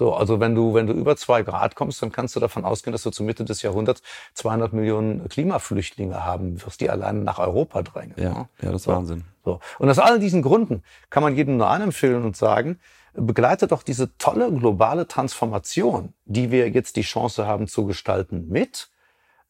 So, 0.00 0.14
also 0.14 0.40
wenn 0.40 0.54
du, 0.54 0.72
wenn 0.72 0.86
du 0.86 0.94
über 0.94 1.14
zwei 1.14 1.42
Grad 1.42 1.74
kommst, 1.74 2.00
dann 2.00 2.10
kannst 2.10 2.34
du 2.34 2.40
davon 2.40 2.64
ausgehen, 2.64 2.92
dass 2.92 3.02
du 3.02 3.10
zur 3.10 3.26
Mitte 3.26 3.44
des 3.44 3.60
Jahrhunderts 3.60 4.00
200 4.32 4.72
Millionen 4.72 5.28
Klimaflüchtlinge 5.28 6.24
haben 6.24 6.64
wirst, 6.64 6.80
die 6.80 6.88
alleine 6.88 7.18
nach 7.18 7.38
Europa 7.38 7.82
drängen. 7.82 8.14
Ja, 8.16 8.30
ne? 8.30 8.48
ja 8.62 8.72
das 8.72 8.76
ist 8.76 8.84
so. 8.84 8.92
Wahnsinn. 8.92 9.24
So. 9.44 9.60
Und 9.78 9.90
aus 9.90 9.98
all 9.98 10.18
diesen 10.18 10.40
Gründen 10.40 10.82
kann 11.10 11.22
man 11.22 11.36
jedem 11.36 11.58
nur 11.58 11.68
anempfehlen 11.68 12.24
und 12.24 12.34
sagen, 12.34 12.80
begleite 13.12 13.66
doch 13.66 13.82
diese 13.82 14.16
tolle 14.16 14.50
globale 14.50 15.06
Transformation, 15.06 16.14
die 16.24 16.50
wir 16.50 16.70
jetzt 16.70 16.96
die 16.96 17.02
Chance 17.02 17.46
haben 17.46 17.68
zu 17.68 17.84
gestalten 17.84 18.48
mit, 18.48 18.88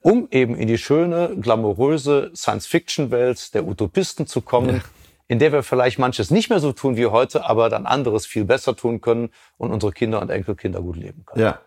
um 0.00 0.26
eben 0.32 0.56
in 0.56 0.66
die 0.66 0.78
schöne, 0.78 1.36
glamouröse 1.40 2.32
Science-Fiction-Welt 2.34 3.54
der 3.54 3.68
Utopisten 3.68 4.26
zu 4.26 4.40
kommen, 4.40 4.78
ja 4.78 4.82
in 5.30 5.38
der 5.38 5.52
wir 5.52 5.62
vielleicht 5.62 6.00
manches 6.00 6.32
nicht 6.32 6.50
mehr 6.50 6.58
so 6.58 6.72
tun 6.72 6.96
wie 6.96 7.06
heute, 7.06 7.48
aber 7.48 7.68
dann 7.68 7.86
anderes 7.86 8.26
viel 8.26 8.44
besser 8.44 8.74
tun 8.74 9.00
können 9.00 9.30
und 9.58 9.70
unsere 9.70 9.92
Kinder 9.92 10.20
und 10.20 10.28
Enkelkinder 10.28 10.82
gut 10.82 10.96
leben 10.96 11.24
können. 11.24 11.44
Ja. 11.44 11.60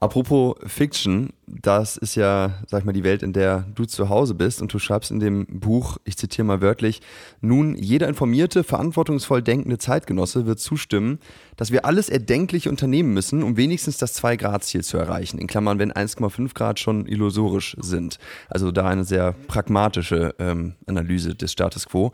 Apropos 0.00 0.56
Fiction, 0.66 1.32
das 1.46 1.96
ist 1.96 2.16
ja, 2.16 2.62
sag 2.66 2.80
ich 2.80 2.84
mal, 2.84 2.92
die 2.92 3.04
Welt, 3.04 3.22
in 3.22 3.32
der 3.32 3.66
du 3.72 3.84
zu 3.84 4.08
Hause 4.08 4.34
bist 4.34 4.60
und 4.60 4.72
du 4.72 4.80
schreibst 4.80 5.12
in 5.12 5.20
dem 5.20 5.46
Buch, 5.46 5.98
ich 6.04 6.16
zitiere 6.16 6.44
mal 6.44 6.60
wörtlich, 6.60 7.02
nun, 7.40 7.76
jeder 7.76 8.08
informierte, 8.08 8.64
verantwortungsvoll 8.64 9.42
denkende 9.42 9.78
Zeitgenosse 9.78 10.46
wird 10.46 10.58
zustimmen, 10.58 11.20
dass 11.56 11.70
wir 11.70 11.84
alles 11.84 12.08
Erdenkliche 12.08 12.68
unternehmen 12.68 13.14
müssen, 13.14 13.44
um 13.44 13.56
wenigstens 13.56 13.96
das 13.96 14.20
2-Grad-Ziel 14.20 14.82
zu 14.82 14.96
erreichen. 14.96 15.38
In 15.38 15.46
Klammern, 15.46 15.78
wenn 15.78 15.92
1,5 15.92 16.52
Grad 16.52 16.80
schon 16.80 17.06
illusorisch 17.06 17.76
sind. 17.78 18.18
Also 18.48 18.72
da 18.72 18.88
eine 18.88 19.04
sehr 19.04 19.32
pragmatische 19.46 20.34
ähm, 20.40 20.74
Analyse 20.86 21.36
des 21.36 21.52
Status 21.52 21.86
quo. 21.86 22.12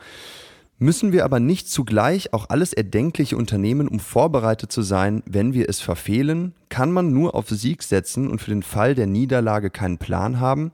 Müssen 0.82 1.12
wir 1.12 1.26
aber 1.26 1.40
nicht 1.40 1.68
zugleich 1.68 2.32
auch 2.32 2.48
alles 2.48 2.72
Erdenkliche 2.72 3.36
unternehmen, 3.36 3.86
um 3.86 4.00
vorbereitet 4.00 4.72
zu 4.72 4.80
sein, 4.80 5.22
wenn 5.26 5.52
wir 5.52 5.68
es 5.68 5.78
verfehlen? 5.82 6.54
Kann 6.70 6.90
man 6.90 7.12
nur 7.12 7.34
auf 7.34 7.50
Sieg 7.50 7.82
setzen 7.82 8.30
und 8.30 8.40
für 8.40 8.48
den 8.48 8.62
Fall 8.62 8.94
der 8.94 9.06
Niederlage 9.06 9.68
keinen 9.68 9.98
Plan 9.98 10.40
haben? 10.40 10.72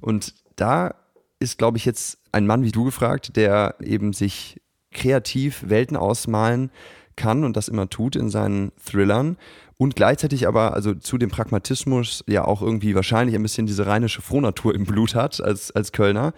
Und 0.00 0.34
da 0.56 0.96
ist, 1.38 1.56
glaube 1.56 1.78
ich, 1.78 1.84
jetzt 1.84 2.18
ein 2.32 2.48
Mann 2.48 2.64
wie 2.64 2.72
du 2.72 2.82
gefragt, 2.82 3.36
der 3.36 3.76
eben 3.80 4.12
sich 4.12 4.60
kreativ 4.90 5.68
Welten 5.68 5.96
ausmalen 5.96 6.72
kann 7.14 7.44
und 7.44 7.56
das 7.56 7.68
immer 7.68 7.88
tut 7.88 8.16
in 8.16 8.30
seinen 8.30 8.72
Thrillern 8.84 9.36
und 9.76 9.94
gleichzeitig 9.94 10.48
aber 10.48 10.74
also 10.74 10.94
zu 10.94 11.16
dem 11.16 11.30
Pragmatismus 11.30 12.24
ja 12.26 12.44
auch 12.44 12.60
irgendwie 12.60 12.96
wahrscheinlich 12.96 13.36
ein 13.36 13.42
bisschen 13.42 13.66
diese 13.66 13.86
rheinische 13.86 14.20
Frohnatur 14.20 14.74
im 14.74 14.84
Blut 14.84 15.14
hat 15.14 15.40
als, 15.40 15.70
als 15.70 15.92
Kölner 15.92 16.32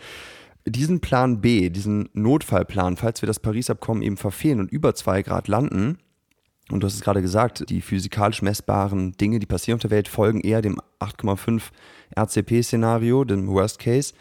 diesen 0.66 1.00
Plan 1.00 1.40
B, 1.40 1.70
diesen 1.70 2.08
Notfallplan, 2.12 2.96
falls 2.96 3.22
wir 3.22 3.26
das 3.26 3.40
Paris-Abkommen 3.40 4.02
eben 4.02 4.16
verfehlen 4.16 4.60
und 4.60 4.70
über 4.70 4.94
zwei 4.94 5.22
Grad 5.22 5.48
landen, 5.48 5.98
und 6.70 6.80
du 6.80 6.86
hast 6.86 6.94
es 6.94 7.00
gerade 7.00 7.22
gesagt, 7.22 7.68
die 7.68 7.80
physikalisch 7.80 8.42
messbaren 8.42 9.12
Dinge, 9.12 9.40
die 9.40 9.46
passieren 9.46 9.78
auf 9.78 9.82
der 9.82 9.90
Welt, 9.90 10.08
folgen 10.08 10.40
eher 10.40 10.62
dem 10.62 10.80
8,5 11.00 11.70
RCP-Szenario, 12.16 13.24
dem 13.24 13.48
Worst 13.48 13.80
Case. 13.80 14.14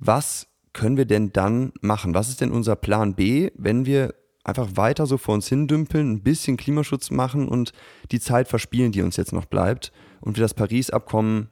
Was 0.00 0.48
können 0.72 0.96
wir 0.96 1.04
denn 1.04 1.32
dann 1.32 1.72
machen? 1.80 2.14
Was 2.14 2.28
ist 2.28 2.40
denn 2.40 2.50
unser 2.50 2.76
Plan 2.76 3.14
B, 3.14 3.50
wenn 3.54 3.86
wir 3.86 4.14
einfach 4.44 4.68
weiter 4.74 5.06
so 5.06 5.18
vor 5.18 5.34
uns 5.34 5.48
hindümpeln, 5.48 6.10
ein 6.10 6.22
bisschen 6.22 6.56
Klimaschutz 6.56 7.10
machen 7.10 7.48
und 7.48 7.72
die 8.10 8.20
Zeit 8.20 8.48
verspielen, 8.48 8.92
die 8.92 9.02
uns 9.02 9.16
jetzt 9.16 9.32
noch 9.32 9.44
bleibt 9.44 9.92
und 10.20 10.36
wir 10.36 10.42
das 10.42 10.54
Paris-Abkommen 10.54 11.50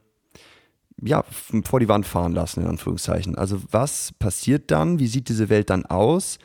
ja, 1.01 1.23
vor 1.63 1.79
die 1.79 1.89
Wand 1.89 2.05
fahren 2.05 2.33
lassen, 2.33 2.61
in 2.61 2.67
Anführungszeichen. 2.67 3.35
Also 3.35 3.61
was 3.71 4.13
passiert 4.13 4.71
dann? 4.71 4.99
Wie 4.99 5.07
sieht 5.07 5.29
diese 5.29 5.49
Welt 5.49 5.69
dann 5.69 5.85
aus? 5.85 6.39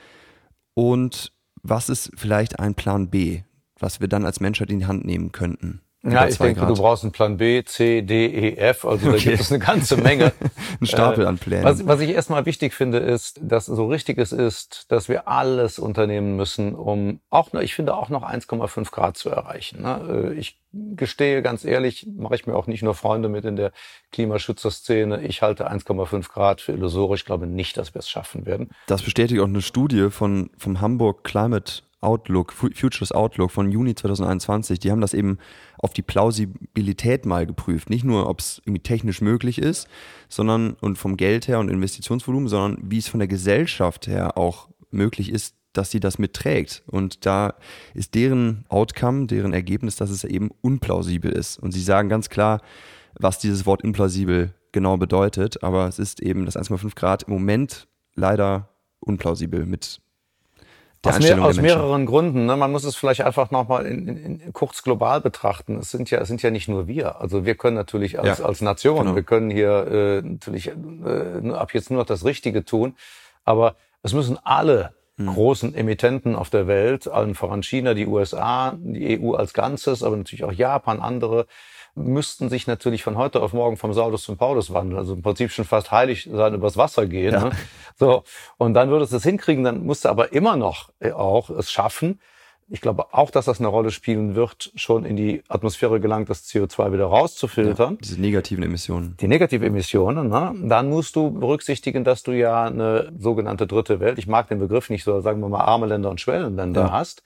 Und 0.75 1.33
was 1.63 1.89
ist 1.89 2.11
vielleicht 2.17 2.59
ein 2.59 2.75
Plan 2.75 3.09
B, 3.11 3.43
was 3.79 4.01
wir 4.01 4.09
dann 4.09 4.27
als 4.27 4.41
Menschheit 4.41 4.71
in 4.71 4.81
die 4.81 4.87
Hand 4.87 5.05
nehmen 5.05 5.33
könnten? 5.33 5.81
Ja, 6.05 6.27
ich 6.27 6.37
denke, 6.37 6.61
Grad. 6.61 6.71
du 6.71 6.75
brauchst 6.75 7.05
einen 7.05 7.13
Plan 7.13 7.37
B, 7.37 7.63
C, 7.63 8.03
D, 8.03 8.27
E, 8.27 8.57
F. 8.57 8.85
Also 8.85 9.07
da 9.07 9.13
okay. 9.13 9.31
gibt 9.31 9.41
es 9.41 9.53
eine 9.53 9.61
ganze 9.61 9.97
Menge. 9.97 10.33
Ein 10.81 10.87
Stapel 10.87 11.27
an 11.27 11.39
Plänen. 11.39 11.65
Was, 11.65 11.87
was 11.87 12.01
ich 12.01 12.11
erstmal 12.11 12.45
wichtig 12.45 12.75
finde, 12.75 12.99
ist, 12.99 13.39
dass 13.41 13.67
so 13.67 13.87
richtig 13.87 14.19
es 14.19 14.33
ist, 14.33 14.91
dass 14.91 15.09
wir 15.09 15.29
alles 15.29 15.79
unternehmen 15.79 16.35
müssen, 16.35 16.75
um 16.75 17.21
auch, 17.31 17.55
ich 17.55 17.77
finde, 17.77 17.95
auch 17.95 18.09
noch 18.09 18.25
1,5 18.25 18.91
Grad 18.91 19.17
zu 19.17 19.31
erreichen. 19.31 19.83
Ne? 19.83 20.33
Äh, 20.33 20.35
ich 20.35 20.59
gestehe 20.73 21.41
ganz 21.41 21.65
ehrlich, 21.65 22.09
mache 22.17 22.35
ich 22.35 22.47
mir 22.47 22.57
auch 22.57 22.67
nicht 22.67 22.83
nur 22.83 22.95
Freunde 22.95 23.29
mit 23.29 23.45
in 23.45 23.55
der 23.55 23.71
Klimaschützerszene. 24.11 25.23
Ich 25.23 25.41
halte 25.43 25.71
1,5 25.71 26.29
Grad 26.29 26.61
für 26.61 26.73
illusorisch. 26.73 27.21
Ich 27.21 27.27
glaube 27.27 27.47
nicht, 27.47 27.77
dass 27.77 27.95
wir 27.95 28.01
es 28.01 28.09
schaffen 28.09 28.45
werden. 28.45 28.71
Das 28.89 29.03
bestätigt 29.03 29.41
auch 29.41 29.47
eine 29.47 29.63
Studie 29.63 30.11
von, 30.11 30.51
vom 30.59 30.81
Hamburg 30.81 31.23
Climate 31.23 31.83
Outlook, 32.03 32.53
Futures 32.53 33.13
Outlook 33.13 33.51
von 33.51 33.71
Juni 33.71 33.95
2021, 33.95 34.79
die 34.81 34.91
haben 34.91 35.01
das 35.01 35.15
eben 35.15 35.39
auf 35.79 35.93
die 35.93 36.03
Plausibilität 36.03 37.25
mal 37.27 37.47
geprüft. 37.47 37.91
Nicht 37.91 38.05
nur, 38.05 38.29
ob 38.29 38.41
es 38.41 38.61
irgendwie 38.65 38.83
technisch 38.83 39.21
möglich 39.21 39.59
ist, 39.59 39.89
sondern 40.29 40.75
und 40.81 40.99
vom 40.99 41.17
Geld 41.17 41.49
her 41.49 41.61
und 41.61 41.71
Investitionsvolumen, 41.71 42.49
sondern 42.49 42.79
wie 42.91 42.99
es 42.99 43.09
von 43.09 43.21
der 43.21 43.29
Gesellschaft 43.29 44.07
her 44.07 44.37
auch 44.37 44.69
möglich 44.91 45.31
ist, 45.31 45.55
dass 45.73 45.91
sie 45.91 46.01
das 46.01 46.19
mitträgt. 46.19 46.83
Und 46.87 47.25
da 47.25 47.55
ist 47.95 48.15
deren 48.15 48.65
Outcome, 48.69 49.27
deren 49.27 49.55
Ergebnis, 49.55 49.97
dass 49.97 50.11
es 50.11 50.25
eben 50.25 50.51
unplausibel 50.61 51.33
ist. 51.33 51.59
Und 51.59 51.73
sie 51.73 51.81
sagen 51.81 52.09
ganz 52.09 52.29
klar, 52.29 52.61
was 53.15 53.39
dieses 53.39 53.65
Wort 53.65 53.83
implausibel 53.83 54.55
genau 54.73 54.97
bedeutet, 54.97 55.63
aber 55.63 55.87
es 55.87 55.99
ist 55.99 56.21
eben 56.21 56.47
das 56.47 56.57
1,5 56.57 56.95
Grad 56.95 57.25
im 57.25 57.33
Moment 57.33 57.89
leider 58.15 58.69
unplausibel 59.01 59.67
mit 59.67 60.02
aus, 61.05 61.19
mehr, 61.19 61.43
aus 61.45 61.57
mehreren 61.61 62.07
Gründen. 62.07 62.47
Ne? 62.47 62.57
Man 62.57 62.71
muss 62.73 62.85
es 62.85 62.97
vielleicht 62.97 63.23
einfach 63.23 63.51
nochmal 63.51 63.87
in, 63.87 64.07
in, 64.09 64.41
in, 64.41 64.53
kurz 64.53 64.83
global 64.83 65.21
betrachten. 65.21 65.79
Es 65.79 65.91
sind 65.91 66.11
ja, 66.11 66.21
es 66.21 66.29
sind 66.29 66.43
ja 66.43 66.51
nicht 66.51 66.69
nur 66.69 66.87
wir. 66.87 67.21
Also 67.21 67.45
wir 67.45 67.55
können 67.57 67.77
natürlich 67.77 68.19
als, 68.21 68.39
Ja, 68.39 68.45
als 68.45 68.61
Nation, 68.61 68.99
genau. 69.05 69.15
wir 69.17 69.23
können 69.23 69.51
hier 69.51 70.23
äh, 70.23 70.23
natürlich 70.23 70.69
äh, 70.69 70.75
nur- 70.77 71.61
ab 71.61 71.75
jetzt 71.75 71.91
nur 71.91 71.99
noch 72.01 72.07
das 72.07 72.25
Richtige 72.25 72.65
tun. 72.65 72.95
Aber 73.45 73.75
es 74.03 74.13
müssen 74.13 74.39
alle 74.45 74.95
Hm. 75.19 75.27
großen 75.27 75.75
Emittenten 75.75 76.35
auf 76.35 76.49
der 76.49 76.67
Welt, 76.67 77.07
allen 77.07 77.35
voran 77.35 77.63
China, 77.63 77.93
die 77.93 78.07
USA, 78.07 78.73
die 78.79 79.21
EU 79.21 79.35
als 79.35 79.53
Ganzes, 79.53 80.03
aber 80.03 80.17
natürlich 80.17 80.43
auch 80.45 80.53
Japan, 80.53 81.01
andere, 81.01 81.47
müssten 81.95 82.49
sich 82.49 82.67
natürlich 82.67 83.03
von 83.03 83.17
heute 83.17 83.43
auf 83.43 83.53
morgen 83.53 83.77
vom 83.77 83.93
Saulus 83.93 84.23
zum 84.23 84.37
Paulus 84.37 84.73
wandeln. 84.73 84.99
Also 84.99 85.15
im 85.15 85.23
Prinzip 85.23 85.51
schon 85.51 85.65
fast 85.65 85.91
heilig 85.91 86.29
sein, 86.33 86.55
übers 86.55 86.77
Wasser 86.77 87.07
gehen. 87.07 87.33
Ja. 87.33 87.45
Ne? 87.45 87.51
So. 87.99 88.25
Und 88.57 88.75
dann 88.75 88.89
würde 88.91 89.05
es 89.05 89.11
das 89.11 89.23
hinkriegen, 89.23 89.65
dann 89.65 89.85
musste 89.85 90.09
aber 90.11 90.33
immer 90.33 90.57
noch 90.57 90.91
äh, 91.01 91.13
auch 91.13 91.51
es 91.51 91.71
schaffen. 91.71 92.21
Ich 92.69 92.81
glaube 92.81 93.13
auch, 93.13 93.31
dass 93.31 93.45
das 93.45 93.59
eine 93.59 93.69
Rolle 93.69 93.91
spielen 93.91 94.35
wird, 94.35 94.73
schon 94.77 95.05
in 95.05 95.15
die 95.15 95.43
Atmosphäre 95.49 96.01
gelangt, 96.01 96.31
das 96.31 96.45
CO2 96.47 96.93
wieder 96.93 97.05
rauszufiltern. 97.05 97.99
Diese 98.01 98.19
negativen 98.19 98.65
Emissionen. 98.65 99.15
Die 99.21 99.29
negative 99.29 99.67
Emissionen, 99.67 100.29
ne? 100.31 100.55
dann 100.65 100.89
musst 100.89 101.15
du 101.15 101.31
berücksichtigen, 101.33 102.03
dass 102.03 102.23
du 102.23 102.33
ja 102.33 102.65
eine 102.65 103.13
sogenannte 103.19 103.67
dritte 103.67 104.01
Welt, 104.01 104.17
ich 104.19 104.27
mag 104.27 104.49
den 104.49 104.59
Begriff 104.59 104.89
nicht 104.89 105.05
so, 105.05 105.21
sagen 105.21 105.41
wir 105.41 105.49
mal 105.51 105.61
arme 105.61 105.87
Länder 105.87 106.09
und 106.09 106.21
Schwellenländer 106.23 106.83
Ja. 106.85 106.93
hast, 106.93 107.23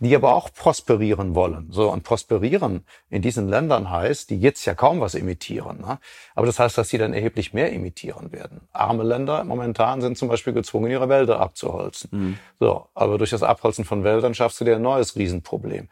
die 0.00 0.16
aber 0.16 0.34
auch 0.34 0.52
prosperieren 0.52 1.34
wollen. 1.34 1.68
So 1.70 1.90
und 1.90 2.02
prosperieren 2.02 2.84
in 3.10 3.22
diesen 3.22 3.48
Ländern 3.48 3.90
heißt, 3.90 4.30
die 4.30 4.40
jetzt 4.40 4.64
ja 4.64 4.74
kaum 4.74 5.00
was 5.00 5.14
emittieren, 5.14 5.80
ne? 5.80 5.98
aber 6.34 6.46
das 6.46 6.58
heißt, 6.58 6.76
dass 6.76 6.88
sie 6.88 6.98
dann 6.98 7.12
erheblich 7.12 7.52
mehr 7.52 7.72
emittieren 7.72 8.32
werden. 8.32 8.62
Arme 8.72 9.04
Länder 9.04 9.44
momentan 9.44 10.00
sind 10.00 10.16
zum 10.18 10.28
Beispiel 10.28 10.52
gezwungen, 10.54 10.90
ihre 10.90 11.08
Wälder 11.08 11.38
abzuholzen. 11.40 12.10
So, 12.58 12.86
aber 12.94 13.18
durch 13.18 13.30
das 13.30 13.42
Abholzen 13.42 13.84
von 13.84 14.02
Wäldern 14.02 14.34
schaffst 14.34 14.60
du 14.60 14.64
dir 14.64 14.76
ein 14.76 14.82
neues 14.82 15.16
Riesenproblem. 15.16 15.88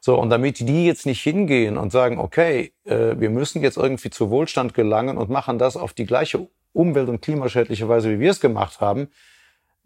So, 0.00 0.18
und 0.18 0.30
damit 0.30 0.60
die 0.60 0.86
jetzt 0.86 1.06
nicht 1.06 1.20
hingehen 1.20 1.76
und 1.76 1.90
sagen, 1.90 2.18
okay, 2.18 2.72
äh, 2.84 3.18
wir 3.18 3.30
müssen 3.30 3.62
jetzt 3.62 3.76
irgendwie 3.76 4.10
zu 4.10 4.30
Wohlstand 4.30 4.72
gelangen 4.74 5.18
und 5.18 5.28
machen 5.28 5.58
das 5.58 5.76
auf 5.76 5.92
die 5.92 6.06
gleiche 6.06 6.46
umwelt- 6.72 7.08
und 7.08 7.20
klimaschädliche 7.20 7.88
Weise, 7.88 8.10
wie 8.10 8.20
wir 8.20 8.30
es 8.30 8.40
gemacht 8.40 8.80
haben, 8.80 9.08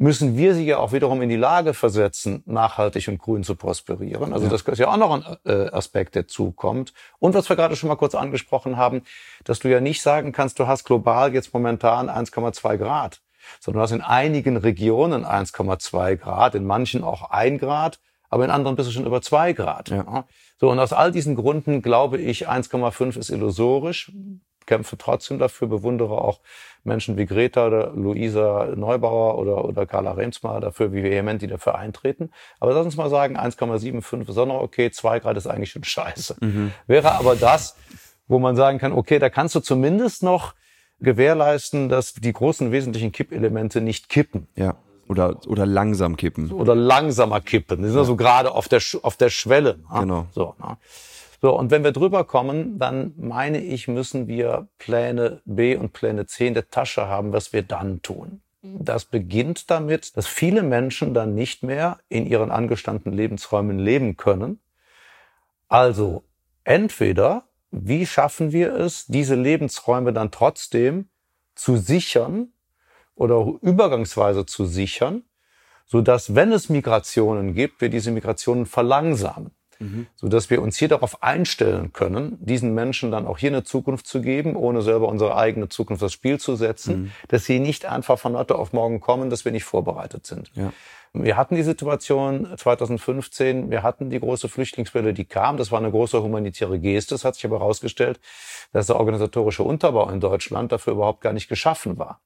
müssen 0.03 0.37
wir 0.37 0.55
sie 0.55 0.67
ja 0.67 0.79
auch 0.79 0.91
wiederum 0.91 1.23
in 1.23 1.29
die 1.29 1.37
Lage 1.37 1.75
versetzen, 1.75 2.43
nachhaltig 2.45 3.07
und 3.07 3.19
grün 3.19 3.45
zu 3.45 3.55
prosperieren. 3.55 4.33
Also 4.33 4.47
Ja. 4.47 4.51
das 4.51 4.63
ist 4.63 4.79
ja 4.79 4.89
auch 4.89 4.97
noch 4.97 5.13
ein 5.13 5.37
äh, 5.45 5.71
Aspekt, 5.71 6.17
der 6.17 6.27
zukommt. 6.27 6.93
Und 7.21 7.35
was 7.35 7.49
wir 7.49 7.55
gerade 7.55 7.77
schon 7.77 7.89
mal 7.89 7.95
kurz 7.95 8.17
angesprochen 8.17 8.77
haben, 8.77 9.03
dass 9.45 9.61
du 9.61 9.71
ja 9.71 9.81
nicht 9.81 10.03
sagen 10.03 10.33
kannst, 10.33 10.59
du 10.59 10.67
hast 10.67 10.83
global 10.85 11.33
jetzt 11.33 11.55
momentan 11.55 12.11
1,2 12.11 12.79
Grad, 12.79 13.21
sondern 13.61 13.79
du 13.79 13.83
hast 13.85 13.93
in 13.93 14.01
einigen 14.01 14.57
Regionen 14.57 15.25
1,2 15.25 16.17
Grad, 16.17 16.57
in 16.57 16.65
manchen 16.67 17.05
auch 17.05 17.31
1 17.31 17.61
Grad, 17.61 18.01
aber 18.29 18.45
in 18.45 18.51
anderen 18.51 18.75
bist 18.75 18.89
du 18.89 18.93
schon 18.93 19.07
über 19.07 19.23
2 19.23 19.53
Grad. 19.53 19.91
Ja. 19.91 20.25
So, 20.59 20.69
und 20.69 20.81
aus 20.81 20.93
all 20.93 21.13
diesen 21.13 21.37
Gründen 21.37 21.81
glaube 21.81 22.19
ich, 22.19 22.49
1,5 22.49 23.17
ist 23.17 23.31
illusorisch 23.31 24.11
kämpfe 24.67 24.97
trotzdem 24.97 25.39
dafür, 25.39 25.69
bewundere 25.69 26.21
auch 26.21 26.41
Menschen 26.85 27.17
wie 27.17 27.27
Greta 27.27 27.67
oder 27.67 27.93
Luisa 27.95 28.69
Neubauer 28.75 29.39
oder, 29.39 29.65
oder 29.65 29.87
Carla 29.87 30.13
Remsmar 30.13 30.61
dafür, 30.61 30.93
wie 30.93 31.03
vehement 31.05 31.41
die 31.43 31.47
dafür 31.47 31.77
eintreten. 31.77 32.31
Aber 32.61 32.73
lass 32.75 32.85
uns 32.85 32.97
mal 32.97 33.09
sagen, 33.11 33.37
1,75 33.39 34.29
ist 34.29 34.39
auch 34.39 34.47
noch 34.47 34.61
okay, 34.61 34.91
2 34.91 35.21
Grad 35.21 35.37
ist 35.37 35.47
eigentlich 35.47 35.71
schon 35.71 35.85
scheiße. 35.85 36.37
Wäre 36.87 37.13
aber 37.13 37.37
das, 37.37 37.77
wo 38.29 38.39
man 38.39 38.57
sagen 38.57 38.79
kann, 38.79 38.93
okay, 38.93 39.19
da 39.19 39.29
kannst 39.31 39.55
du 39.55 39.61
zumindest 39.61 40.23
noch 40.23 40.55
gewährleisten, 41.01 41.89
dass 41.89 42.15
die 42.15 42.33
großen 42.33 42.73
wesentlichen 42.73 43.13
Kippelemente 43.13 43.81
nicht 43.81 44.09
kippen 44.09 44.47
Ja. 44.57 44.77
Oder, 45.09 45.37
oder 45.47 45.67
langsam 45.67 46.17
kippen. 46.17 46.51
oder 46.53 46.75
langsamer 46.75 47.41
kippen. 47.41 47.83
Die 47.83 47.89
sind 47.89 47.99
also 47.99 48.17
gerade 48.17 48.53
auf 48.53 48.69
der, 48.69 48.81
auf 49.03 49.17
der 49.17 49.29
Schwelle. 49.31 49.79
ne? 49.93 50.01
Genau. 50.01 50.27
So, 50.33 50.55
ne? 50.59 50.77
So, 51.43 51.59
und 51.59 51.73
wenn 51.73 51.83
wir 51.83 51.91
drüber 51.91 52.23
kommen, 52.23 52.79
dann 52.79 53.15
meine 53.17 53.61
ich, 53.61 53.89
müssen 53.89 54.29
wir 54.29 54.69
Pläne 54.79 55.43
B 55.45 55.75
und 55.75 55.93
Pläne 55.93 56.27
C 56.27 56.47
in 56.47 56.55
der 56.55 56.69
Tasche 56.69 57.09
haben, 57.09 57.33
was 57.33 57.53
wir 57.53 57.65
dann 57.65 58.01
tun. 58.01 58.43
Das 58.63 59.07
beginnt 59.07 59.69
damit, 59.69 60.17
dass 60.17 60.29
viele 60.29 60.63
Menschen 60.63 61.15
dann 61.15 61.35
nicht 61.35 61.65
mehr 61.65 61.99
in 62.09 62.27
ihren 62.27 62.53
angestammten 62.53 63.13
Lebensräumen 63.13 63.81
leben 63.81 64.17
können. 64.17 64.61
Also 65.67 66.23
entweder, 66.63 67.49
wie 67.73 68.07
schaffen 68.07 68.53
wir 68.53 68.73
es, 68.75 69.07
diese 69.07 69.35
Lebensräume 69.35 70.13
dann 70.13 70.31
trotzdem 70.31 71.09
zu 71.57 71.77
sichern 71.77 72.53
oder 73.17 73.35
auch 73.35 73.61
übergangsweise 73.63 74.47
zu 74.47 74.65
sichern, 74.65 75.25
so 75.87 76.03
dass, 76.03 76.37
wenn 76.37 76.53
es 76.53 76.69
Migrationen 76.69 77.55
gibt, 77.55 77.81
wir 77.81 77.89
diese 77.89 78.13
Migrationen 78.13 78.65
verlangsamen, 78.65 79.51
so 80.17 80.29
dass 80.29 80.51
wir 80.51 80.63
uns 80.63 80.77
hier 80.77 80.89
darauf 80.89 81.23
einstellen 81.23 81.93
können, 81.93 82.39
diesen 82.41 82.75
Menschen 82.75 83.11
dann 83.11 83.27
auch 83.27 83.39
hier 83.39 83.51
eine 83.51 83.65
Zukunft 83.65 84.07
zu 84.07 84.21
geben, 84.21 84.57
ohne 84.57 84.83
selber 84.83 85.09
unsere 85.09 85.37
eigene 85.37 85.69
Zukunft 85.69 86.03
aufs 86.03 86.13
Spiel 86.13 86.39
zu 86.39 86.57
setzen, 86.57 87.13
dass 87.29 87.45
sie 87.45 87.59
nicht 87.59 87.87
einfach 87.87 88.19
von 88.19 88.37
heute 88.37 88.57
auf 88.57 88.73
morgen 88.73 89.01
kommen, 89.01 89.31
dass 89.31 89.45
wir 89.45 89.53
nicht 89.53 89.65
vorbereitet 89.65 90.27
sind. 90.27 90.51
Ja. 90.55 90.73
Wir 91.15 91.37
hatten 91.37 91.57
die 91.57 91.63
Situation 91.63 92.49
2015, 92.57 93.71
wir 93.71 93.83
hatten 93.83 94.09
die 94.09 94.19
große 94.19 94.49
Flüchtlingswelle, 94.49 95.13
die 95.13 95.27
kam. 95.27 95.59
Das 95.59 95.71
war 95.71 95.79
eine 95.79 95.91
große 95.91 96.23
humanitäre 96.23 96.79
Geste. 96.79 97.15
Es 97.15 97.25
hat 97.25 97.35
sich 97.35 97.45
aber 97.45 97.59
herausgestellt, 97.59 98.19
dass 98.73 98.87
der 98.87 98.97
organisatorische 98.97 99.63
Unterbau 99.63 100.09
in 100.09 100.21
Deutschland 100.21 100.73
dafür 100.73 100.95
überhaupt 100.95 101.21
gar 101.21 101.35
nicht 101.35 101.49
geschaffen 101.49 101.99
war. 101.99 102.21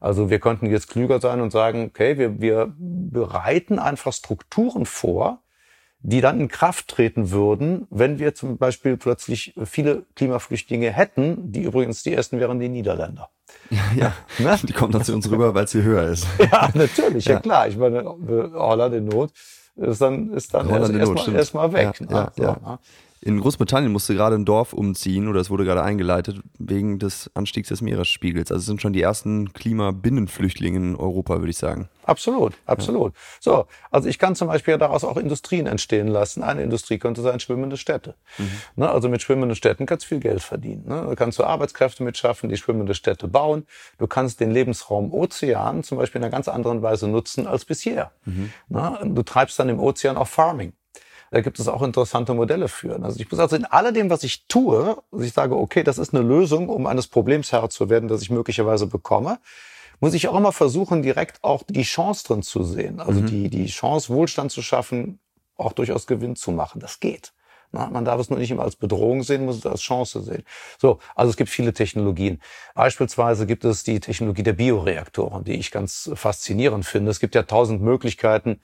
Also 0.00 0.30
wir 0.30 0.40
könnten 0.40 0.66
jetzt 0.66 0.88
klüger 0.88 1.20
sein 1.20 1.42
und 1.42 1.52
sagen, 1.52 1.84
okay, 1.84 2.16
wir, 2.16 2.40
wir 2.40 2.74
bereiten 2.76 3.78
einfach 3.78 4.14
Strukturen 4.14 4.86
vor, 4.86 5.42
die 6.04 6.20
dann 6.20 6.40
in 6.40 6.48
Kraft 6.48 6.88
treten 6.88 7.30
würden, 7.30 7.86
wenn 7.90 8.18
wir 8.18 8.34
zum 8.34 8.58
Beispiel 8.58 8.96
plötzlich 8.96 9.54
viele 9.64 10.04
Klimaflüchtlinge 10.16 10.90
hätten, 10.90 11.52
die 11.52 11.62
übrigens 11.62 12.02
die 12.02 12.12
ersten 12.12 12.40
wären 12.40 12.58
die 12.60 12.68
Niederländer. 12.68 13.28
Ja. 13.96 14.12
Ne? 14.38 14.58
Die 14.64 14.72
kommt 14.72 14.94
dann 14.94 15.04
zu 15.04 15.14
uns 15.14 15.30
rüber, 15.30 15.54
weil 15.54 15.68
sie 15.68 15.82
höher 15.82 16.04
ist. 16.08 16.26
Ja, 16.38 16.70
natürlich, 16.74 17.26
ja, 17.26 17.34
Ja. 17.34 17.40
klar. 17.40 17.68
Ich 17.68 17.76
meine, 17.76 18.02
Holland 18.04 18.94
in 18.94 19.04
Not 19.06 19.30
ist 19.76 20.00
dann, 20.00 20.32
ist 20.34 20.52
dann 20.54 20.68
erst- 20.68 20.92
erstmal 20.92 21.34
erstmal 21.36 21.72
weg. 21.72 22.00
Ja, 22.00 22.06
ne? 22.06 22.12
ja, 22.12 22.32
so, 22.36 22.42
ja. 22.42 22.52
ne? 22.52 22.78
In 23.24 23.38
Großbritannien 23.38 23.92
musste 23.92 24.14
gerade 24.14 24.34
ein 24.34 24.44
Dorf 24.44 24.72
umziehen 24.72 25.28
oder 25.28 25.40
es 25.40 25.48
wurde 25.48 25.64
gerade 25.64 25.84
eingeleitet 25.84 26.40
wegen 26.58 26.98
des 26.98 27.30
Anstiegs 27.34 27.68
des 27.68 27.80
Meeresspiegels. 27.80 28.50
Also 28.50 28.58
es 28.60 28.66
sind 28.66 28.82
schon 28.82 28.92
die 28.92 29.00
ersten 29.00 29.52
Klimabinnenflüchtlinge 29.52 30.76
in 30.76 30.96
Europa, 30.96 31.38
würde 31.38 31.50
ich 31.50 31.56
sagen. 31.56 31.88
Absolut, 32.02 32.54
absolut. 32.66 33.14
So, 33.38 33.66
also 33.92 34.08
ich 34.08 34.18
kann 34.18 34.34
zum 34.34 34.48
Beispiel 34.48 34.76
daraus 34.76 35.04
auch 35.04 35.16
Industrien 35.16 35.68
entstehen 35.68 36.08
lassen. 36.08 36.42
Eine 36.42 36.64
Industrie 36.64 36.98
könnte 36.98 37.22
sein 37.22 37.38
schwimmende 37.38 37.76
Städte. 37.76 38.16
Ne, 38.74 38.90
also 38.90 39.08
mit 39.08 39.22
schwimmenden 39.22 39.54
Städten 39.54 39.86
kannst 39.86 40.06
du 40.06 40.08
viel 40.08 40.20
Geld 40.20 40.42
verdienen. 40.42 40.88
Ne? 40.88 41.04
Da 41.06 41.14
kannst 41.14 41.38
du 41.38 41.44
Arbeitskräfte 41.44 42.02
mitschaffen, 42.02 42.48
die 42.48 42.56
schwimmende 42.56 42.94
Städte 42.94 43.28
bauen. 43.28 43.66
Du 43.98 44.08
kannst 44.08 44.40
den 44.40 44.50
Lebensraum 44.50 45.12
Ozean 45.12 45.84
zum 45.84 45.96
Beispiel 45.96 46.18
in 46.18 46.24
einer 46.24 46.32
ganz 46.32 46.48
anderen 46.48 46.82
Weise 46.82 47.06
nutzen 47.06 47.46
als 47.46 47.64
bisher. 47.64 48.10
Ne? 48.68 48.98
Du 49.04 49.22
treibst 49.22 49.60
dann 49.60 49.68
im 49.68 49.78
Ozean 49.78 50.16
auch 50.16 50.26
Farming. 50.26 50.72
Da 51.32 51.40
gibt 51.40 51.58
es 51.58 51.66
auch 51.66 51.80
interessante 51.80 52.34
Modelle 52.34 52.68
für. 52.68 53.02
Also 53.02 53.18
ich 53.18 53.30
muss 53.30 53.40
also 53.40 53.56
in 53.56 53.64
alledem, 53.64 54.10
was 54.10 54.22
ich 54.22 54.46
tue, 54.48 54.98
also 55.10 55.24
ich 55.24 55.32
sage, 55.32 55.56
okay, 55.56 55.82
das 55.82 55.96
ist 55.96 56.14
eine 56.14 56.22
Lösung, 56.22 56.68
um 56.68 56.86
eines 56.86 57.06
Problems 57.06 57.52
Herr 57.52 57.70
zu 57.70 57.88
werden, 57.88 58.06
das 58.06 58.20
ich 58.20 58.28
möglicherweise 58.28 58.86
bekomme, 58.86 59.38
muss 59.98 60.12
ich 60.12 60.28
auch 60.28 60.36
immer 60.36 60.52
versuchen, 60.52 61.02
direkt 61.02 61.42
auch 61.42 61.62
die 61.66 61.84
Chance 61.84 62.26
drin 62.26 62.42
zu 62.42 62.62
sehen. 62.64 63.00
Also 63.00 63.22
die, 63.22 63.48
die 63.48 63.64
Chance, 63.66 64.12
Wohlstand 64.12 64.52
zu 64.52 64.60
schaffen, 64.60 65.20
auch 65.56 65.72
durchaus 65.72 66.06
Gewinn 66.06 66.36
zu 66.36 66.52
machen. 66.52 66.80
Das 66.80 67.00
geht. 67.00 67.32
Na, 67.70 67.88
man 67.88 68.04
darf 68.04 68.20
es 68.20 68.28
nur 68.28 68.38
nicht 68.38 68.50
immer 68.50 68.64
als 68.64 68.76
Bedrohung 68.76 69.22
sehen, 69.22 69.46
muss 69.46 69.56
es 69.56 69.64
als 69.64 69.80
Chance 69.80 70.20
sehen. 70.20 70.42
So, 70.76 70.98
also 71.14 71.30
es 71.30 71.38
gibt 71.38 71.48
viele 71.48 71.72
Technologien. 71.72 72.42
Beispielsweise 72.74 73.46
gibt 73.46 73.64
es 73.64 73.84
die 73.84 74.00
Technologie 74.00 74.42
der 74.42 74.52
Bioreaktoren, 74.52 75.44
die 75.44 75.54
ich 75.54 75.70
ganz 75.70 76.10
faszinierend 76.12 76.84
finde. 76.84 77.10
Es 77.10 77.20
gibt 77.20 77.34
ja 77.34 77.44
tausend 77.44 77.80
Möglichkeiten, 77.80 78.60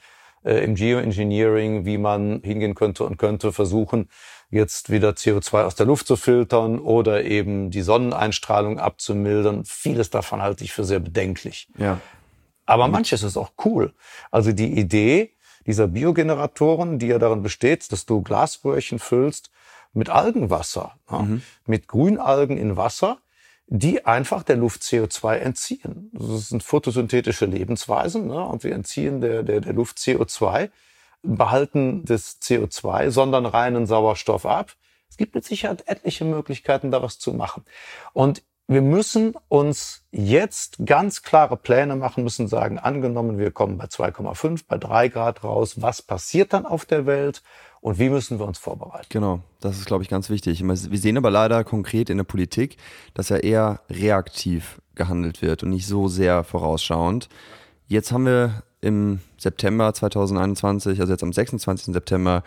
äh, 0.49 0.65
im 0.65 0.75
Geoengineering, 0.75 1.85
wie 1.85 1.99
man 1.99 2.41
hingehen 2.43 2.75
könnte 2.75 3.05
und 3.05 3.19
könnte 3.19 3.53
versuchen, 3.53 4.09
jetzt 4.51 4.91
wieder 4.91 5.11
CO2 5.11 5.65
aus 5.65 5.75
der 5.75 5.87
Luft 5.87 6.07
zu 6.07 6.17
filtern 6.17 6.79
oder 6.79 7.25
eben 7.25 7.71
die 7.71 7.83
Sonneneinstrahlung 7.83 8.79
abzumildern. 8.79 9.65
Vieles 9.67 10.09
davon 10.09 10.41
halte 10.41 10.65
ich 10.65 10.73
für 10.73 10.85
sehr 10.85 11.01
bedenklich. 11.01 11.69
Ja. 11.77 12.01
Aber 12.65 12.89
manches 12.89 13.23
ist 13.23 13.37
auch 13.37 13.53
cool. 13.65 13.93
Also 14.31 14.53
die 14.53 14.79
Idee 14.79 15.35
dieser 15.67 15.87
Biogeneratoren, 15.87 16.99
die 16.99 17.09
ja 17.09 17.19
darin 17.19 17.43
besteht, 17.43 17.93
dass 17.93 18.07
du 18.07 18.23
Glasröhrchen 18.23 18.99
füllst 18.99 19.51
mit 19.93 20.09
Algenwasser, 20.09 20.93
ja, 21.11 21.27
mit 21.67 21.89
Grünalgen 21.89 22.57
in 22.57 22.77
Wasser, 22.77 23.19
die 23.71 24.07
einfach 24.07 24.43
der 24.43 24.57
Luft 24.57 24.83
CO2 24.83 25.37
entziehen. 25.37 26.11
Das 26.13 26.49
sind 26.49 26.63
photosynthetische 26.63 27.45
Lebensweisen 27.45 28.27
ne? 28.27 28.45
und 28.45 28.65
wir 28.65 28.75
entziehen 28.75 29.21
der, 29.21 29.43
der, 29.43 29.61
der 29.61 29.75
Luft 29.75 29.99
CO2, 29.99 30.71
behalten 31.23 32.05
das 32.05 32.41
CO2, 32.41 33.11
sondern 33.11 33.45
reinen 33.45 33.87
Sauerstoff 33.87 34.47
ab. 34.47 34.73
Es 35.11 35.17
gibt 35.17 35.35
mit 35.35 35.45
Sicherheit 35.45 35.85
etliche 35.87 36.25
Möglichkeiten, 36.25 36.91
da 36.91 37.03
was 37.03 37.19
zu 37.19 37.35
machen. 37.35 37.65
Und 38.13 38.43
wir 38.71 38.83
müssen 38.83 39.35
uns 39.49 40.05
jetzt 40.11 40.77
ganz 40.85 41.23
klare 41.23 41.57
Pläne 41.57 41.97
machen, 41.97 42.23
müssen 42.23 42.49
sagen, 42.49 42.79
angenommen, 42.79 43.39
wir 43.39 43.51
kommen 43.51 43.79
bei 43.79 43.87
2,5, 43.87 44.65
bei 44.69 44.77
3 44.77 45.09
Grad 45.09 45.43
raus, 45.43 45.81
was 45.81 46.03
passiert 46.03 46.53
dann 46.53 46.67
auf 46.67 46.85
der 46.85 47.07
Welt 47.07 47.43
und 47.81 47.99
wie 47.99 48.09
müssen 48.09 48.39
wir 48.39 48.47
uns 48.47 48.59
vorbereiten? 48.59 49.07
Genau, 49.09 49.41
das 49.61 49.79
ist, 49.79 49.87
glaube 49.87 50.03
ich, 50.03 50.09
ganz 50.09 50.31
wichtig. 50.31 50.63
Wir 50.63 50.99
sehen 50.99 51.17
aber 51.17 51.31
leider 51.31 51.65
konkret 51.65 52.11
in 52.11 52.17
der 52.17 52.25
Politik, 52.25 52.77
dass 53.15 53.29
ja 53.29 53.37
eher 53.37 53.81
reaktiv 53.89 54.81
gehandelt 54.95 55.43
wird 55.43 55.63
und 55.63 55.71
nicht 55.71 55.87
so 55.87 56.09
sehr 56.09 56.45
vorausschauend. 56.45 57.29
Jetzt 57.87 58.13
haben 58.13 58.27
wir 58.27 58.63
im 58.81 59.21
September 59.39 59.93
2021, 59.95 61.01
also 61.01 61.13
jetzt 61.13 61.23
am 61.23 61.33
26. 61.33 61.93
September, 61.93 62.43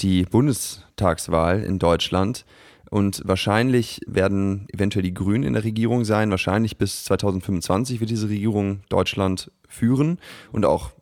die 0.00 0.24
Bundestagswahl 0.24 1.62
in 1.62 1.78
Deutschland. 1.78 2.44
Und 2.88 3.22
wahrscheinlich 3.24 4.00
werden 4.06 4.68
eventuell 4.72 5.02
die 5.02 5.14
Grünen 5.14 5.42
in 5.42 5.54
der 5.54 5.64
Regierung 5.64 6.04
sein. 6.04 6.30
Wahrscheinlich 6.30 6.78
bis 6.78 7.04
2025 7.04 8.00
wird 8.00 8.10
diese 8.10 8.28
Regierung 8.28 8.80
Deutschland 8.88 9.50
führen 9.68 10.18
und 10.52 10.64
auch 10.64 10.92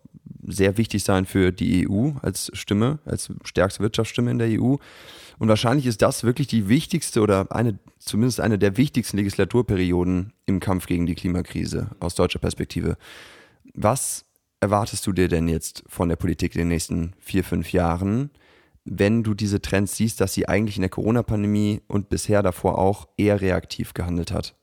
sehr 0.46 0.76
wichtig 0.76 1.04
sein 1.04 1.26
für 1.26 1.52
die 1.52 1.88
EU 1.88 2.12
als 2.22 2.50
Stimme, 2.54 2.98
als 3.04 3.32
stärkste 3.44 3.80
Wirtschaftsstimme 3.80 4.30
in 4.30 4.38
der 4.38 4.60
EU. 4.60 4.76
Und 5.38 5.48
wahrscheinlich 5.48 5.86
ist 5.86 6.02
das 6.02 6.24
wirklich 6.24 6.46
die 6.46 6.68
wichtigste 6.68 7.20
oder 7.20 7.50
eine, 7.50 7.78
zumindest 7.98 8.40
eine 8.40 8.58
der 8.58 8.76
wichtigsten 8.76 9.16
Legislaturperioden 9.16 10.32
im 10.46 10.60
Kampf 10.60 10.86
gegen 10.86 11.06
die 11.06 11.14
Klimakrise 11.14 11.90
aus 12.00 12.14
deutscher 12.14 12.38
Perspektive. 12.38 12.96
Was 13.74 14.24
erwartest 14.60 15.06
du 15.06 15.12
dir 15.12 15.28
denn 15.28 15.48
jetzt 15.48 15.84
von 15.88 16.08
der 16.08 16.16
Politik 16.16 16.54
in 16.54 16.60
den 16.60 16.68
nächsten 16.68 17.14
vier, 17.18 17.44
fünf 17.44 17.72
Jahren? 17.72 18.30
wenn 18.84 19.22
du 19.22 19.34
diese 19.34 19.62
Trends 19.62 19.96
siehst, 19.96 20.20
dass 20.20 20.34
sie 20.34 20.48
eigentlich 20.48 20.76
in 20.76 20.82
der 20.82 20.90
Corona-Pandemie 20.90 21.80
und 21.88 22.10
bisher 22.10 22.42
davor 22.42 22.78
auch 22.78 23.08
eher 23.16 23.40
reaktiv 23.40 23.94
gehandelt 23.94 24.30
hat? 24.30 24.54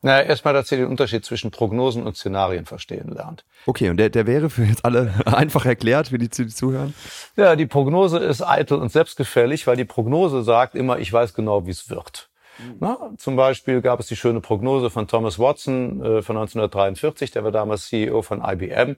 Naja, 0.00 0.22
erstmal, 0.22 0.54
dass 0.54 0.70
ihr 0.70 0.78
den 0.78 0.86
Unterschied 0.86 1.24
zwischen 1.24 1.50
Prognosen 1.50 2.04
und 2.04 2.16
Szenarien 2.16 2.66
verstehen 2.66 3.08
lernt. 3.08 3.44
Okay, 3.66 3.90
und 3.90 3.96
der, 3.96 4.10
der 4.10 4.26
wäre 4.26 4.48
für 4.48 4.62
jetzt 4.62 4.84
alle 4.84 5.12
einfach 5.26 5.66
erklärt, 5.66 6.08
für 6.08 6.18
die, 6.18 6.28
die 6.28 6.46
zuhören? 6.46 6.94
Ja, 7.36 7.56
die 7.56 7.66
Prognose 7.66 8.18
ist 8.18 8.42
eitel 8.42 8.78
und 8.78 8.92
selbstgefällig, 8.92 9.66
weil 9.66 9.76
die 9.76 9.84
Prognose 9.84 10.44
sagt 10.44 10.76
immer, 10.76 11.00
ich 11.00 11.12
weiß 11.12 11.34
genau, 11.34 11.66
wie 11.66 11.72
es 11.72 11.90
wird. 11.90 12.28
Mhm. 12.58 12.76
Na, 12.78 13.10
zum 13.16 13.34
Beispiel 13.34 13.80
gab 13.80 13.98
es 13.98 14.06
die 14.06 14.16
schöne 14.16 14.40
Prognose 14.40 14.90
von 14.90 15.08
Thomas 15.08 15.38
Watson 15.38 16.00
äh, 16.00 16.22
von 16.22 16.36
1943, 16.36 17.32
der 17.32 17.42
war 17.42 17.52
damals 17.52 17.86
CEO 17.86 18.22
von 18.22 18.42
IBM. 18.44 18.96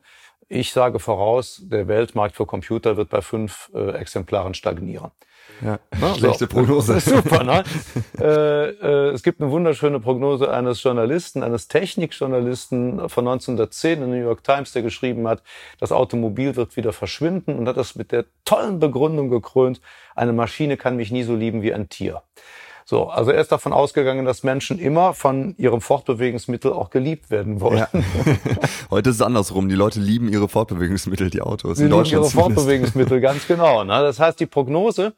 Ich 0.49 0.73
sage 0.73 0.99
voraus, 0.99 1.63
der 1.65 1.89
Weltmarkt 1.89 2.37
für 2.37 2.45
Computer 2.45 2.97
wird 2.97 3.09
bei 3.09 3.23
fünf 3.23 3.71
äh, 3.75 3.93
Exemplaren 3.93 4.53
stagnieren. 4.53 5.13
Ja, 5.63 5.79
Na, 6.01 6.15
schlechte 6.15 6.39
so. 6.39 6.47
Prognose. 6.47 7.01
Super, 7.01 7.45
ne? 7.45 7.65
äh, 8.19 8.69
äh, 8.71 9.11
es 9.11 9.23
gibt 9.23 9.41
eine 9.41 9.51
wunderschöne 9.51 10.01
Prognose 10.01 10.51
eines 10.51 10.83
Journalisten, 10.83 11.43
eines 11.43 11.69
Technikjournalisten 11.69 13.09
von 13.09 13.29
1910 13.29 13.93
in 13.93 13.99
der 14.01 14.09
New 14.09 14.25
York 14.25 14.43
Times, 14.43 14.73
der 14.73 14.83
geschrieben 14.83 15.29
hat, 15.29 15.43
das 15.79 15.93
Automobil 15.93 16.57
wird 16.57 16.77
wieder 16.77 16.93
verschwinden 16.93 17.59
und 17.59 17.69
hat 17.69 17.77
das 17.77 17.95
mit 17.95 18.11
der 18.11 18.25
tollen 18.45 18.79
Begründung 18.79 19.29
gekrönt, 19.29 19.81
eine 20.15 20.33
Maschine 20.33 20.77
kann 20.77 20.97
mich 20.97 21.11
nie 21.11 21.25
so 21.25 21.35
lieben 21.35 21.63
wie 21.63 21.75
ein 21.75 21.89
Tier. 21.89 22.23
So, 22.91 23.09
also 23.09 23.31
er 23.31 23.41
ist 23.41 23.53
davon 23.53 23.73
ausgegangen, 23.73 24.25
dass 24.25 24.43
Menschen 24.43 24.81
immer 24.81 25.15
von 25.15 25.55
ihrem 25.59 25.81
Fortbewegungsmittel 25.81 26.73
auch 26.73 26.91
geliebt 26.91 27.31
werden 27.31 27.61
wollen. 27.61 27.79
Ja. 27.79 27.89
Heute 28.91 29.11
ist 29.11 29.17
es 29.17 29.23
andersrum. 29.23 29.69
Die 29.69 29.77
Leute 29.77 30.01
lieben 30.01 30.29
ihre 30.29 30.49
Fortbewegungsmittel, 30.49 31.31
die 31.31 31.41
Autos. 31.41 31.79
Sie 31.79 31.87
lieben 31.87 32.05
ihre 32.05 32.25
Fortbewegungsmittel, 32.25 33.21
ganz 33.21 33.47
genau. 33.47 33.85
Ne? 33.85 33.93
Das 33.93 34.19
heißt, 34.19 34.41
die 34.41 34.47
Prognose 34.47 35.13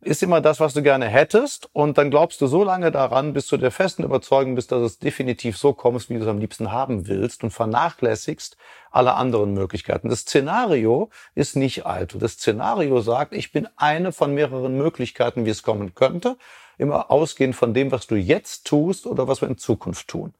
ist 0.00 0.22
immer 0.22 0.40
das, 0.40 0.60
was 0.60 0.72
du 0.74 0.84
gerne 0.84 1.08
hättest. 1.08 1.68
Und 1.72 1.98
dann 1.98 2.10
glaubst 2.10 2.40
du 2.42 2.46
so 2.46 2.62
lange 2.62 2.92
daran, 2.92 3.32
bis 3.32 3.48
du 3.48 3.56
der 3.56 3.72
festen 3.72 4.04
Überzeugung 4.04 4.54
bist, 4.54 4.70
dass 4.70 4.82
es 4.82 5.00
definitiv 5.00 5.56
so 5.56 5.72
kommst, 5.72 6.08
wie 6.10 6.14
du 6.14 6.20
es 6.20 6.28
am 6.28 6.38
liebsten 6.38 6.70
haben 6.70 7.08
willst 7.08 7.42
und 7.42 7.50
vernachlässigst 7.50 8.56
alle 8.92 9.14
anderen 9.14 9.52
Möglichkeiten. 9.52 10.10
Das 10.10 10.20
Szenario 10.20 11.10
ist 11.34 11.56
nicht 11.56 11.86
alt. 11.86 12.14
Das 12.20 12.34
Szenario 12.34 13.00
sagt, 13.00 13.32
ich 13.32 13.50
bin 13.50 13.66
eine 13.76 14.12
von 14.12 14.32
mehreren 14.32 14.78
Möglichkeiten, 14.78 15.44
wie 15.44 15.50
es 15.50 15.64
kommen 15.64 15.96
könnte 15.96 16.36
immer 16.78 17.10
ausgehend 17.10 17.56
von 17.56 17.74
dem, 17.74 17.90
was 17.90 18.06
du 18.06 18.16
jetzt 18.16 18.66
tust 18.66 19.06
oder 19.06 19.28
was 19.28 19.40
wir 19.40 19.48
in 19.48 19.58
Zukunft 19.58 20.08
tun. 20.08 20.34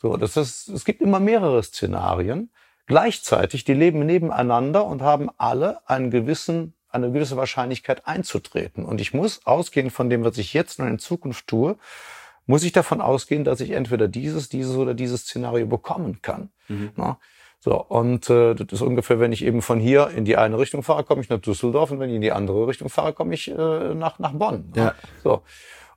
So, 0.00 0.16
das 0.16 0.36
ist, 0.36 0.68
es 0.68 0.84
gibt 0.84 1.00
immer 1.00 1.20
mehrere 1.20 1.62
Szenarien. 1.62 2.50
Gleichzeitig, 2.86 3.64
die 3.64 3.74
leben 3.74 4.04
nebeneinander 4.04 4.84
und 4.84 5.02
haben 5.02 5.30
alle 5.36 5.86
einen 5.88 6.10
gewissen, 6.10 6.74
eine 6.88 7.12
gewisse 7.12 7.36
Wahrscheinlichkeit 7.36 8.06
einzutreten. 8.06 8.84
Und 8.84 9.00
ich 9.00 9.14
muss 9.14 9.46
ausgehend 9.46 9.92
von 9.92 10.10
dem, 10.10 10.24
was 10.24 10.38
ich 10.38 10.54
jetzt 10.54 10.80
und 10.80 10.88
in 10.88 10.98
Zukunft 10.98 11.46
tue, 11.46 11.76
muss 12.46 12.64
ich 12.64 12.72
davon 12.72 13.00
ausgehen, 13.00 13.44
dass 13.44 13.60
ich 13.60 13.70
entweder 13.70 14.08
dieses, 14.08 14.48
dieses 14.48 14.76
oder 14.76 14.94
dieses 14.94 15.22
Szenario 15.22 15.66
bekommen 15.66 16.20
kann. 16.22 16.50
Mhm. 16.68 16.92
So, 17.62 17.78
und 17.78 18.30
äh, 18.30 18.54
das 18.54 18.72
ist 18.72 18.80
ungefähr, 18.80 19.20
wenn 19.20 19.32
ich 19.32 19.44
eben 19.44 19.60
von 19.60 19.78
hier 19.78 20.08
in 20.08 20.24
die 20.24 20.38
eine 20.38 20.58
Richtung 20.58 20.82
fahre, 20.82 21.04
komme 21.04 21.20
ich 21.20 21.28
nach 21.28 21.40
Düsseldorf 21.40 21.90
und 21.90 22.00
wenn 22.00 22.08
ich 22.08 22.16
in 22.16 22.22
die 22.22 22.32
andere 22.32 22.66
Richtung 22.66 22.88
fahre, 22.88 23.12
komme 23.12 23.34
ich 23.34 23.48
äh, 23.48 23.94
nach, 23.94 24.18
nach 24.18 24.32
Bonn. 24.32 24.72
Ja. 24.74 24.94
So. 25.22 25.42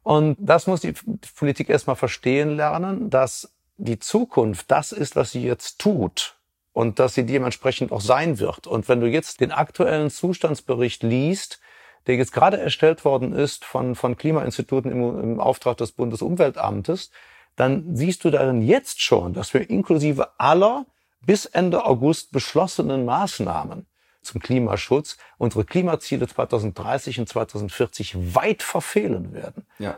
Und 0.03 0.35
das 0.39 0.67
muss 0.67 0.81
die 0.81 0.93
Politik 1.37 1.69
erstmal 1.69 1.95
verstehen 1.95 2.57
lernen, 2.57 3.09
dass 3.09 3.53
die 3.77 3.97
Zukunft 3.97 4.69
das 4.69 4.91
ist, 4.91 5.15
was 5.15 5.31
sie 5.31 5.43
jetzt 5.43 5.79
tut 5.79 6.37
und 6.73 6.99
dass 6.99 7.13
sie 7.13 7.25
dementsprechend 7.25 7.93
auch 7.93 8.01
sein 8.01 8.39
wird. 8.39 8.67
Und 8.67 8.89
wenn 8.89 8.99
du 8.99 9.07
jetzt 9.07 9.39
den 9.39 9.53
aktuellen 9.53 10.09
Zustandsbericht 10.09 11.01
liest, 11.03 11.61
der 12.07 12.15
jetzt 12.15 12.33
gerade 12.33 12.59
erstellt 12.59 13.05
worden 13.05 13.31
ist 13.31 13.63
von, 13.63 13.95
von 13.95 14.17
Klimainstituten 14.17 14.91
im, 14.91 15.19
im 15.21 15.39
Auftrag 15.39 15.77
des 15.77 15.93
Bundesumweltamtes, 15.93 17.11
dann 17.55 17.95
siehst 17.95 18.25
du 18.25 18.31
darin 18.31 18.61
jetzt 18.61 19.01
schon, 19.01 19.33
dass 19.33 19.53
wir 19.53 19.69
inklusive 19.69 20.37
aller 20.37 20.85
bis 21.25 21.45
Ende 21.45 21.85
August 21.85 22.31
beschlossenen 22.31 23.05
Maßnahmen 23.05 23.85
zum 24.21 24.41
Klimaschutz 24.41 25.17
unsere 25.37 25.65
Klimaziele 25.65 26.27
2030 26.27 27.19
und 27.19 27.29
2040 27.29 28.35
weit 28.35 28.63
verfehlen 28.63 29.33
werden. 29.33 29.65
Ja. 29.79 29.97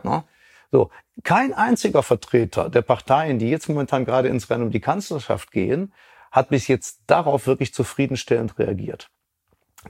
So, 0.72 0.90
kein 1.24 1.54
einziger 1.54 2.04
Vertreter 2.04 2.70
der 2.70 2.82
Parteien, 2.82 3.40
die 3.40 3.50
jetzt 3.50 3.70
momentan 3.70 4.04
gerade 4.04 4.28
ins 4.28 4.50
Rennen 4.50 4.64
um 4.64 4.72
die 4.72 4.82
Kanzlerschaft 4.82 5.52
gehen, 5.52 5.94
hat 6.32 6.50
bis 6.50 6.68
jetzt 6.68 7.02
darauf 7.08 7.48
wirklich 7.48 7.74
zufriedenstellend 7.74 8.58
reagiert. 8.60 9.10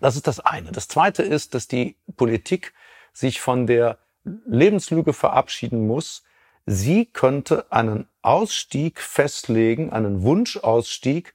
Das 0.01 0.15
ist 0.15 0.27
das 0.27 0.41
eine. 0.41 0.71
Das 0.71 0.87
zweite 0.87 1.23
ist, 1.23 1.53
dass 1.53 1.67
die 1.67 1.95
Politik 2.17 2.73
sich 3.13 3.39
von 3.39 3.65
der 3.65 3.97
Lebenslüge 4.23 5.13
verabschieden 5.13 5.87
muss, 5.87 6.23
sie 6.65 7.05
könnte 7.05 7.71
einen 7.71 8.07
Ausstieg 8.21 8.99
festlegen, 8.99 9.91
einen 9.91 10.23
Wunschausstieg, 10.23 11.33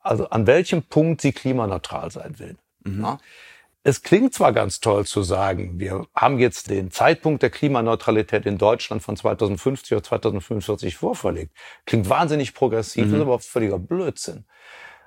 also 0.00 0.30
an 0.30 0.46
welchem 0.46 0.82
Punkt 0.82 1.20
sie 1.20 1.32
klimaneutral 1.32 2.10
sein 2.10 2.38
will. 2.38 2.56
Mhm. 2.84 3.02
Ja? 3.02 3.18
Es 3.84 4.02
klingt 4.02 4.34
zwar 4.34 4.52
ganz 4.52 4.80
toll 4.80 5.06
zu 5.06 5.22
sagen, 5.22 5.78
wir 5.80 6.06
haben 6.14 6.38
jetzt 6.38 6.68
den 6.68 6.90
Zeitpunkt 6.90 7.42
der 7.42 7.50
Klimaneutralität 7.50 8.44
in 8.44 8.58
Deutschland 8.58 9.02
von 9.02 9.16
2050 9.16 9.92
oder 9.92 10.02
2045 10.02 10.96
vorverlegt. 10.96 11.56
Klingt 11.86 12.08
wahnsinnig 12.08 12.54
progressiv, 12.54 13.06
mhm. 13.06 13.14
ist 13.14 13.20
aber 13.20 13.38
völliger 13.38 13.78
Blödsinn. 13.78 14.44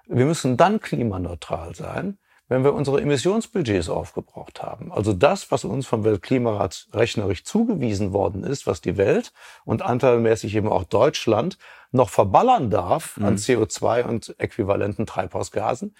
Wir 0.08 0.26
müssen 0.26 0.58
dann 0.58 0.80
klimaneutral 0.80 1.76
sein, 1.76 2.18
wenn 2.52 2.66
wir 2.66 2.74
unsere 2.74 3.00
Emissionsbudgets 3.00 3.88
aufgebraucht 3.88 4.62
haben. 4.62 4.92
Also 4.92 5.14
das, 5.14 5.52
was 5.52 5.64
uns 5.64 5.88
vom 5.88 6.04
Weltklimarat 6.04 6.88
rechnerisch 6.94 7.46
zugewiesen 7.46 8.12
worden 8.12 8.44
ist, 8.44 8.68
was 8.68 8.82
die 8.82 8.98
Welt 8.98 9.32
und 9.64 9.82
anteilmäßig 9.82 10.54
eben 10.56 10.68
auch 10.68 10.84
Deutschland 10.84 11.58
noch 11.94 12.10
verballern 12.10 12.70
darf 12.70 13.16
mhm. 13.16 13.26
an 13.26 13.36
CO2 13.38 14.04
und 14.04 14.36
äquivalenten 14.38 15.06
Treibhausgasen, 15.06 15.96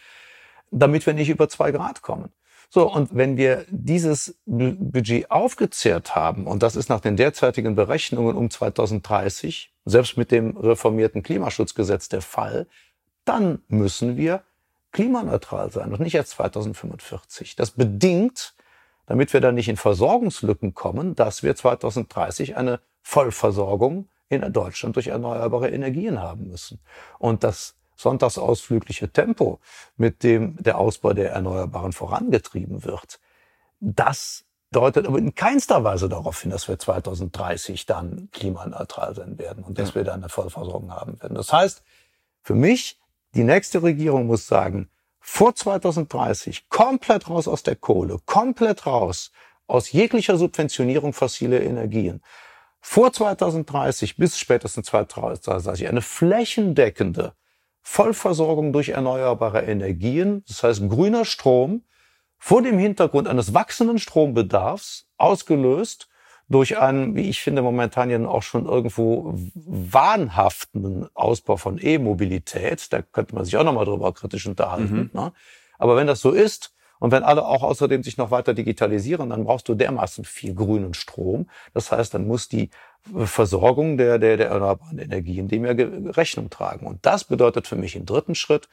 damit 0.72 1.06
wir 1.06 1.14
nicht 1.14 1.30
über 1.30 1.48
zwei 1.48 1.72
Grad 1.72 2.02
kommen. 2.02 2.34
So, 2.70 2.92
und 2.92 3.16
wenn 3.16 3.38
wir 3.38 3.66
dieses 3.70 4.38
Budget 4.46 5.32
aufgezehrt 5.32 6.16
haben, 6.16 6.48
und 6.48 6.64
das 6.64 6.76
ist 6.76 6.90
nach 6.90 7.00
den 7.00 7.16
derzeitigen 7.16 7.76
Berechnungen 7.76 8.36
um 8.36 8.50
2030, 8.50 9.74
selbst 9.86 10.18
mit 10.18 10.32
dem 10.32 10.58
reformierten 10.58 11.24
Klimaschutzgesetz 11.24 12.10
der 12.10 12.22
Fall, 12.22 12.68
dann 13.24 13.62
müssen 13.70 14.18
wir 14.18 14.44
klimaneutral 14.92 15.72
sein 15.72 15.92
und 15.92 16.00
nicht 16.00 16.16
erst 16.16 16.32
2045. 16.32 17.56
Das 17.56 17.72
bedingt, 17.72 18.56
damit 19.06 19.34
wir 19.34 19.42
da 19.42 19.52
nicht 19.52 19.70
in 19.70 19.78
Versorgungslücken 19.78 20.74
kommen, 20.74 21.16
dass 21.16 21.44
wir 21.44 21.56
2030 21.56 22.58
eine 22.58 22.80
Vollversorgung 23.02 24.08
in 24.30 24.54
Deutschland 24.54 24.96
durch 24.96 25.08
erneuerbare 25.08 25.70
Energien 25.70 26.20
haben 26.20 26.48
müssen. 26.48 26.80
Und 27.20 27.44
das 27.44 27.76
sonntagsausflügliche 27.96 29.12
Tempo, 29.12 29.60
mit 29.98 30.24
dem 30.24 30.56
der 30.58 30.78
Ausbau 30.78 31.14
der 31.14 31.32
Erneuerbaren 31.32 31.92
vorangetrieben 31.92 32.84
wird, 32.84 33.20
das 33.80 34.46
deutet 34.72 35.06
aber 35.06 35.18
in 35.18 35.36
keinster 35.36 35.84
Weise 35.84 36.08
darauf 36.08 36.42
hin, 36.42 36.52
dass 36.52 36.68
wir 36.68 36.80
2030 36.80 37.86
dann 37.86 38.30
klimaneutral 38.32 39.14
sein 39.14 39.38
werden 39.38 39.64
und 39.64 39.78
dass 39.78 39.90
ja. 39.90 39.96
wir 39.96 40.04
dann 40.04 40.22
eine 40.22 40.30
Vollversorgung 40.30 40.92
haben 40.92 41.22
werden. 41.22 41.36
Das 41.36 41.52
heißt, 41.52 41.84
für 42.42 42.56
mich 42.56 43.00
die 43.36 43.44
nächste 43.44 43.82
Regierung 43.84 44.28
muss 44.28 44.48
sagen, 44.48 44.90
vor 45.20 45.56
2030 45.56 46.68
komplett 46.70 47.30
raus 47.30 47.48
aus 47.48 47.64
der 47.64 47.76
Kohle, 47.76 48.18
komplett 48.26 48.86
raus 48.86 49.32
aus 49.68 49.92
jeglicher 49.92 50.38
Subventionierung 50.38 51.14
fossiler 51.14 51.62
Energien. 51.62 52.22
vor 52.84 53.14
2030 53.14 54.18
bis 54.18 54.40
spätestens 54.40 54.88
2030 54.88 55.88
eine 55.88 56.02
flächendeckende 56.02 57.36
Vollversorgung 57.84 58.74
durch 58.74 58.90
erneuerbare 58.90 59.62
Energien, 59.62 60.44
das 60.48 60.64
heißt 60.64 60.90
grüner 60.90 61.24
Strom, 61.24 61.84
vor 62.40 62.64
dem 62.64 62.80
Hintergrund 62.80 63.28
eines 63.28 63.54
wachsenden 63.54 64.00
Strombedarfs, 64.00 65.08
ausgelöst 65.18 66.10
durch 66.52 66.78
einen, 66.78 67.16
wie 67.16 67.30
ich 67.30 67.42
finde, 67.42 67.62
momentan 67.62 68.10
ja 68.10 68.24
auch 68.28 68.44
schon 68.44 68.66
irgendwo 68.66 69.34
wahnhaften 69.56 71.08
Ausbau 71.14 71.58
von 71.58 71.80
E-Mobilität. 71.82 72.92
Da 72.92 73.02
könnte 73.02 73.36
man 73.36 73.46
sich 73.46 73.58
auch 73.58 73.64
nochmal 73.64 73.86
drüber 73.86 74.14
kritisch 74.14 74.46
unterhalten. 74.48 75.10
Mhm. 75.14 75.20
Ne? 75.20 75.34
Aber 75.80 75.96
wenn 75.96 76.08
das 76.08 76.22
so 76.22 76.32
ist, 76.32 76.74
und 77.00 77.12
wenn 77.12 77.24
alle 77.24 77.48
auch 77.48 77.64
außerdem 77.64 78.04
sich 78.04 78.18
noch 78.18 78.30
weiter 78.30 78.54
digitalisieren, 78.54 79.32
dann 79.32 79.46
brauchst 79.46 79.68
du 79.68 79.74
dermaßen 79.74 80.24
viel 80.24 80.54
grünen 80.54 80.94
Strom. 80.94 81.50
Das 81.74 81.92
heißt, 81.92 82.14
dann 82.14 82.28
muss 82.28 82.48
die 82.48 82.70
Versorgung 83.26 83.98
der, 83.98 84.20
der, 84.20 84.38
der 84.38 84.50
erneuerbaren 84.50 85.00
Energien 85.00 85.48
dem 85.48 85.66
ja 85.66 85.72
Rechnung 86.12 86.52
tragen. 86.52 86.86
Und 86.86 87.04
das 87.04 87.24
bedeutet 87.24 87.66
für 87.66 87.76
mich 87.76 87.96
im 87.96 88.06
dritten 88.06 88.36
Schritt, 88.36 88.70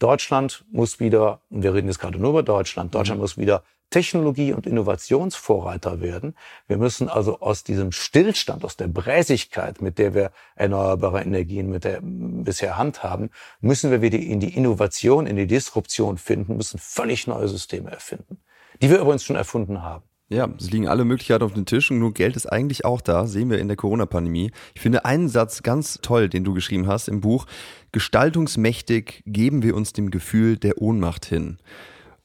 Deutschland 0.00 0.64
muss 0.72 0.98
wieder, 0.98 1.40
und 1.50 1.62
wir 1.62 1.72
reden 1.72 1.86
jetzt 1.86 2.00
gerade 2.00 2.18
nur 2.18 2.30
über 2.30 2.42
Deutschland, 2.42 2.96
Deutschland 2.96 3.18
mhm. 3.18 3.22
muss 3.22 3.38
wieder 3.38 3.62
Technologie- 3.90 4.52
und 4.52 4.66
Innovationsvorreiter 4.66 6.00
werden. 6.00 6.34
Wir 6.66 6.76
müssen 6.76 7.08
also 7.08 7.40
aus 7.40 7.64
diesem 7.64 7.92
Stillstand, 7.92 8.64
aus 8.64 8.76
der 8.76 8.88
Bräsigkeit, 8.88 9.80
mit 9.80 9.98
der 9.98 10.14
wir 10.14 10.30
erneuerbare 10.56 11.22
Energien 11.22 11.70
mit 11.70 11.84
der 11.84 12.00
bisher 12.02 12.76
handhaben, 12.76 13.30
müssen 13.60 13.90
wir 13.90 14.02
wieder 14.02 14.18
in 14.18 14.40
die 14.40 14.54
Innovation, 14.54 15.26
in 15.26 15.36
die 15.36 15.46
Disruption 15.46 16.18
finden, 16.18 16.56
müssen 16.56 16.78
völlig 16.78 17.26
neue 17.26 17.48
Systeme 17.48 17.90
erfinden, 17.90 18.38
die 18.82 18.90
wir 18.90 19.00
übrigens 19.00 19.24
schon 19.24 19.36
erfunden 19.36 19.82
haben. 19.82 20.04
Ja, 20.30 20.46
es 20.58 20.70
liegen 20.70 20.88
alle 20.88 21.06
Möglichkeiten 21.06 21.42
auf 21.42 21.54
dem 21.54 21.64
Tisch 21.64 21.90
und 21.90 22.00
nur 22.00 22.12
Geld 22.12 22.36
ist 22.36 22.44
eigentlich 22.44 22.84
auch 22.84 23.00
da, 23.00 23.26
sehen 23.26 23.48
wir 23.48 23.58
in 23.58 23.68
der 23.68 23.78
Corona-Pandemie. 23.78 24.50
Ich 24.74 24.82
finde 24.82 25.06
einen 25.06 25.30
Satz 25.30 25.62
ganz 25.62 26.00
toll, 26.02 26.28
den 26.28 26.44
du 26.44 26.52
geschrieben 26.52 26.86
hast 26.86 27.08
im 27.08 27.22
Buch. 27.22 27.46
Gestaltungsmächtig 27.92 29.22
geben 29.24 29.62
wir 29.62 29.74
uns 29.74 29.94
dem 29.94 30.10
Gefühl 30.10 30.58
der 30.58 30.82
Ohnmacht 30.82 31.24
hin. 31.24 31.56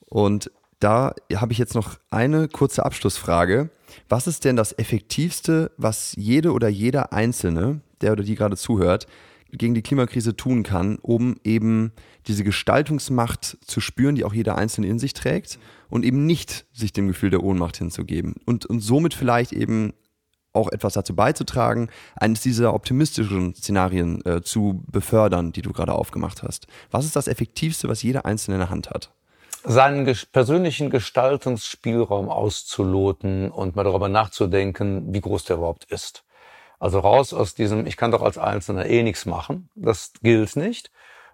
Und 0.10 0.52
da 0.84 1.14
habe 1.36 1.54
ich 1.54 1.60
jetzt 1.60 1.76
noch 1.76 1.98
eine 2.10 2.50
kurze 2.50 2.86
Abschlussfrage. 2.86 3.70
Was 4.10 4.28
ist 4.28 4.44
denn 4.44 4.56
das 4.56 4.78
Effektivste, 4.78 5.72
was 5.78 6.14
jede 6.18 6.52
oder 6.52 6.68
jeder 6.68 7.14
Einzelne, 7.14 7.82
der 8.02 8.12
oder 8.12 8.24
die 8.24 8.36
gerade 8.36 8.58
zuhört, 8.58 9.08
gegen 9.50 9.76
die 9.76 9.84
Klimakrise 9.84 10.36
tun 10.36 10.64
kann, 10.64 10.98
um 10.98 11.36
eben 11.44 11.94
diese 12.28 12.44
Gestaltungsmacht 12.44 13.58
zu 13.66 13.80
spüren, 13.80 14.16
die 14.16 14.26
auch 14.26 14.34
jeder 14.34 14.58
Einzelne 14.58 14.88
in 14.88 15.00
sich 15.00 15.14
trägt 15.14 15.60
und 15.90 16.04
eben 16.04 16.26
nicht 16.26 16.66
sich 16.74 16.92
dem 16.92 17.08
Gefühl 17.08 17.30
der 17.30 17.44
Ohnmacht 17.44 17.78
hinzugeben 17.78 18.36
und, 18.46 18.66
und 18.66 18.80
somit 18.80 19.14
vielleicht 19.14 19.54
eben 19.54 19.94
auch 20.54 20.72
etwas 20.72 20.94
dazu 20.94 21.16
beizutragen, 21.16 21.90
eines 22.16 22.42
dieser 22.42 22.74
optimistischen 22.74 23.56
Szenarien 23.56 24.24
äh, 24.26 24.42
zu 24.42 24.84
befördern, 24.92 25.52
die 25.52 25.62
du 25.62 25.72
gerade 25.72 25.94
aufgemacht 25.94 26.44
hast. 26.44 26.68
Was 26.92 27.06
ist 27.06 27.16
das 27.16 27.28
Effektivste, 27.28 27.88
was 27.88 28.04
jeder 28.04 28.26
Einzelne 28.26 28.56
in 28.56 28.60
der 28.60 28.70
Hand 28.70 28.90
hat? 28.90 29.12
Seinen 29.64 30.06
persönlichen 30.32 30.90
Gestaltungsspielraum 30.90 32.30
auszuloten 32.30 33.52
und 33.52 33.76
mal 33.76 33.84
darüber 33.84 34.10
nachzudenken, 34.10 35.14
wie 35.14 35.22
groß 35.22 35.46
der 35.46 35.58
überhaupt 35.58 35.86
ist. 35.86 36.24
Also 36.80 37.00
raus 37.00 37.34
aus 37.34 37.56
diesem, 37.56 37.88
ich 37.88 37.96
kann 37.96 38.12
doch 38.12 38.22
als 38.22 38.38
Einzelner 38.38 38.86
eh 38.86 39.04
nichts 39.04 39.26
machen, 39.26 39.70
das 39.76 40.12
gilt 40.22 40.56
nicht, 40.58 40.92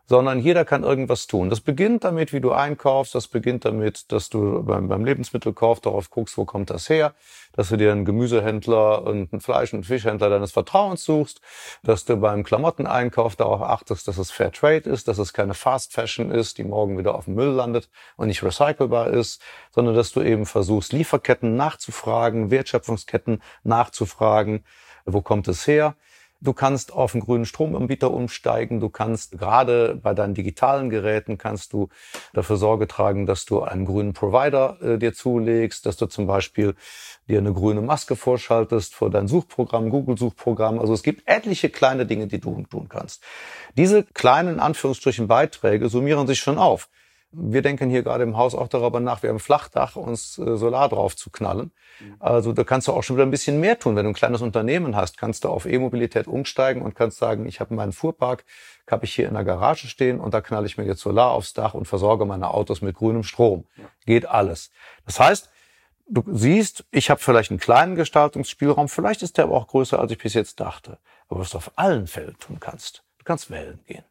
sondern 0.09 0.39
jeder 0.39 0.65
kann 0.65 0.83
irgendwas 0.83 1.27
tun. 1.27 1.51
Das 1.51 1.61
beginnt 1.61 2.03
damit, 2.03 2.33
wie 2.33 2.41
du 2.41 2.51
einkaufst, 2.51 3.13
das 3.13 3.27
beginnt 3.27 3.63
damit, 3.63 4.11
dass 4.11 4.29
du 4.29 4.63
beim, 4.63 4.87
beim 4.87 5.05
Lebensmittelkauf 5.05 5.81
darauf 5.81 6.09
guckst, 6.09 6.35
wo 6.35 6.45
kommt 6.45 6.71
das 6.71 6.89
her, 6.89 7.13
dass 7.53 7.69
du 7.69 7.77
dir 7.77 7.91
einen 7.91 8.05
Gemüsehändler 8.05 9.03
und 9.03 9.31
einen 9.31 9.39
Fleisch- 9.39 9.71
und 9.71 9.85
Fischhändler 9.85 10.31
deines 10.31 10.51
Vertrauens 10.51 11.05
suchst, 11.05 11.41
dass 11.83 12.05
du 12.05 12.17
beim 12.17 12.43
Klamotteneinkauf 12.43 13.35
darauf 13.35 13.61
achtest, 13.61 14.07
dass 14.07 14.17
es 14.17 14.31
Fair 14.31 14.51
Trade 14.51 14.89
ist, 14.89 15.07
dass 15.07 15.19
es 15.19 15.31
keine 15.31 15.53
Fast 15.53 15.93
Fashion 15.93 16.31
ist, 16.31 16.57
die 16.57 16.63
morgen 16.63 16.97
wieder 16.97 17.13
auf 17.13 17.25
dem 17.25 17.35
Müll 17.35 17.51
landet 17.51 17.87
und 18.17 18.29
nicht 18.29 18.41
recycelbar 18.41 19.11
ist, 19.11 19.39
sondern 19.69 19.93
dass 19.93 20.11
du 20.11 20.21
eben 20.21 20.47
versuchst, 20.47 20.91
Lieferketten 20.91 21.55
nachzufragen, 21.55 22.49
Wertschöpfungsketten 22.49 23.43
nachzufragen, 23.63 24.65
wo 25.05 25.21
kommt 25.21 25.47
es 25.47 25.67
her, 25.67 25.95
Du 26.41 26.53
kannst 26.53 26.93
auf 26.93 27.13
einen 27.13 27.21
grünen 27.21 27.45
Stromanbieter 27.45 28.11
umsteigen. 28.11 28.79
Du 28.79 28.87
kannst 28.87 29.37
gerade 29.37 29.99
bei 30.01 30.13
deinen 30.13 30.33
digitalen 30.33 30.89
Geräten 30.89 31.37
kannst 31.37 31.73
du 31.73 31.89
dafür 32.33 32.55
Sorge 32.55 32.87
tragen, 32.87 33.25
dass 33.25 33.43
du 33.43 33.61
einen 33.61 33.85
grünen 33.85 34.13
Provider 34.13 34.77
äh, 34.81 34.97
dir 34.97 35.13
zulegst, 35.13 35.85
dass 35.85 35.97
du 35.97 36.05
zum 36.05 36.27
Beispiel 36.27 36.75
dir 37.27 37.39
eine 37.39 37.53
grüne 37.53 37.81
Maske 37.81 38.15
vorschaltest 38.15 38.95
vor 38.95 39.09
dein 39.09 39.27
Suchprogramm, 39.27 39.89
Google-Suchprogramm. 39.89 40.79
Also 40.79 40.93
es 40.93 41.03
gibt 41.03 41.23
etliche 41.25 41.69
kleine 41.69 42.05
Dinge, 42.05 42.27
die 42.27 42.39
du 42.39 42.63
tun 42.69 42.87
kannst. 42.87 43.21
Diese 43.75 44.03
kleinen 44.03 44.61
Anführungsstrichen 44.61 45.27
Beiträge 45.27 45.89
summieren 45.89 46.25
sich 46.25 46.39
schon 46.39 46.57
auf. 46.57 46.89
Wir 47.31 47.61
denken 47.61 47.91
hier 47.91 48.01
gerade 48.01 48.23
im 48.23 48.37
Haus 48.37 48.55
auch 48.55 48.67
darüber 48.67 48.99
nach, 48.99 49.21
wir 49.21 49.29
haben 49.29 49.35
ein 49.35 49.39
Flachdach, 49.39 49.95
uns 49.95 50.39
äh, 50.39 50.57
Solar 50.57 50.89
drauf 50.89 51.15
zu 51.15 51.29
knallen. 51.29 51.71
Mhm. 51.99 52.15
Also 52.19 52.53
da 52.53 52.63
kannst 52.63 52.87
du 52.87 52.93
auch 52.93 53.03
schon 53.03 53.17
wieder 53.17 53.25
ein 53.25 53.31
bisschen 53.31 53.59
mehr 53.59 53.77
tun. 53.77 53.95
Wenn 53.95 54.05
du 54.05 54.09
ein 54.09 54.15
kleines 54.15 54.41
Unternehmen 54.41 54.95
hast, 54.95 55.17
kannst 55.17 55.43
du 55.43 55.49
auf 55.49 55.67
E-Mobilität 55.67 56.27
umsteigen 56.27 56.81
und 56.81 56.95
kannst 56.95 57.17
sagen, 57.17 57.45
ich 57.45 57.59
habe 57.59 57.75
meinen 57.75 57.91
Fuhrpark, 57.91 58.45
habe 58.89 59.05
ich 59.05 59.13
hier 59.13 59.27
in 59.27 59.35
der 59.35 59.43
Garage 59.43 59.87
stehen 59.87 60.19
und 60.19 60.33
da 60.33 60.41
knall 60.41 60.65
ich 60.65 60.77
mir 60.77 60.85
jetzt 60.85 61.01
Solar 61.01 61.31
aufs 61.31 61.53
Dach 61.53 61.75
und 61.75 61.85
versorge 61.85 62.25
meine 62.25 62.51
Autos 62.51 62.81
mit 62.81 62.95
grünem 62.95 63.23
Strom. 63.23 63.65
Geht 64.07 64.25
alles. 64.25 64.71
Das 65.05 65.19
heißt, 65.19 65.49
du 66.07 66.23
siehst, 66.31 66.85
ich 66.89 67.11
habe 67.11 67.19
vielleicht 67.19 67.51
einen 67.51 67.59
kleinen 67.59 67.95
Gestaltungsspielraum, 67.95 68.89
vielleicht 68.89 69.21
ist 69.21 69.37
der 69.37 69.45
aber 69.45 69.55
auch 69.55 69.67
größer, 69.67 69.99
als 69.99 70.11
ich 70.11 70.17
bis 70.17 70.33
jetzt 70.33 70.59
dachte. 70.59 70.97
Aber 71.27 71.41
was 71.41 71.51
du 71.51 71.57
auf 71.57 71.71
allen 71.75 72.07
Fällen 72.07 72.37
tun 72.39 72.59
kannst, 72.59 73.03
du 73.19 73.25
kannst 73.25 73.51
wählen 73.51 73.79
gehen. 73.85 74.03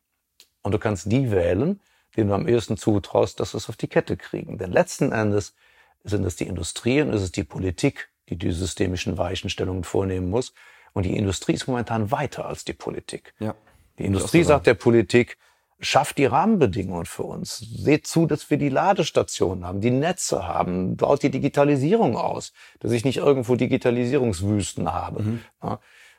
Und 0.63 0.73
du 0.73 0.79
kannst 0.79 1.11
die 1.11 1.31
wählen, 1.31 1.81
denen 2.19 2.29
du 2.29 2.35
am 2.35 2.49
ehesten 2.49 2.77
zutraust, 2.77 3.39
dass 3.41 3.53
sie 3.53 3.59
es 3.59 3.69
auf 3.69 3.77
die 3.77 3.87
Kette 3.87 4.17
kriegen. 4.17 4.59
Denn 4.59 4.73
letzten 4.73 5.13
Endes 5.13 5.55
sind 6.03 6.25
es 6.25 6.37
die 6.37 6.47
Industrie 6.47 7.01
und 7.01 7.13
ist 7.13 7.23
es 7.23 7.33
die 7.33 7.45
Politik, 7.45 8.09
die 8.29 8.37
die 8.37 8.51
systemischen 8.51 9.17
Weichenstellungen 9.19 9.85
vornehmen 9.85 10.29
muss. 10.29 10.53
Und 10.93 11.05
die 11.05 11.17
Industrie 11.17 11.53
ist 11.55 11.69
momentan 11.69 12.11
weiter 12.11 12.47
als 12.47 12.65
die 12.65 12.73
Politik. 12.73 13.35
Ja, 13.39 13.55
die 13.99 14.05
Industrie 14.05 14.43
sagt 14.43 14.67
der 14.67 14.75
Politik, 14.75 15.39
schafft 15.81 16.19
die 16.19 16.27
Rahmenbedingungen 16.27 17.07
für 17.07 17.23
uns. 17.23 17.59
Seht 17.59 18.07
zu, 18.07 18.27
dass 18.27 18.51
wir 18.51 18.59
die 18.59 18.69
Ladestationen 18.69 19.65
haben, 19.65 19.81
die 19.81 19.93
Netze 19.93 20.47
haben, 20.47 20.97
baut 20.97 21.23
die 21.23 21.31
Digitalisierung 21.31 22.17
aus, 22.17 22.53
dass 22.81 22.91
ich 22.91 23.05
nicht 23.05 23.19
irgendwo 23.19 23.55
Digitalisierungswüsten 23.55 24.93
habe. 24.93 25.23
Mhm. 25.23 25.41
Ja, 25.63 25.79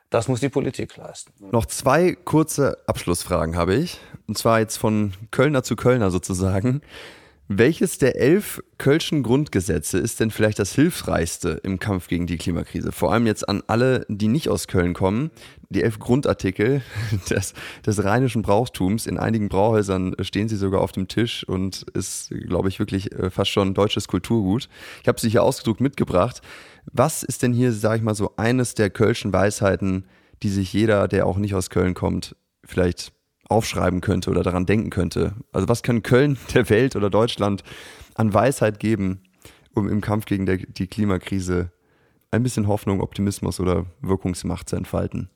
das 0.09 0.27
muss 0.27 0.39
die 0.39 0.49
Politik 0.49 0.97
leisten. 0.97 1.31
Noch 1.51 1.65
zwei 1.65 2.13
kurze 2.13 2.77
Abschlussfragen 2.87 3.55
habe 3.55 3.75
ich. 3.75 3.99
Und 4.27 4.37
zwar 4.37 4.59
jetzt 4.59 4.77
von 4.77 5.13
Kölner 5.31 5.63
zu 5.63 5.75
Kölner 5.75 6.11
sozusagen. 6.11 6.81
Welches 7.51 7.97
der 7.97 8.15
elf 8.15 8.61
Kölschen 8.77 9.23
Grundgesetze 9.23 9.97
ist 9.97 10.19
denn 10.19 10.29
vielleicht 10.29 10.59
das 10.59 10.75
hilfreichste 10.75 11.59
im 11.63 11.79
Kampf 11.79 12.07
gegen 12.07 12.27
die 12.27 12.37
Klimakrise? 12.37 12.91
Vor 12.91 13.11
allem 13.11 13.25
jetzt 13.25 13.49
an 13.49 13.63
alle, 13.65 14.05
die 14.07 14.27
nicht 14.27 14.49
aus 14.49 14.67
Köln 14.67 14.93
kommen. 14.93 15.31
Die 15.69 15.81
elf 15.81 15.97
Grundartikel 15.97 16.83
des, 17.31 17.55
des 17.83 18.03
rheinischen 18.03 18.43
Brauchtums. 18.43 19.07
In 19.07 19.17
einigen 19.17 19.49
Brauhäusern 19.49 20.15
stehen 20.21 20.47
sie 20.47 20.57
sogar 20.57 20.81
auf 20.81 20.91
dem 20.91 21.07
Tisch 21.07 21.43
und 21.43 21.87
ist, 21.95 22.29
glaube 22.29 22.69
ich, 22.69 22.77
wirklich 22.77 23.13
äh, 23.13 23.31
fast 23.31 23.49
schon 23.49 23.73
deutsches 23.73 24.07
Kulturgut. 24.07 24.69
Ich 25.01 25.07
habe 25.07 25.19
sie 25.19 25.29
hier 25.29 25.41
ausgedruckt 25.41 25.81
mitgebracht. 25.81 26.41
Was 26.93 27.23
ist 27.23 27.41
denn 27.41 27.53
hier, 27.53 27.73
sage 27.73 27.97
ich 27.97 28.03
mal, 28.03 28.13
so 28.13 28.35
eines 28.37 28.75
der 28.75 28.91
Kölschen 28.91 29.33
Weisheiten, 29.33 30.05
die 30.43 30.49
sich 30.49 30.71
jeder, 30.71 31.07
der 31.07 31.25
auch 31.25 31.37
nicht 31.37 31.55
aus 31.55 31.71
Köln 31.71 31.95
kommt, 31.95 32.35
vielleicht 32.63 33.11
aufschreiben 33.49 34.01
könnte 34.01 34.29
oder 34.29 34.43
daran 34.43 34.65
denken 34.65 34.89
könnte? 34.89 35.33
Also 35.51 35.67
was 35.67 35.83
kann 35.83 36.03
Köln 36.03 36.37
der 36.53 36.69
Welt 36.69 36.95
oder 36.95 37.09
Deutschland 37.09 37.63
an 38.15 38.33
Weisheit 38.33 38.79
geben, 38.79 39.23
um 39.73 39.89
im 39.89 40.01
Kampf 40.01 40.25
gegen 40.25 40.45
der, 40.45 40.57
die 40.57 40.87
Klimakrise 40.87 41.71
ein 42.31 42.43
bisschen 42.43 42.67
Hoffnung, 42.67 43.01
Optimismus 43.01 43.59
oder 43.59 43.85
Wirkungsmacht 44.01 44.69
zu 44.69 44.75
entfalten? 44.75 45.29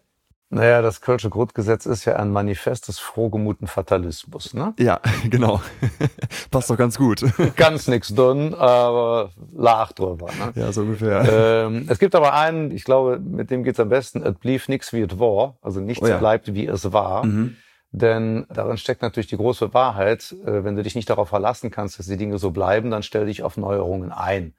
Naja, 0.53 0.83
das 0.83 1.01
Kölsche 1.01 1.31
Grundgesetz 1.31 1.87
ist 1.87 2.05
ja 2.05 2.17
ein 2.17 2.31
Manifest 2.31 2.87
des 2.87 2.99
frohgemuten 2.99 3.65
Fatalismus, 3.65 4.53
ne? 4.53 4.75
Ja, 4.77 5.01
genau. 5.29 5.61
Passt 6.51 6.69
doch 6.69 6.77
ganz 6.77 6.99
gut. 6.99 7.25
ganz 7.55 7.87
nix 7.87 8.13
dünn, 8.13 8.53
aber 8.53 9.31
lach 9.51 9.93
drüber. 9.93 10.27
Ne? 10.27 10.53
Ja, 10.53 10.71
so 10.71 10.81
ungefähr. 10.81 11.65
Ähm, 11.65 11.87
es 11.89 11.97
gibt 11.97 12.13
aber 12.13 12.33
einen, 12.33 12.69
ich 12.69 12.83
glaube, 12.83 13.19
mit 13.19 13.49
dem 13.49 13.63
geht's 13.63 13.79
am 13.79 13.89
besten, 13.89 14.21
es 14.21 14.35
blieb 14.35 14.69
nix 14.69 14.93
wie 14.93 15.01
es 15.01 15.17
war, 15.19 15.57
also 15.63 15.79
nichts 15.79 16.03
oh 16.03 16.07
ja. 16.07 16.17
bleibt 16.17 16.53
wie 16.53 16.67
es 16.67 16.93
war. 16.93 17.25
Mhm. 17.25 17.57
Denn 17.95 18.47
darin 18.49 18.77
steckt 18.77 19.03
natürlich 19.03 19.27
die 19.27 19.37
große 19.37 19.75
Wahrheit, 19.75 20.35
äh, 20.45 20.63
wenn 20.63 20.75
du 20.75 20.81
dich 20.81 20.95
nicht 20.95 21.09
darauf 21.11 21.29
verlassen 21.29 21.69
kannst, 21.69 21.99
dass 21.99 22.07
die 22.07 22.17
Dinge 22.17 22.39
so 22.39 22.49
bleiben, 22.49 22.89
dann 22.89 23.03
stell 23.03 23.27
dich 23.27 23.43
auf 23.43 23.55
Neuerungen 23.55 24.11
ein. 24.11 24.55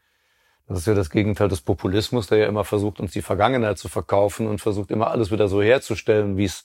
Das 0.68 0.78
ist 0.78 0.86
ja 0.86 0.94
das 0.94 1.10
Gegenteil 1.10 1.48
des 1.48 1.60
Populismus, 1.60 2.28
der 2.28 2.38
ja 2.38 2.46
immer 2.46 2.64
versucht, 2.64 3.00
uns 3.00 3.10
die 3.10 3.22
Vergangenheit 3.22 3.76
zu 3.76 3.88
verkaufen 3.88 4.46
und 4.46 4.60
versucht 4.60 4.92
immer 4.92 5.10
alles 5.10 5.32
wieder 5.32 5.48
so 5.48 5.60
herzustellen, 5.60 6.36
wie 6.36 6.44
es 6.44 6.64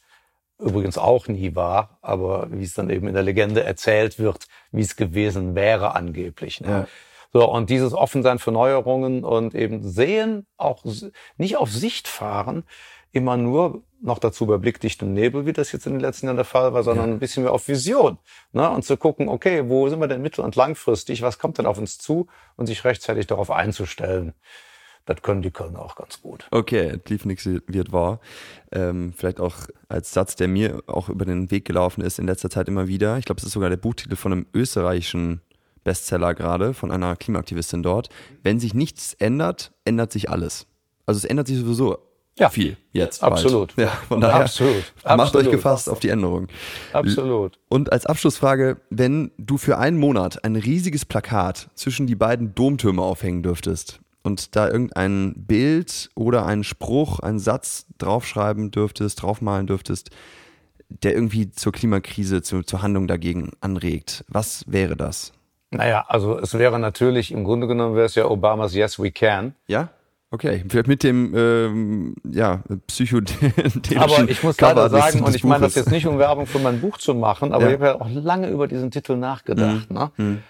übrigens 0.59 0.99
auch 0.99 1.28
nie 1.28 1.55
war, 1.55 1.97
aber 2.03 2.47
wie 2.51 2.63
es 2.63 2.76
dann 2.76 2.91
eben 2.91 3.07
in 3.07 3.15
der 3.15 3.24
Legende 3.24 3.63
erzählt 3.63 4.20
wird, 4.20 4.45
wie 4.72 4.82
es 4.82 4.95
gewesen 4.95 5.55
wäre 5.55 5.95
angeblich. 5.95 6.61
Ne? 6.61 6.70
Ja. 6.70 6.88
So, 7.34 7.49
und 7.49 7.70
dieses 7.70 7.93
Offensein 7.93 8.38
für 8.38 8.51
Neuerungen 8.51 9.24
und 9.24 9.55
eben 9.55 9.84
sehen, 9.84 10.45
auch 10.57 10.84
nicht 11.38 11.57
auf 11.57 11.72
Sicht 11.72 12.07
fahren, 12.07 12.63
immer 13.12 13.38
nur 13.38 13.84
noch 14.01 14.20
dazu 14.20 14.45
bei 14.45 14.57
blickdichtem 14.57 15.14
Nebel, 15.14 15.45
wie 15.45 15.53
das 15.53 15.72
jetzt 15.72 15.86
in 15.86 15.93
den 15.93 16.01
letzten 16.01 16.28
Jahren 16.28 16.38
der 16.38 16.45
Fall 16.45 16.74
war, 16.74 16.84
sondern 16.84 17.10
ja. 17.10 17.16
ein 17.16 17.20
bisschen 17.20 17.43
mehr 17.43 17.51
auf 17.51 17.68
Vision. 17.68 18.18
Ne? 18.53 18.70
Und 18.70 18.86
zu 18.86 18.95
gucken, 18.97 19.28
okay, 19.28 19.68
wo 19.68 19.89
sind 19.89 19.99
wir 19.99 20.07
denn 20.07 20.22
mittel- 20.22 20.43
und 20.43 20.55
langfristig, 20.55 21.22
was 21.22 21.38
kommt 21.38 21.57
denn 21.57 21.66
auf 21.66 21.78
uns 21.78 21.97
zu 21.97 22.28
und 22.55 22.68
sich 22.68 22.86
rechtzeitig 22.86 23.28
darauf 23.28 23.51
einzustellen. 23.51 24.34
Das 25.05 25.22
können 25.22 25.41
die 25.41 25.51
Kölner 25.51 25.82
auch 25.82 25.95
ganz 25.95 26.22
gut. 26.22 26.47
Okay, 26.51 26.99
lief 27.07 27.26
nichts 27.26 27.45
wird 27.45 27.91
wahr. 27.91 28.20
Ähm, 28.72 29.12
vielleicht 29.18 29.39
auch 29.39 29.55
als 29.88 30.14
Satz, 30.14 30.36
der 30.36 30.47
mir 30.47 30.84
auch 30.86 31.10
über 31.10 31.26
den 31.26 31.49
Weg 31.49 31.66
gelaufen 31.66 32.01
ist 32.01 32.20
in 32.20 32.28
letzter 32.28 32.49
Zeit 32.49 32.68
immer 32.68 32.88
wieder. 32.88 33.18
Ich 33.18 33.26
glaube, 33.26 33.39
es 33.39 33.45
ist 33.45 33.53
sogar 33.53 33.70
der 33.70 33.78
Buchtitel 33.78 34.16
von 34.16 34.32
einem 34.32 34.45
österreichischen 34.53 35.41
Bestseller 35.84 36.36
gerade, 36.36 36.76
von 36.76 36.91
einer 36.91 37.16
Klimaaktivistin 37.16 37.82
dort. 37.82 38.10
Wenn 38.43 38.60
sich 38.60 38.76
nichts 38.76 39.16
ändert, 39.16 39.72
ändert 39.84 40.12
sich 40.12 40.30
alles. 40.30 40.68
Also 41.07 41.18
es 41.18 41.26
ändert 41.26 41.47
sich 41.47 41.57
sowieso 41.57 41.97
ja. 42.40 42.50
viel 42.50 42.78
jetzt. 42.92 43.24
Absolut. 43.24 43.76
Bald. 43.76 43.90
Ja, 43.90 43.96
von 44.08 44.22
daher 44.22 44.42
Absolut. 44.42 44.84
macht 45.04 45.20
Absolut. 45.20 45.48
euch 45.48 45.52
gefasst 45.52 45.90
auf 45.90 46.00
die 46.00 46.10
Änderung. 46.10 46.48
Absolut. 46.94 47.60
Und 47.70 47.92
als 47.92 48.06
Abschlussfrage, 48.06 48.78
wenn 48.90 49.32
du 49.38 49.58
für 49.58 49.78
einen 49.78 49.98
Monat 49.98 50.44
ein 50.44 50.56
riesiges 50.56 51.06
Plakat 51.06 51.70
zwischen 51.76 52.08
die 52.08 52.16
beiden 52.16 52.56
Domtürme 52.56 53.02
aufhängen 53.02 53.44
dürftest 53.44 54.00
und 54.24 54.56
da 54.56 54.68
irgendein 54.68 55.34
Bild 55.36 56.10
oder 56.16 56.46
einen 56.46 56.64
Spruch, 56.64 57.20
einen 57.20 57.40
Satz 57.40 57.86
draufschreiben 57.98 58.72
dürftest, 58.72 59.22
draufmalen 59.22 59.68
dürftest, 59.68 60.10
der 60.90 61.14
irgendwie 61.14 61.52
zur 61.52 61.72
Klimakrise, 61.72 62.42
zu, 62.42 62.64
zur 62.64 62.82
Handlung 62.82 63.08
dagegen 63.08 63.52
anregt, 63.62 64.26
was 64.28 64.64
wäre 64.68 64.96
das? 64.96 65.34
Naja, 65.72 66.06
also 66.08 66.40
es 66.40 66.58
wäre 66.58 66.80
natürlich, 66.80 67.32
im 67.32 67.44
Grunde 67.44 67.68
genommen 67.68 67.96
wäre 67.96 68.08
es 68.08 68.16
ja 68.16 68.26
Obamas 68.26 68.74
Yes 68.74 69.00
We 69.00 69.12
Can. 69.12 69.54
Ja? 69.68 69.90
Okay, 70.32 70.63
vielleicht 70.69 70.88
mit 70.88 71.03
dem 71.03 71.34
ähm, 71.36 72.15
ja, 72.23 72.61
psychedelischen 72.86 73.82
Aber 73.97 74.30
ich 74.30 74.43
muss 74.43 74.57
Cover 74.57 74.75
leider 74.75 74.89
sagen, 74.89 75.23
und 75.23 75.36
ich 75.36 75.43
meine 75.43 75.63
das 75.63 75.73
jetzt 75.73 75.89
nicht, 75.89 76.05
um 76.05 76.19
Werbung 76.19 76.45
für 76.45 76.59
mein 76.59 76.82
Buch 76.82 76.99
zu 76.99 77.15
machen, 77.15 77.51
aber 77.51 77.63
ja. 77.63 77.69
ich 77.69 77.73
habe 77.75 77.86
ja 77.86 78.01
auch 78.01 78.09
lange 78.09 78.49
über 78.49 78.67
diesen 78.67 78.91
Titel 78.91 79.15
nachgedacht. 79.15 79.89
Mhm. 79.89 79.97
Ne? 79.97 80.11
Mhm. 80.17 80.43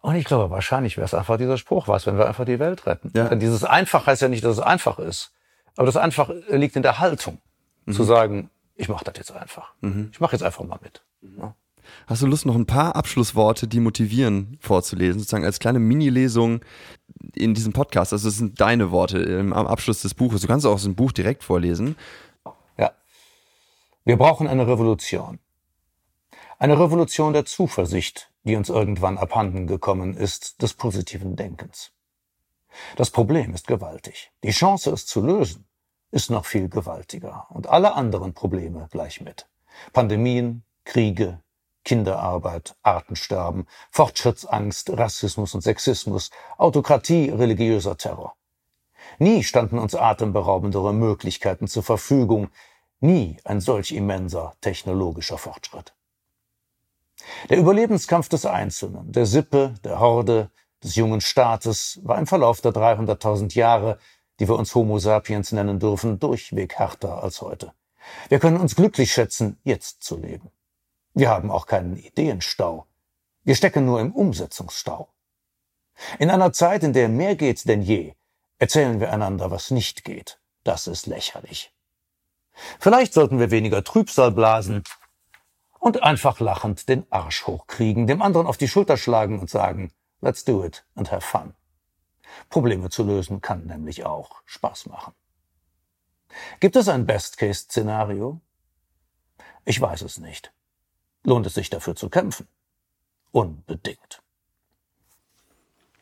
Und 0.00 0.16
ich 0.16 0.24
glaube, 0.24 0.50
wahrscheinlich 0.50 0.96
wäre 0.96 1.04
es 1.04 1.14
einfach 1.14 1.36
dieser 1.36 1.58
Spruch, 1.58 1.88
was, 1.88 2.06
wenn 2.06 2.16
wir 2.16 2.26
einfach 2.26 2.46
die 2.46 2.58
Welt 2.58 2.86
retten. 2.86 3.12
Ja. 3.14 3.28
Denn 3.28 3.38
dieses 3.38 3.64
einfach 3.64 4.06
heißt 4.06 4.22
ja 4.22 4.28
nicht, 4.28 4.44
dass 4.44 4.56
es 4.56 4.62
einfach 4.62 4.98
ist. 4.98 5.32
Aber 5.76 5.86
das 5.86 5.96
einfach 5.96 6.30
liegt 6.48 6.76
in 6.76 6.82
der 6.82 6.98
Haltung, 6.98 7.38
mhm. 7.84 7.92
zu 7.92 8.04
sagen, 8.04 8.50
ich 8.76 8.88
mache 8.88 9.04
das 9.04 9.14
jetzt 9.16 9.32
einfach. 9.32 9.74
Mhm. 9.80 10.08
Ich 10.12 10.20
mache 10.20 10.32
jetzt 10.32 10.42
einfach 10.42 10.64
mal 10.64 10.78
mit. 10.82 11.02
Ja. 11.38 11.54
Hast 12.06 12.22
du 12.22 12.26
Lust, 12.26 12.46
noch 12.46 12.54
ein 12.54 12.66
paar 12.66 12.96
Abschlussworte, 12.96 13.68
die 13.68 13.80
motivieren, 13.80 14.56
vorzulesen, 14.60 15.20
sozusagen 15.20 15.44
als 15.44 15.58
kleine 15.58 15.78
Mini-Lesung 15.78 16.60
in 17.34 17.54
diesem 17.54 17.72
Podcast? 17.72 18.12
Also, 18.12 18.28
das 18.28 18.38
sind 18.38 18.60
deine 18.60 18.90
Worte 18.90 19.38
am 19.40 19.52
Abschluss 19.52 20.02
des 20.02 20.14
Buches. 20.14 20.42
Du 20.42 20.46
kannst 20.46 20.66
auch 20.66 20.74
aus 20.74 20.84
dem 20.84 20.94
Buch 20.94 21.12
direkt 21.12 21.44
vorlesen. 21.44 21.96
Ja. 22.78 22.92
Wir 24.04 24.16
brauchen 24.16 24.46
eine 24.48 24.66
Revolution. 24.66 25.38
Eine 26.58 26.78
Revolution 26.78 27.32
der 27.32 27.44
Zuversicht, 27.44 28.30
die 28.44 28.56
uns 28.56 28.68
irgendwann 28.68 29.18
abhanden 29.18 29.66
gekommen 29.66 30.14
ist, 30.14 30.62
des 30.62 30.74
positiven 30.74 31.36
Denkens. 31.36 31.90
Das 32.96 33.10
Problem 33.10 33.52
ist 33.54 33.66
gewaltig. 33.66 34.30
Die 34.42 34.50
Chance, 34.50 34.90
es 34.90 35.06
zu 35.06 35.20
lösen, 35.20 35.66
ist 36.10 36.30
noch 36.30 36.46
viel 36.46 36.68
gewaltiger 36.68 37.46
und 37.50 37.66
alle 37.66 37.94
anderen 37.94 38.34
Probleme 38.34 38.88
gleich 38.90 39.20
mit. 39.20 39.48
Pandemien, 39.92 40.62
Kriege, 40.84 41.41
Kinderarbeit, 41.84 42.76
Artensterben, 42.82 43.66
Fortschrittsangst, 43.90 44.90
Rassismus 44.90 45.54
und 45.54 45.62
Sexismus, 45.62 46.30
Autokratie, 46.58 47.30
religiöser 47.30 47.96
Terror. 47.96 48.34
Nie 49.18 49.42
standen 49.42 49.78
uns 49.78 49.94
atemberaubendere 49.94 50.94
Möglichkeiten 50.94 51.66
zur 51.66 51.82
Verfügung, 51.82 52.48
nie 53.00 53.36
ein 53.44 53.60
solch 53.60 53.92
immenser 53.92 54.54
technologischer 54.60 55.38
Fortschritt. 55.38 55.92
Der 57.50 57.58
Überlebenskampf 57.58 58.28
des 58.28 58.46
Einzelnen, 58.46 59.12
der 59.12 59.26
Sippe, 59.26 59.74
der 59.84 60.00
Horde, 60.00 60.50
des 60.82 60.96
jungen 60.96 61.20
Staates 61.20 62.00
war 62.02 62.18
im 62.18 62.26
Verlauf 62.26 62.60
der 62.60 62.72
300.000 62.72 63.54
Jahre, 63.54 63.98
die 64.40 64.48
wir 64.48 64.56
uns 64.56 64.74
Homo 64.74 64.98
sapiens 64.98 65.52
nennen 65.52 65.78
dürfen, 65.78 66.18
durchweg 66.18 66.74
härter 66.74 67.22
als 67.22 67.40
heute. 67.40 67.72
Wir 68.28 68.40
können 68.40 68.56
uns 68.56 68.74
glücklich 68.74 69.12
schätzen, 69.12 69.58
jetzt 69.62 70.02
zu 70.02 70.16
leben. 70.16 70.50
Wir 71.14 71.28
haben 71.28 71.50
auch 71.50 71.66
keinen 71.66 71.96
Ideenstau. 71.96 72.86
Wir 73.44 73.54
stecken 73.54 73.84
nur 73.84 74.00
im 74.00 74.14
Umsetzungsstau. 74.14 75.08
In 76.18 76.30
einer 76.30 76.52
Zeit, 76.52 76.82
in 76.82 76.94
der 76.94 77.08
mehr 77.08 77.36
geht 77.36 77.68
denn 77.68 77.82
je, 77.82 78.14
erzählen 78.58 78.98
wir 78.98 79.12
einander, 79.12 79.50
was 79.50 79.70
nicht 79.70 80.04
geht. 80.04 80.40
Das 80.64 80.86
ist 80.86 81.06
lächerlich. 81.06 81.74
Vielleicht 82.80 83.12
sollten 83.12 83.38
wir 83.38 83.50
weniger 83.50 83.84
Trübsal 83.84 84.30
blasen 84.30 84.84
und 85.78 86.02
einfach 86.02 86.40
lachend 86.40 86.88
den 86.88 87.04
Arsch 87.10 87.46
hochkriegen, 87.46 88.06
dem 88.06 88.22
anderen 88.22 88.46
auf 88.46 88.56
die 88.56 88.68
Schulter 88.68 88.96
schlagen 88.96 89.38
und 89.38 89.50
sagen, 89.50 89.92
let's 90.20 90.44
do 90.44 90.64
it 90.64 90.86
and 90.94 91.10
have 91.12 91.26
fun. 91.26 91.54
Probleme 92.48 92.88
zu 92.88 93.02
lösen 93.02 93.42
kann 93.42 93.66
nämlich 93.66 94.06
auch 94.06 94.42
Spaß 94.46 94.86
machen. 94.86 95.12
Gibt 96.60 96.76
es 96.76 96.88
ein 96.88 97.04
Best-Case-Szenario? 97.04 98.40
Ich 99.66 99.78
weiß 99.78 100.02
es 100.02 100.18
nicht 100.18 100.52
lohnt 101.24 101.46
es 101.46 101.54
sich 101.54 101.70
dafür 101.70 101.94
zu 101.96 102.08
kämpfen. 102.08 102.46
Unbedingt. 103.30 104.22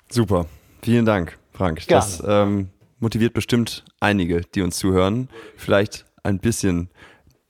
Super. 0.08 0.46
Vielen 0.82 1.04
Dank, 1.04 1.38
Frank. 1.52 1.86
Gerne. 1.86 2.04
Das 2.04 2.22
ähm, 2.26 2.70
motiviert 2.98 3.34
bestimmt 3.34 3.84
einige, 4.00 4.40
die 4.40 4.62
uns 4.62 4.78
zuhören, 4.78 5.28
vielleicht 5.56 6.06
ein 6.22 6.38
bisschen 6.38 6.90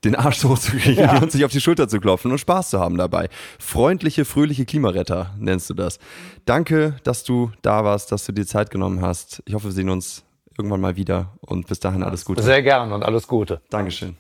den 0.05 0.15
Arsch 0.15 0.45
hochzukriegen 0.45 1.05
ja. 1.05 1.19
und 1.21 1.31
sich 1.31 1.45
auf 1.45 1.53
die 1.53 1.61
Schulter 1.61 1.89
zu 1.89 2.01
klopfen 2.01 2.31
und 2.31 2.39
Spaß 2.39 2.71
zu 2.71 2.81
haben 2.81 2.97
dabei. 2.97 3.29
Freundliche, 3.59 4.25
fröhliche 4.25 4.65
Klimaretter 4.65 5.35
nennst 5.39 5.69
du 5.71 5.75
das. 5.75 5.99
Danke, 6.47 6.97
dass 7.05 7.25
du 7.25 7.53
da 7.63 7.85
warst, 7.85 8.11
dass 8.11 8.25
du 8.25 8.33
dir 8.33 8.47
Zeit 8.47 8.71
genommen 8.71 9.03
hast. 9.03 9.43
Ich 9.47 9.55
hoffe, 9.55 9.67
wir 9.67 9.73
sehen 9.73 9.91
uns 9.91 10.25
irgendwann 10.57 10.81
mal 10.81 10.97
wieder 10.97 11.33
und 11.41 11.67
bis 11.67 11.81
dahin 11.81 12.03
alles 12.03 12.25
Gute. 12.25 12.43
Sehr 12.43 12.63
gern 12.63 12.93
und 12.93 13.03
alles 13.03 13.27
Gute. 13.27 13.61
Dankeschön. 13.71 14.17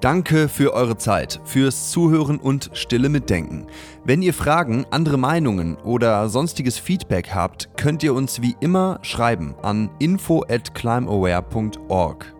Danke 0.00 0.48
für 0.48 0.74
eure 0.74 0.96
Zeit, 0.96 1.40
fürs 1.44 1.90
Zuhören 1.90 2.38
und 2.38 2.70
stille 2.72 3.08
Mitdenken. 3.08 3.66
Wenn 4.04 4.22
ihr 4.22 4.32
Fragen, 4.32 4.86
andere 4.92 5.18
Meinungen 5.18 5.76
oder 5.76 6.28
sonstiges 6.28 6.78
Feedback 6.78 7.34
habt, 7.34 7.76
könnt 7.76 8.04
ihr 8.04 8.14
uns 8.14 8.40
wie 8.40 8.54
immer 8.60 9.00
schreiben 9.02 9.56
an 9.60 9.90
info 9.98 10.44
at 10.48 10.72
climbaware.org. 10.72 12.32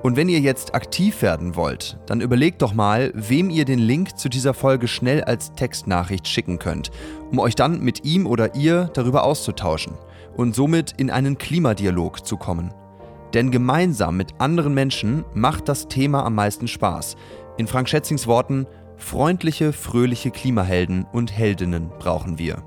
Und 0.00 0.16
wenn 0.16 0.28
ihr 0.28 0.38
jetzt 0.38 0.76
aktiv 0.76 1.22
werden 1.22 1.56
wollt, 1.56 1.98
dann 2.06 2.20
überlegt 2.20 2.62
doch 2.62 2.72
mal, 2.72 3.10
wem 3.16 3.50
ihr 3.50 3.64
den 3.64 3.80
Link 3.80 4.16
zu 4.16 4.28
dieser 4.28 4.54
Folge 4.54 4.86
schnell 4.86 5.24
als 5.24 5.54
Textnachricht 5.54 6.28
schicken 6.28 6.60
könnt, 6.60 6.92
um 7.32 7.40
euch 7.40 7.56
dann 7.56 7.80
mit 7.80 8.04
ihm 8.04 8.28
oder 8.28 8.54
ihr 8.54 8.90
darüber 8.94 9.24
auszutauschen 9.24 9.94
und 10.36 10.54
somit 10.54 10.94
in 10.98 11.10
einen 11.10 11.36
Klimadialog 11.36 12.24
zu 12.24 12.36
kommen. 12.36 12.72
Denn 13.34 13.50
gemeinsam 13.50 14.16
mit 14.16 14.34
anderen 14.38 14.74
Menschen 14.74 15.24
macht 15.34 15.68
das 15.68 15.88
Thema 15.88 16.24
am 16.24 16.34
meisten 16.34 16.68
Spaß. 16.68 17.16
In 17.56 17.66
Frank 17.66 17.88
Schätzings 17.88 18.26
Worten, 18.26 18.66
freundliche, 18.96 19.72
fröhliche 19.72 20.30
Klimahelden 20.30 21.06
und 21.12 21.32
Heldinnen 21.32 21.90
brauchen 21.98 22.38
wir. 22.38 22.62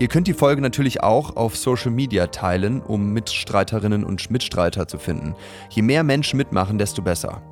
Ihr 0.00 0.08
könnt 0.08 0.26
die 0.26 0.34
Folge 0.34 0.60
natürlich 0.60 1.02
auch 1.02 1.36
auf 1.36 1.56
Social 1.56 1.92
Media 1.92 2.26
teilen, 2.26 2.82
um 2.82 3.12
Mitstreiterinnen 3.12 4.02
und 4.04 4.28
Mitstreiter 4.30 4.88
zu 4.88 4.98
finden. 4.98 5.36
Je 5.70 5.82
mehr 5.82 6.02
Menschen 6.02 6.36
mitmachen, 6.36 6.78
desto 6.78 7.00
besser. 7.00 7.42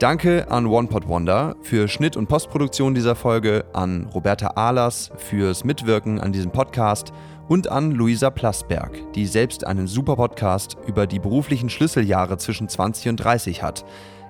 Danke 0.00 0.50
an 0.50 0.66
OnePod 0.66 1.06
Wonder 1.06 1.56
für 1.62 1.86
Schnitt 1.86 2.16
und 2.16 2.26
Postproduktion 2.26 2.94
dieser 2.94 3.14
Folge, 3.14 3.66
an 3.74 4.06
Roberta 4.06 4.52
Ahlers 4.56 5.12
fürs 5.16 5.62
Mitwirken 5.62 6.18
an 6.18 6.32
diesem 6.32 6.50
Podcast 6.50 7.12
und 7.50 7.68
an 7.68 7.90
Luisa 7.90 8.30
Plasberg, 8.30 9.12
die 9.14 9.26
selbst 9.26 9.66
einen 9.66 9.88
super 9.88 10.14
Podcast 10.14 10.76
über 10.86 11.08
die 11.08 11.18
beruflichen 11.18 11.68
Schlüsseljahre 11.68 12.38
zwischen 12.38 12.68
20 12.68 13.08
und 13.08 13.16
30 13.16 13.60
hat. 13.64 13.84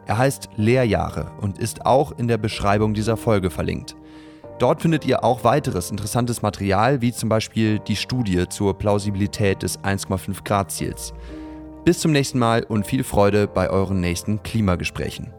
Er 0.07 0.17
heißt 0.17 0.49
Lehrjahre 0.57 1.31
und 1.43 1.59
ist 1.59 1.85
auch 1.85 2.13
in 2.13 2.29
der 2.29 2.39
Beschreibung 2.39 2.95
dieser 2.95 3.19
Folge 3.19 3.51
verlinkt. 3.51 3.95
Dort 4.59 4.81
findet 4.81 5.05
ihr 5.05 5.23
auch 5.23 5.45
weiteres 5.45 5.91
interessantes 5.91 6.41
Material, 6.41 7.03
wie 7.03 7.13
zum 7.13 7.29
Beispiel 7.29 7.79
die 7.79 7.97
Studie 7.97 8.49
zur 8.49 8.79
Plausibilität 8.79 9.63
des 9.63 9.79
1,5 9.81 10.43
Grad 10.43 10.71
Ziels. 10.71 11.13
Bis 11.85 12.01
zum 12.01 12.13
nächsten 12.13 12.39
Mal 12.39 12.65
und 12.65 12.87
viel 12.87 13.05
Freude 13.05 13.47
bei 13.47 13.69
euren 13.69 14.01
nächsten 14.01 14.43
Klimagesprächen. 14.43 15.31